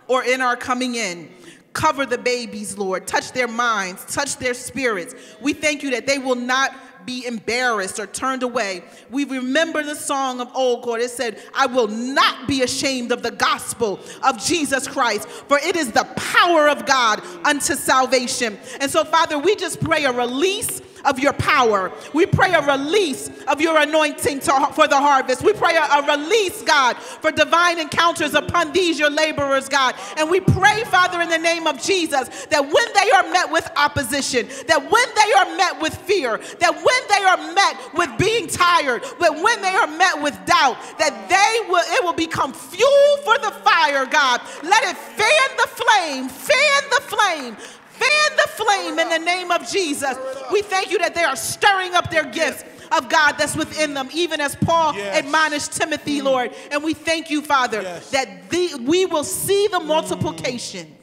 or 0.09 0.25
in 0.25 0.41
our 0.41 0.57
coming 0.57 0.95
in. 0.95 1.31
Cover 1.73 2.05
the 2.05 2.19
babies, 2.19 2.77
Lord. 2.77 3.07
Touch 3.07 3.33
their 3.33 3.49
minds, 3.49 4.05
touch 4.13 4.37
their 4.39 4.55
spirits. 4.55 5.15
We 5.41 5.53
thank 5.53 5.83
you 5.83 5.91
that 5.93 6.07
they 6.07 6.19
will 6.19 6.35
not 6.35 6.75
be 7.07 7.27
embarrassed 7.27 7.99
or 7.99 8.07
turned 8.07 8.43
away. 8.43 8.83
We 9.11 9.25
remember 9.25 9.83
the 9.83 9.95
song 9.95 10.41
of 10.41 10.51
old, 10.55 10.85
God. 10.85 11.01
It 11.01 11.11
said, 11.11 11.41
I 11.55 11.67
will 11.67 11.89
not 11.89 12.47
be 12.47 12.63
ashamed 12.63 13.13
of 13.13 13.23
the 13.23 13.31
gospel 13.31 14.01
of 14.23 14.39
Jesus 14.45 14.87
Christ, 14.87 15.29
for 15.29 15.59
it 15.59 15.77
is 15.77 15.93
the 15.93 16.05
power 16.17 16.69
of 16.69 16.87
God 16.87 17.23
unto 17.45 17.75
salvation. 17.75 18.59
And 18.81 18.91
so, 18.91 19.05
Father, 19.05 19.39
we 19.39 19.57
just 19.57 19.81
pray 19.81 20.05
a 20.05 20.13
release 20.13 20.83
of 21.05 21.19
your 21.19 21.33
power. 21.33 21.93
We 22.13 22.27
pray 22.27 22.53
a 22.55 22.61
release 22.61 23.31
of 23.49 23.61
your 23.61 23.79
anointing 23.79 24.41
to, 24.41 24.69
for 24.75 24.89
the 24.89 24.97
harvest. 24.97 25.43
We 25.43 25.53
pray 25.53 25.77
a, 25.77 25.83
a 25.83 26.17
release, 26.17 26.63
God, 26.63 26.97
for 26.97 27.31
divine 27.31 27.79
encounters 27.79 28.35
upon 28.35 28.73
these, 28.73 28.99
your 28.99 29.11
laborers, 29.11 29.69
God. 29.69 29.95
And 30.17 30.31
we 30.31 30.41
pray, 30.41 30.85
Father, 30.85 31.21
in 31.21 31.29
the 31.29 31.39
name 31.39 31.67
of 31.67 31.83
Jesus, 31.83 32.47
that 32.47 32.63
when 32.63 32.87
they 32.95 33.11
are 33.11 33.31
met 33.33 33.51
with 33.51 33.71
opposition, 33.77 34.49
that 34.67 34.91
when 34.91 35.09
they 35.15 35.33
are 35.33 35.57
met 35.57 35.81
with 35.81 35.95
fear, 35.97 36.39
that 36.59 36.75
when 36.75 37.03
they 37.09 37.25
are 37.25 37.55
met 37.55 37.95
with 37.95 38.19
being 38.19 38.47
tired, 38.47 39.03
that 39.21 39.35
when 39.35 39.63
they 39.63 39.75
are 39.75 39.87
met 39.87 40.21
with 40.23 40.35
doubt, 40.47 40.77
that 40.99 41.29
they 41.29 41.71
will, 41.71 41.83
it 41.87 42.05
will 42.05 42.13
become 42.13 42.53
fuel 42.53 43.17
for 43.25 43.39
the 43.39 43.51
fire, 43.63 44.07
God. 44.07 44.41
Let 44.63 44.85
it 44.85 44.97
fan 44.97 45.49
the 45.57 45.69
flame, 45.69 46.29
fan 46.29 46.83
the 46.91 47.03
flame, 47.03 47.57
fan 48.01 48.37
the 48.37 48.49
flame 48.49 48.99
in 48.99 49.09
the 49.09 49.19
name 49.19 49.51
of 49.51 49.69
Jesus. 49.69 50.17
We 50.51 50.63
thank 50.63 50.91
you 50.91 50.99
that 50.99 51.15
they 51.15 51.25
are 51.25 51.37
stirring 51.37 51.95
up 51.95 52.11
their 52.11 52.25
gifts 52.25 52.65
of 52.93 53.09
God 53.09 53.33
that's 53.39 53.55
within 53.57 53.95
them, 53.95 54.09
even 54.13 54.41
as 54.41 54.57
Paul 54.57 54.95
Yes. 54.95 55.25
admonished 55.25 55.73
Timothy, 55.73 56.23
Lord. 56.23 56.53
And 56.73 56.83
we 56.83 56.95
thank 56.95 57.31
you, 57.31 57.41
Father, 57.43 57.83
Yes. 57.83 58.11
that 58.11 58.51
the, 58.51 58.77
we 58.85 59.07
will 59.07 59.25
see 59.25 59.69
the 59.69 59.81
multiplication. 59.81 60.97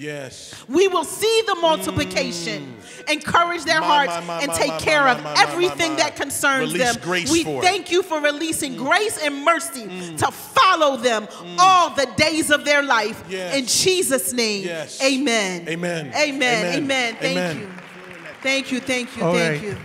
Yes. 0.00 0.54
We 0.66 0.88
will 0.88 1.04
see 1.04 1.42
the 1.46 1.56
multiplication, 1.56 2.74
mm. 2.80 3.12
encourage 3.12 3.64
their 3.64 3.80
My, 3.80 3.86
hearts, 3.86 4.26
my, 4.26 4.34
my, 4.34 4.38
and 4.40 4.48
my, 4.48 4.56
take 4.56 4.68
my, 4.68 4.78
care 4.78 5.04
my, 5.04 5.12
of 5.12 5.22
my, 5.22 5.34
my, 5.34 5.42
everything 5.42 5.90
my, 5.92 5.96
that 5.98 6.16
concerns 6.16 6.72
Release 6.72 6.94
them. 6.94 7.02
grace 7.02 7.30
we 7.30 7.44
for 7.44 7.62
it. 7.62 7.64
thank 7.66 7.90
you 7.90 8.02
for 8.02 8.18
releasing 8.18 8.76
mm. 8.76 8.78
grace 8.78 9.22
and 9.22 9.44
mercy 9.44 9.82
mm. 9.86 10.16
to 10.16 10.30
follow 10.30 10.96
them 10.96 11.28
all 11.58 11.90
the 11.90 12.06
days 12.16 12.50
of 12.50 12.64
their 12.64 12.82
life. 12.82 13.22
Yes. 13.28 13.56
In 13.56 13.66
Jesus' 13.66 14.32
name, 14.32 14.64
Yes. 14.64 15.02
amen. 15.02 15.68
Amen. 15.68 16.06
Amen. 16.06 16.16
Amen. 16.16 16.74
Amen. 16.76 17.16
Thank 17.16 17.36
Amen. 17.36 17.58
you. 17.60 17.68
Thank 18.42 18.72
you. 18.72 18.80
Thank 18.80 19.16
you. 19.18 19.22
All 19.22 19.34
Thank 19.34 19.62
right. 19.62 19.72
you. 19.72 19.76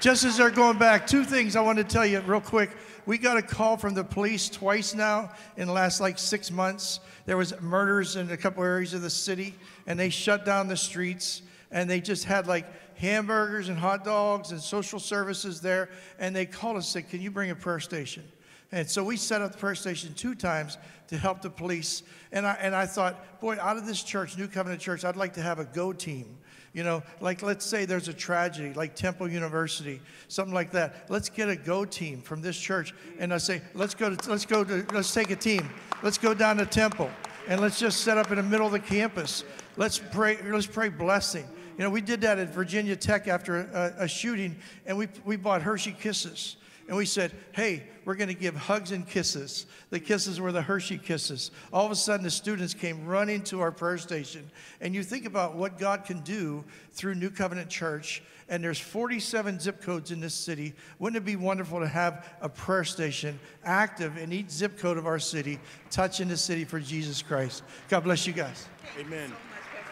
Just 0.00 0.24
as 0.24 0.36
they're 0.36 0.50
going 0.50 0.76
back, 0.76 1.06
two 1.06 1.24
things 1.24 1.56
I 1.56 1.62
want 1.62 1.78
to 1.78 1.84
tell 1.84 2.04
you 2.04 2.20
real 2.20 2.40
quick. 2.40 2.70
We 3.06 3.18
got 3.18 3.36
a 3.36 3.42
call 3.42 3.76
from 3.76 3.94
the 3.94 4.04
police 4.04 4.48
twice 4.48 4.94
now 4.94 5.32
in 5.56 5.66
the 5.66 5.72
last 5.72 6.00
like 6.00 6.18
six 6.18 6.50
months. 6.50 7.00
There 7.26 7.36
was 7.36 7.58
murders 7.60 8.16
in 8.16 8.30
a 8.30 8.36
couple 8.36 8.64
areas 8.64 8.94
of 8.94 9.02
the 9.02 9.10
city, 9.10 9.54
and 9.86 9.98
they 9.98 10.10
shut 10.10 10.44
down 10.44 10.68
the 10.68 10.76
streets, 10.76 11.42
and 11.70 11.88
they 11.88 12.00
just 12.00 12.24
had 12.24 12.46
like 12.46 12.66
hamburgers 12.96 13.68
and 13.68 13.78
hot 13.78 14.04
dogs 14.04 14.50
and 14.50 14.60
social 14.60 14.98
services 14.98 15.60
there. 15.60 15.88
And 16.18 16.34
they 16.34 16.46
called 16.46 16.76
us 16.76 16.94
and 16.94 17.04
said, 17.04 17.10
"Can 17.10 17.20
you 17.20 17.30
bring 17.30 17.50
a 17.50 17.54
prayer 17.54 17.80
station?" 17.80 18.24
And 18.72 18.88
so 18.88 19.04
we 19.04 19.18
set 19.18 19.42
up 19.42 19.52
the 19.52 19.58
prayer 19.58 19.74
station 19.74 20.14
two 20.14 20.34
times 20.34 20.78
to 21.08 21.18
help 21.18 21.42
the 21.42 21.50
police. 21.50 22.02
And 22.32 22.46
I, 22.46 22.54
and 22.54 22.74
I 22.74 22.86
thought, 22.86 23.38
boy, 23.38 23.58
out 23.60 23.76
of 23.76 23.86
this 23.86 24.02
church, 24.02 24.38
New 24.38 24.48
Covenant 24.48 24.80
Church, 24.80 25.04
I'd 25.04 25.14
like 25.14 25.34
to 25.34 25.42
have 25.42 25.58
a 25.58 25.66
go 25.66 25.92
team. 25.92 26.38
You 26.72 26.84
know, 26.84 27.02
like 27.20 27.42
let's 27.42 27.66
say 27.66 27.84
there's 27.84 28.08
a 28.08 28.14
tragedy, 28.14 28.72
like 28.72 28.94
Temple 28.94 29.28
University, 29.28 30.00
something 30.28 30.54
like 30.54 30.70
that. 30.72 31.06
Let's 31.10 31.28
get 31.28 31.50
a 31.50 31.56
go 31.56 31.84
team 31.84 32.22
from 32.22 32.40
this 32.40 32.58
church, 32.58 32.94
and 33.18 33.32
I 33.32 33.38
say, 33.38 33.60
let's 33.74 33.94
go 33.94 34.14
to, 34.14 34.30
let's 34.30 34.46
go 34.46 34.64
to, 34.64 34.86
let's 34.92 35.12
take 35.12 35.30
a 35.30 35.36
team. 35.36 35.68
Let's 36.02 36.16
go 36.16 36.32
down 36.32 36.56
to 36.56 36.66
Temple, 36.66 37.10
and 37.46 37.60
let's 37.60 37.78
just 37.78 38.00
set 38.00 38.16
up 38.16 38.30
in 38.30 38.36
the 38.36 38.42
middle 38.42 38.66
of 38.66 38.72
the 38.72 38.80
campus. 38.80 39.44
Let's 39.76 39.98
pray, 39.98 40.38
let's 40.42 40.66
pray 40.66 40.88
blessing. 40.88 41.46
You 41.76 41.84
know, 41.84 41.90
we 41.90 42.00
did 42.00 42.22
that 42.22 42.38
at 42.38 42.48
Virginia 42.48 42.96
Tech 42.96 43.28
after 43.28 43.60
a, 43.60 44.04
a 44.04 44.08
shooting, 44.08 44.56
and 44.86 44.96
we 44.96 45.08
we 45.24 45.36
bought 45.36 45.60
Hershey 45.60 45.92
Kisses. 45.92 46.56
And 46.92 46.98
we 46.98 47.06
said, 47.06 47.32
hey, 47.52 47.84
we're 48.04 48.16
going 48.16 48.28
to 48.28 48.34
give 48.34 48.54
hugs 48.54 48.92
and 48.92 49.08
kisses. 49.08 49.64
The 49.88 49.98
kisses 49.98 50.38
were 50.38 50.52
the 50.52 50.60
Hershey 50.60 50.98
kisses. 50.98 51.50
All 51.72 51.86
of 51.86 51.90
a 51.90 51.96
sudden, 51.96 52.22
the 52.22 52.30
students 52.30 52.74
came 52.74 53.06
running 53.06 53.42
to 53.44 53.62
our 53.62 53.72
prayer 53.72 53.96
station. 53.96 54.50
And 54.82 54.94
you 54.94 55.02
think 55.02 55.24
about 55.24 55.56
what 55.56 55.78
God 55.78 56.04
can 56.04 56.20
do 56.20 56.62
through 56.90 57.14
New 57.14 57.30
Covenant 57.30 57.70
Church. 57.70 58.22
And 58.50 58.62
there's 58.62 58.78
47 58.78 59.58
zip 59.58 59.80
codes 59.80 60.10
in 60.10 60.20
this 60.20 60.34
city. 60.34 60.74
Wouldn't 60.98 61.16
it 61.16 61.24
be 61.24 61.34
wonderful 61.34 61.80
to 61.80 61.88
have 61.88 62.28
a 62.42 62.48
prayer 62.50 62.84
station 62.84 63.40
active 63.64 64.18
in 64.18 64.30
each 64.30 64.50
zip 64.50 64.76
code 64.76 64.98
of 64.98 65.06
our 65.06 65.18
city, 65.18 65.58
touching 65.90 66.28
the 66.28 66.36
city 66.36 66.66
for 66.66 66.78
Jesus 66.78 67.22
Christ? 67.22 67.62
God 67.88 68.04
bless 68.04 68.26
you 68.26 68.34
guys. 68.34 68.68
Amen. 68.98 69.32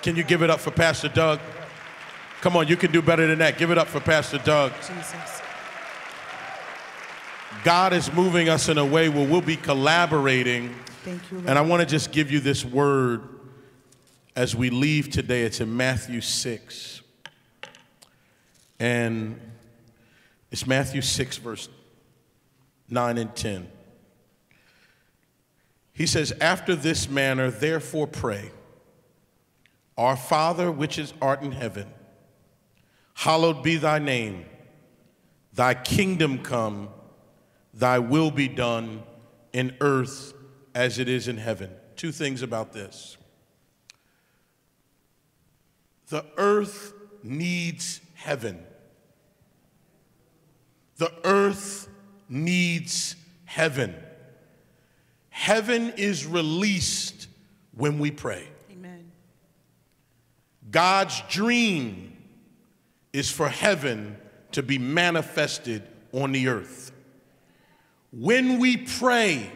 Can 0.03 0.17
you 0.17 0.23
give 0.23 0.43
it 0.43 0.51
up 0.51 0.61
for 0.61 0.71
Pastor 0.71 1.09
Doug? 1.09 1.41
Come 2.43 2.59
on, 2.59 2.69
you 2.69 2.77
can 2.77 2.93
do 2.93 3.01
better 3.01 3.27
than 3.27 3.39
that. 3.39 3.57
Give 3.57 3.71
it 3.71 3.79
up 3.79 3.89
for 3.89 4.01
Pastor 4.01 4.37
Doug. 4.37 4.75
Jesus. 4.87 5.41
God 7.65 7.93
is 7.93 8.13
moving 8.13 8.49
us 8.49 8.69
in 8.69 8.79
a 8.79 8.85
way 8.85 9.09
where 9.09 9.27
we'll 9.27 9.41
be 9.41 9.57
collaborating. 9.57 10.75
Thank 11.05 11.31
you, 11.31 11.39
Lord. 11.39 11.51
And 11.51 11.59
I 11.59 11.63
want 11.63 11.81
to 11.81 11.87
just 11.87 12.13
give 12.13 12.31
you 12.31 12.41
this 12.41 12.65
word 12.65 13.29
as 14.35 14.57
we 14.57 14.71
leave 14.71 15.11
today. 15.11 15.43
It's 15.43 15.61
in 15.61 15.77
Matthew 15.77 16.21
6. 16.21 17.03
And 18.79 19.39
it's 20.51 20.67
Matthew 20.67 21.03
6, 21.03 21.37
verse 21.37 21.69
9 22.89 23.19
and 23.19 23.35
10. 23.37 23.71
He 25.93 26.07
says, 26.07 26.33
After 26.41 26.75
this 26.75 27.11
manner, 27.11 27.51
therefore 27.51 28.07
pray, 28.07 28.51
Our 29.99 30.17
Father 30.17 30.73
which 30.73 30.99
is 30.99 31.13
art 31.21 31.43
in 31.43 31.53
heaven, 31.53 31.89
hallowed 33.13 33.63
be 33.63 33.77
thy 33.77 33.99
name, 33.99 34.47
thy 35.53 35.75
kingdom 35.75 36.39
come, 36.39 36.89
thy 37.73 37.99
will 37.99 38.31
be 38.31 38.49
done 38.49 39.03
in 39.53 39.77
earth 39.81 40.33
as 40.75 40.99
it 40.99 41.09
is 41.09 41.29
in 41.29 41.37
heaven. 41.37 41.71
Two 41.97 42.13
things 42.13 42.43
about 42.43 42.73
this. 42.73 43.17
The 46.09 46.25
earth 46.37 46.93
needs 47.23 48.01
heaven. 48.15 48.65
The 50.97 51.13
earth 51.25 51.89
needs 52.29 53.17
heaven. 53.45 53.95
Heaven 55.31 55.95
is 55.97 56.27
released 56.27 57.29
when 57.75 57.99
we 57.99 58.11
pray. 58.11 58.47
Amen. 58.71 59.11
God's 60.71 61.23
dream 61.31 62.17
is 63.13 63.31
for 63.31 63.49
heaven 63.49 64.17
to 64.53 64.63
be 64.63 64.79
manifested 64.79 65.83
on 66.13 66.33
the 66.33 66.49
earth. 66.49 66.90
When 68.13 68.59
we 68.59 68.77
pray, 68.77 69.51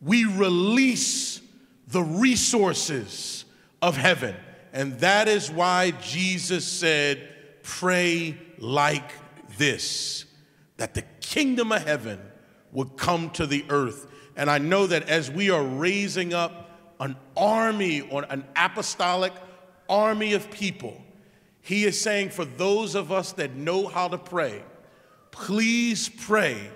we 0.00 0.24
release 0.24 1.40
the 1.88 2.02
resources 2.02 3.44
of 3.80 3.96
heaven. 3.96 4.36
And 4.72 5.00
that 5.00 5.28
is 5.28 5.50
why 5.50 5.92
Jesus 5.92 6.66
said, 6.66 7.34
Pray 7.62 8.38
like 8.58 9.12
this, 9.56 10.24
that 10.76 10.94
the 10.94 11.02
kingdom 11.20 11.72
of 11.72 11.84
heaven 11.84 12.20
would 12.72 12.96
come 12.96 13.30
to 13.30 13.46
the 13.46 13.64
earth. 13.68 14.06
And 14.36 14.50
I 14.50 14.58
know 14.58 14.86
that 14.86 15.08
as 15.08 15.30
we 15.30 15.50
are 15.50 15.62
raising 15.62 16.32
up 16.32 16.70
an 17.00 17.16
army 17.36 18.00
or 18.02 18.24
an 18.30 18.44
apostolic 18.56 19.32
army 19.88 20.32
of 20.34 20.50
people, 20.50 21.02
he 21.60 21.84
is 21.84 22.00
saying 22.00 22.30
for 22.30 22.44
those 22.44 22.94
of 22.94 23.12
us 23.12 23.32
that 23.32 23.54
know 23.54 23.86
how 23.86 24.08
to 24.08 24.18
pray, 24.18 24.62
please 25.30 26.08
pray 26.08 26.70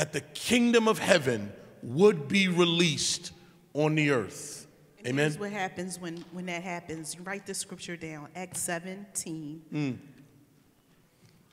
that 0.00 0.14
the 0.14 0.22
kingdom 0.22 0.88
of 0.88 0.98
heaven 0.98 1.52
would 1.82 2.26
be 2.26 2.48
released 2.48 3.32
on 3.74 3.94
the 3.94 4.08
earth. 4.10 4.66
Amen. 5.00 5.26
Here's 5.26 5.38
what 5.38 5.52
happens 5.52 6.00
when, 6.00 6.24
when 6.32 6.46
that 6.46 6.62
happens. 6.62 7.14
You 7.14 7.20
write 7.22 7.44
the 7.44 7.52
scripture 7.52 7.98
down, 7.98 8.28
Acts 8.34 8.60
17. 8.60 9.60
Mm. 9.70 9.98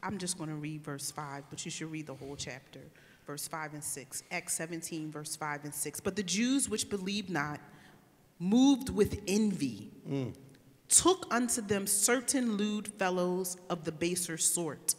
I'm 0.01 0.17
just 0.17 0.37
going 0.37 0.49
to 0.49 0.55
read 0.55 0.81
verse 0.81 1.11
5, 1.11 1.43
but 1.49 1.65
you 1.65 1.71
should 1.71 1.91
read 1.91 2.07
the 2.07 2.13
whole 2.13 2.37
chapter, 2.37 2.79
verse 3.25 3.49
5 3.49 3.73
and 3.73 3.83
6. 3.83 4.23
Acts 4.31 4.53
17, 4.53 5.11
verse 5.11 5.35
5 5.35 5.65
and 5.65 5.73
6. 5.73 5.99
But 5.99 6.15
the 6.15 6.23
Jews 6.23 6.69
which 6.69 6.89
believed 6.89 7.29
not, 7.29 7.59
moved 8.39 8.89
with 8.89 9.19
envy, 9.27 9.91
Mm. 10.09 10.33
took 10.87 11.27
unto 11.33 11.59
them 11.59 11.85
certain 11.85 12.55
lewd 12.55 12.87
fellows 12.87 13.57
of 13.69 13.83
the 13.83 13.91
baser 13.91 14.37
sort, 14.37 14.95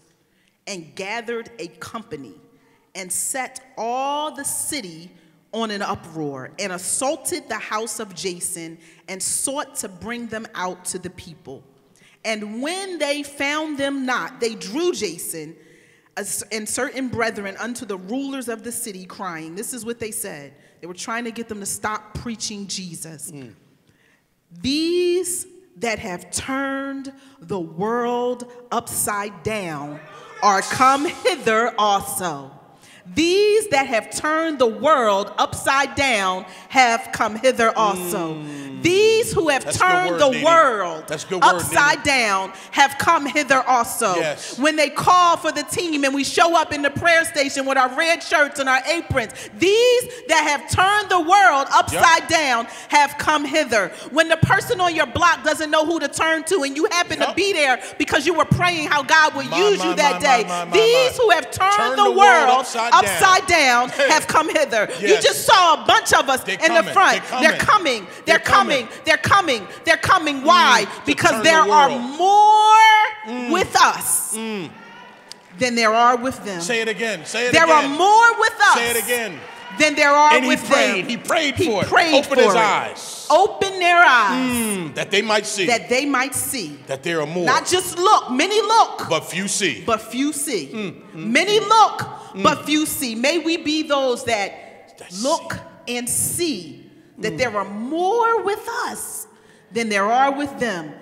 and 0.67 0.95
gathered 0.95 1.51
a 1.59 1.69
company, 1.69 2.35
and 2.99 3.11
set 3.11 3.61
all 3.79 4.35
the 4.35 4.45
city 4.45 5.11
on 5.53 5.71
an 5.71 5.81
uproar, 5.81 6.51
and 6.59 6.73
assaulted 6.73 7.49
the 7.49 7.55
house 7.55 8.01
of 8.01 8.15
Jason, 8.15 8.77
and 9.09 9.23
sought 9.23 9.77
to 9.77 9.89
bring 9.89 10.27
them 10.27 10.47
out 10.55 10.85
to 10.85 10.99
the 10.99 11.09
people. 11.09 11.65
And 12.23 12.61
when 12.61 12.99
they 12.99 13.23
found 13.23 13.79
them 13.79 14.05
not, 14.05 14.41
they 14.41 14.55
drew 14.55 14.93
Jason 14.93 15.57
and 16.53 16.69
certain 16.69 17.09
brethren 17.09 17.57
unto 17.59 17.87
the 17.87 17.97
rulers 17.97 18.49
of 18.49 18.65
the 18.65 18.73
city, 18.73 19.07
crying, 19.07 19.55
This 19.55 19.73
is 19.73 19.85
what 19.87 20.01
they 20.01 20.11
said. 20.11 20.53
They 20.81 20.87
were 20.87 20.95
trying 20.95 21.25
to 21.25 21.31
get 21.31 21.49
them 21.49 21.61
to 21.61 21.67
stop 21.67 22.15
preaching 22.15 22.67
Jesus. 22.67 23.31
Hmm. 23.31 23.51
These 24.51 25.47
that 25.77 25.99
have 26.01 26.31
turned 26.31 27.13
the 27.41 27.61
world 27.61 28.51
upside 28.71 29.43
down 29.45 30.01
are 30.43 30.63
come 30.63 31.07
hither 31.07 31.73
also. 31.79 32.58
These 33.15 33.69
that 33.69 33.87
have 33.87 34.11
turned 34.11 34.59
the 34.59 34.67
world 34.67 35.33
upside 35.39 35.95
down 35.95 36.45
have 36.69 37.09
come 37.13 37.37
hither 37.37 37.77
also. 37.77 38.43
These 38.81 39.33
who 39.33 39.49
have 39.49 39.63
Mm. 39.63 39.65
That's 39.65 39.79
turned 39.79 40.11
word, 40.13 40.21
the 40.21 40.31
Nene. 40.31 40.45
world 40.45 41.11
word, 41.11 41.43
upside 41.43 42.03
down 42.05 42.53
have 42.71 42.97
come 42.99 43.27
hither 43.27 43.61
also. 43.67 44.15
Yes. 44.15 44.57
When 44.57 44.77
they 44.77 44.89
call 44.89 45.37
for 45.37 45.51
the 45.51 45.65
team 45.65 46.05
and 46.05 46.15
we 46.15 46.23
show 46.23 46.57
up 46.57 46.73
in 46.73 46.83
the 46.83 46.91
prayer 46.91 47.25
station 47.25 47.67
with 47.67 47.77
our 47.77 47.89
red 47.97 48.23
shirts 48.23 48.61
and 48.61 48.69
our 48.69 48.81
aprons, 48.87 49.33
these 49.59 50.03
that 50.29 50.45
have 50.45 50.71
turned 50.71 51.11
the 51.11 51.21
world 51.21 51.67
upside 51.73 52.29
down 52.29 52.67
have 52.89 53.19
come 53.19 53.45
hither. 53.45 53.89
When 54.13 54.29
the 54.29 54.37
person 54.37 54.81
on 54.81 54.95
your 54.95 55.07
block 55.07 55.43
doesn't 55.43 55.71
know 55.71 55.85
who 55.85 55.99
to 55.99 56.09
turn 56.09 56.45
to 56.45 56.63
and 56.63 56.77
you 56.77 56.87
happen 56.93 57.19
to 57.19 57.33
be 57.35 57.53
there 57.53 57.83
because 57.99 58.27
you 58.27 58.35
were 58.35 58.45
praying 58.45 58.89
how 58.89 59.03
God 59.03 59.35
would 59.35 59.51
My, 59.51 59.71
use 59.71 59.79
my, 59.81 59.91
you 59.91 59.97
that 59.97 60.23
my, 60.23 60.65
day, 60.71 60.71
these 60.73 61.19
who 61.19 61.31
have 61.31 61.51
turned 61.51 61.73
Turn 61.75 61.97
the, 61.97 62.05
the 62.05 62.13
world 62.13 62.49
world 62.49 62.67
upside 62.99 63.47
down. 63.47 63.89
down 63.89 64.09
have 64.09 64.27
come 64.37 64.49
hither. 64.49 64.89
You 65.01 65.21
just 65.21 65.45
saw 65.45 65.83
a 65.83 65.87
bunch 65.87 66.13
of 66.13 66.29
us 66.29 66.45
They're 66.45 66.55
in 66.65 66.75
the 66.75 66.91
front. 66.93 67.23
They're 67.41 67.57
coming. 67.57 68.07
coming. 68.07 68.07
They're 68.27 68.39
coming. 68.39 68.87
coming. 68.87 69.03
They're 69.05 69.17
coming. 69.17 69.67
They're 69.85 69.97
coming. 69.97 70.37
Mm, 70.41 70.45
Why? 70.45 70.85
to 70.85 71.03
Because 71.07 71.43
there 71.43 71.65
the 71.65 71.71
are 71.71 71.89
more 71.91 72.79
mm. 73.27 73.53
with 73.53 73.75
us 73.77 74.37
mm. 74.37 74.71
than 75.59 75.75
there 75.75 75.93
are 75.93 76.17
with 76.17 76.43
them. 76.45 76.61
Say 76.61 76.81
it 76.81 76.89
again. 76.89 77.25
Say 77.25 77.49
it 77.49 77.53
there 77.53 77.65
again. 77.65 77.83
There 77.83 77.93
are 77.93 77.99
more 77.99 78.41
with 78.41 78.61
us 78.61 78.75
Say 78.75 78.91
it 78.91 79.05
again. 79.05 79.39
Than 79.79 79.95
there 79.95 80.11
are 80.11 80.33
And 80.35 80.45
he 80.45 80.49
with 80.51 80.65
prayed. 80.65 81.05
them. 81.05 81.09
He 81.11 81.17
prayed 81.17 81.55
He 81.57 81.67
for 81.67 81.83
it. 81.83 81.89
prayed 81.89 82.15
Open 82.15 82.37
for 82.39 82.43
his 82.45 82.55
it. 82.55 82.57
eyes. 82.59 83.27
Open 83.31 83.79
their 83.79 83.99
eyes 84.03 84.53
Mm, 84.53 84.95
that 84.95 85.11
they 85.11 85.23
might 85.23 85.47
see 85.47 85.67
that 85.67 85.89
they 85.89 86.07
might 86.07 86.35
see. 86.35 86.79
that 86.87 87.03
there 87.03 87.21
are 87.21 87.27
more. 87.27 87.45
Not 87.47 87.67
just 87.67 87.99
look. 87.99 88.31
Many 88.31 88.61
look, 88.61 89.09
but 89.09 89.21
few 89.21 89.49
see. 89.49 89.83
but 89.85 90.01
few 90.01 90.33
see. 90.33 90.71
Mm, 90.73 91.15
Many 91.15 91.61
look, 91.61 92.03
but 92.43 92.65
few 92.67 92.87
see. 92.87 93.15
May 93.15 93.39
we 93.39 93.57
be 93.59 93.83
those 93.83 94.25
that 94.25 94.97
That 94.99 95.13
look 95.23 95.55
and 95.87 96.09
see 96.09 96.91
that 97.19 97.37
there 97.39 97.57
are 97.57 97.65
more 97.65 98.43
with 98.43 98.67
us 98.87 99.27
than 99.73 99.89
there 99.89 100.05
are 100.07 100.33
with 100.33 100.59
them, 100.59 100.93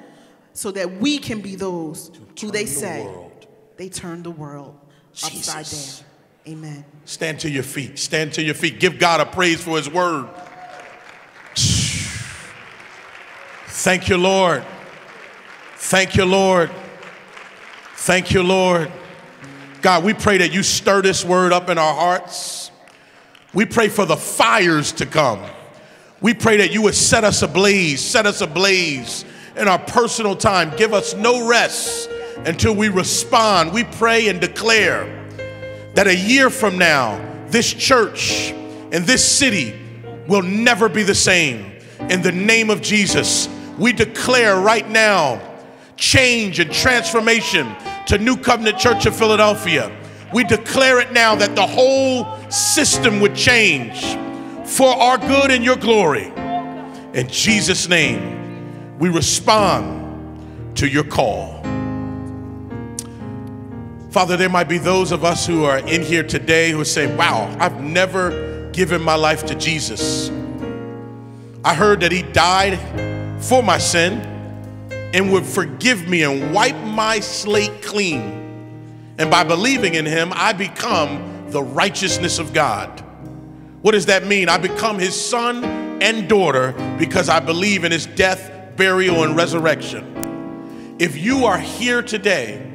so 0.53 0.71
that 0.73 0.97
we 1.01 1.19
can 1.19 1.41
be 1.41 1.55
those 1.57 2.11
who 2.41 2.51
they 2.51 2.65
the 2.65 2.71
say 2.71 3.05
world. 3.05 3.47
they 3.77 3.89
turn 3.89 4.23
the 4.23 4.31
world 4.31 4.75
upside 5.23 5.67
down. 5.67 6.06
Amen. 6.49 6.85
Stand 7.07 7.41
to 7.41 7.51
your 7.51 7.65
feet. 7.65 7.99
Stand 7.99 8.35
to 8.35 8.43
your 8.43 8.55
feet. 8.55 8.79
Give 8.79 9.01
God 9.01 9.21
a 9.21 9.27
praise 9.27 9.61
for 9.61 9.77
his 9.77 9.91
word. 9.91 10.29
Thank 13.69 14.09
you, 14.09 14.17
Lord. 14.17 14.65
Thank 15.77 16.15
you, 16.15 16.25
Lord. 16.25 16.71
Thank 17.97 18.33
you, 18.33 18.45
Lord. 18.45 18.93
God, 19.83 20.05
we 20.05 20.15
pray 20.15 20.39
that 20.39 20.53
you 20.53 20.63
stir 20.63 21.03
this 21.03 21.25
word 21.25 21.53
up 21.53 21.69
in 21.69 21.79
our 21.79 21.95
hearts. 21.95 22.71
We 23.53 23.65
pray 23.65 23.89
for 23.89 24.07
the 24.07 24.17
fires 24.17 24.93
to 24.93 25.07
come. 25.07 25.43
We 26.21 26.33
pray 26.33 26.59
that 26.59 26.73
you 26.73 26.83
would 26.83 26.95
set 26.95 27.25
us 27.25 27.43
ablaze, 27.43 28.01
set 28.01 28.25
us 28.25 28.41
ablaze 28.41 29.25
in 29.57 29.67
our 29.67 29.79
personal 29.79 30.37
time. 30.37 30.73
Give 30.77 30.95
us 30.95 31.15
no 31.15 31.49
rest 31.49 32.09
until 32.45 32.75
we 32.75 32.89
respond. 32.89 33.73
We 33.73 33.83
pray 33.85 34.29
and 34.29 34.41
declare 34.41 35.26
that 35.97 36.07
a 36.07 36.15
year 36.15 36.51
from 36.51 36.77
now, 36.77 37.19
this 37.49 37.73
church 37.73 38.51
and 38.51 39.07
this 39.07 39.25
city 39.25 39.75
will 40.29 40.43
never 40.43 40.91
be 40.91 41.03
the 41.03 41.15
same. 41.15 41.73
In 42.11 42.21
the 42.21 42.33
name 42.33 42.69
of 42.69 42.83
Jesus, 42.83 43.49
we 43.79 43.95
declare 43.95 44.61
right 44.61 44.87
now 44.87 45.41
change 45.97 46.61
and 46.61 46.71
transformation 46.71 47.75
to 48.09 48.19
New 48.19 48.37
Covenant 48.37 48.77
Church 48.79 49.07
of 49.07 49.17
Philadelphia. 49.17 49.91
We 50.35 50.45
declare 50.45 51.01
it 51.01 51.13
now 51.13 51.35
that 51.35 51.57
the 51.57 51.67
whole 51.67 52.27
system 52.51 53.19
would 53.21 53.35
change 53.35 54.05
for 54.69 54.89
our 54.89 55.17
good 55.17 55.51
and 55.51 55.65
your 55.65 55.77
glory. 55.77 56.27
In 57.15 57.27
Jesus' 57.29 57.89
name, 57.89 58.99
we 58.99 59.09
respond 59.09 60.77
to 60.77 60.87
your 60.87 61.05
call. 61.05 61.56
Father, 64.17 64.39
there 64.39 64.49
might 64.49 64.67
be 64.67 64.79
those 64.79 65.13
of 65.13 65.25
us 65.25 65.47
who 65.47 65.65
are 65.65 65.77
in 65.77 66.01
here 66.01 66.23
today 66.23 66.71
who 66.71 66.87
say, 66.87 67.15
Wow, 67.17 67.55
I've 67.61 67.83
never 67.83 68.71
given 68.73 69.03
my 69.03 69.15
life 69.15 69.45
to 69.45 69.55
Jesus. 69.55 70.31
I 71.63 71.75
heard 71.75 72.01
that 72.01 72.13
He 72.13 72.23
died 72.23 72.79
for 73.45 73.63
my 73.63 73.77
sin 73.77 74.15
and 75.13 75.31
would 75.33 75.45
forgive 75.45 76.09
me 76.09 76.23
and 76.23 76.55
wipe 76.55 76.83
my 76.83 77.21
slate 77.21 77.83
clean. 77.83 78.23
And 79.19 79.31
by 79.31 79.45
believing 79.45 79.97
in 79.97 80.07
Him, 80.07 80.33
I 80.35 80.55
become 80.55 81.51
the 81.51 81.63
righteousness 81.63 82.39
of 82.39 82.55
God. 82.55 82.99
What 83.83 83.93
does 83.93 84.07
that 84.07 84.25
mean? 84.27 84.49
I 84.49 84.57
become 84.57 84.99
His 84.99 85.15
son 85.15 85.63
and 86.01 86.27
daughter 86.27 86.73
because 86.99 87.29
I 87.29 87.41
believe 87.41 87.85
in 87.85 87.93
His 87.93 88.07
death, 88.07 88.51
burial, 88.77 89.25
and 89.25 89.37
resurrection. 89.37 90.97
If 90.99 91.19
you 91.19 91.45
are 91.45 91.59
here 91.59 92.01
today, 92.01 92.66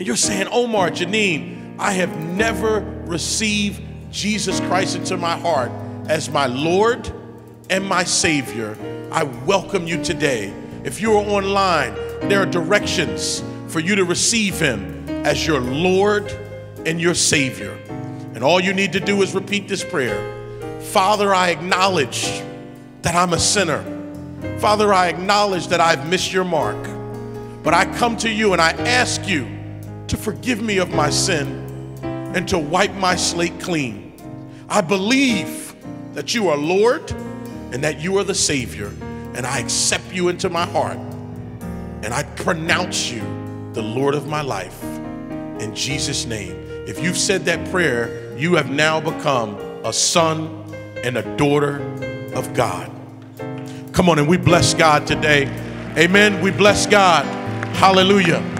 and 0.00 0.06
you're 0.06 0.16
saying, 0.16 0.48
Omar, 0.50 0.88
Jéneen, 0.92 1.74
I 1.78 1.92
have 1.92 2.16
never 2.16 2.80
received 3.04 3.82
Jesus 4.10 4.58
Christ 4.60 4.96
into 4.96 5.18
my 5.18 5.36
heart 5.36 5.70
as 6.08 6.30
my 6.30 6.46
Lord 6.46 7.12
and 7.68 7.84
my 7.84 8.04
Savior. 8.04 8.78
I 9.12 9.24
welcome 9.24 9.86
you 9.86 10.02
today. 10.02 10.54
If 10.84 11.02
you're 11.02 11.18
online, 11.18 11.92
there 12.30 12.40
are 12.40 12.46
directions 12.46 13.44
for 13.68 13.78
you 13.80 13.94
to 13.94 14.06
receive 14.06 14.58
Him 14.58 15.06
as 15.26 15.46
your 15.46 15.60
Lord 15.60 16.32
and 16.86 16.98
your 16.98 17.12
Savior. 17.12 17.78
And 18.34 18.42
all 18.42 18.58
you 18.58 18.72
need 18.72 18.94
to 18.94 19.00
do 19.00 19.20
is 19.20 19.34
repeat 19.34 19.68
this 19.68 19.84
prayer 19.84 20.80
Father, 20.80 21.34
I 21.34 21.50
acknowledge 21.50 22.42
that 23.02 23.14
I'm 23.14 23.34
a 23.34 23.38
sinner. 23.38 23.84
Father, 24.60 24.94
I 24.94 25.08
acknowledge 25.08 25.68
that 25.68 25.80
I've 25.82 26.08
missed 26.08 26.32
your 26.32 26.44
mark. 26.44 26.88
But 27.62 27.74
I 27.74 27.84
come 27.98 28.16
to 28.16 28.30
you 28.30 28.54
and 28.54 28.62
I 28.62 28.70
ask 28.70 29.28
you 29.28 29.59
to 30.10 30.16
forgive 30.16 30.60
me 30.60 30.78
of 30.78 30.90
my 30.90 31.08
sin 31.08 31.46
and 32.02 32.48
to 32.48 32.58
wipe 32.58 32.92
my 32.94 33.14
slate 33.14 33.60
clean. 33.60 34.12
I 34.68 34.80
believe 34.80 35.74
that 36.14 36.34
you 36.34 36.48
are 36.48 36.56
Lord 36.56 37.12
and 37.72 37.84
that 37.84 38.00
you 38.00 38.18
are 38.18 38.24
the 38.24 38.34
Savior, 38.34 38.88
and 39.34 39.46
I 39.46 39.60
accept 39.60 40.12
you 40.12 40.28
into 40.28 40.50
my 40.50 40.66
heart. 40.66 40.98
And 42.02 42.12
I 42.12 42.24
pronounce 42.24 43.10
you 43.10 43.20
the 43.72 43.82
Lord 43.82 44.16
of 44.16 44.26
my 44.26 44.42
life. 44.42 44.82
In 44.82 45.72
Jesus' 45.76 46.26
name. 46.26 46.56
If 46.88 47.00
you've 47.00 47.18
said 47.18 47.44
that 47.44 47.70
prayer, 47.70 48.36
you 48.36 48.56
have 48.56 48.68
now 48.68 49.00
become 49.00 49.54
a 49.84 49.92
son 49.92 50.64
and 51.04 51.18
a 51.18 51.36
daughter 51.36 51.80
of 52.34 52.52
God. 52.52 52.90
Come 53.92 54.08
on, 54.08 54.18
and 54.18 54.26
we 54.26 54.38
bless 54.38 54.74
God 54.74 55.06
today. 55.06 55.46
Amen. 55.96 56.40
We 56.40 56.50
bless 56.50 56.86
God. 56.86 57.26
Hallelujah. 57.76 58.59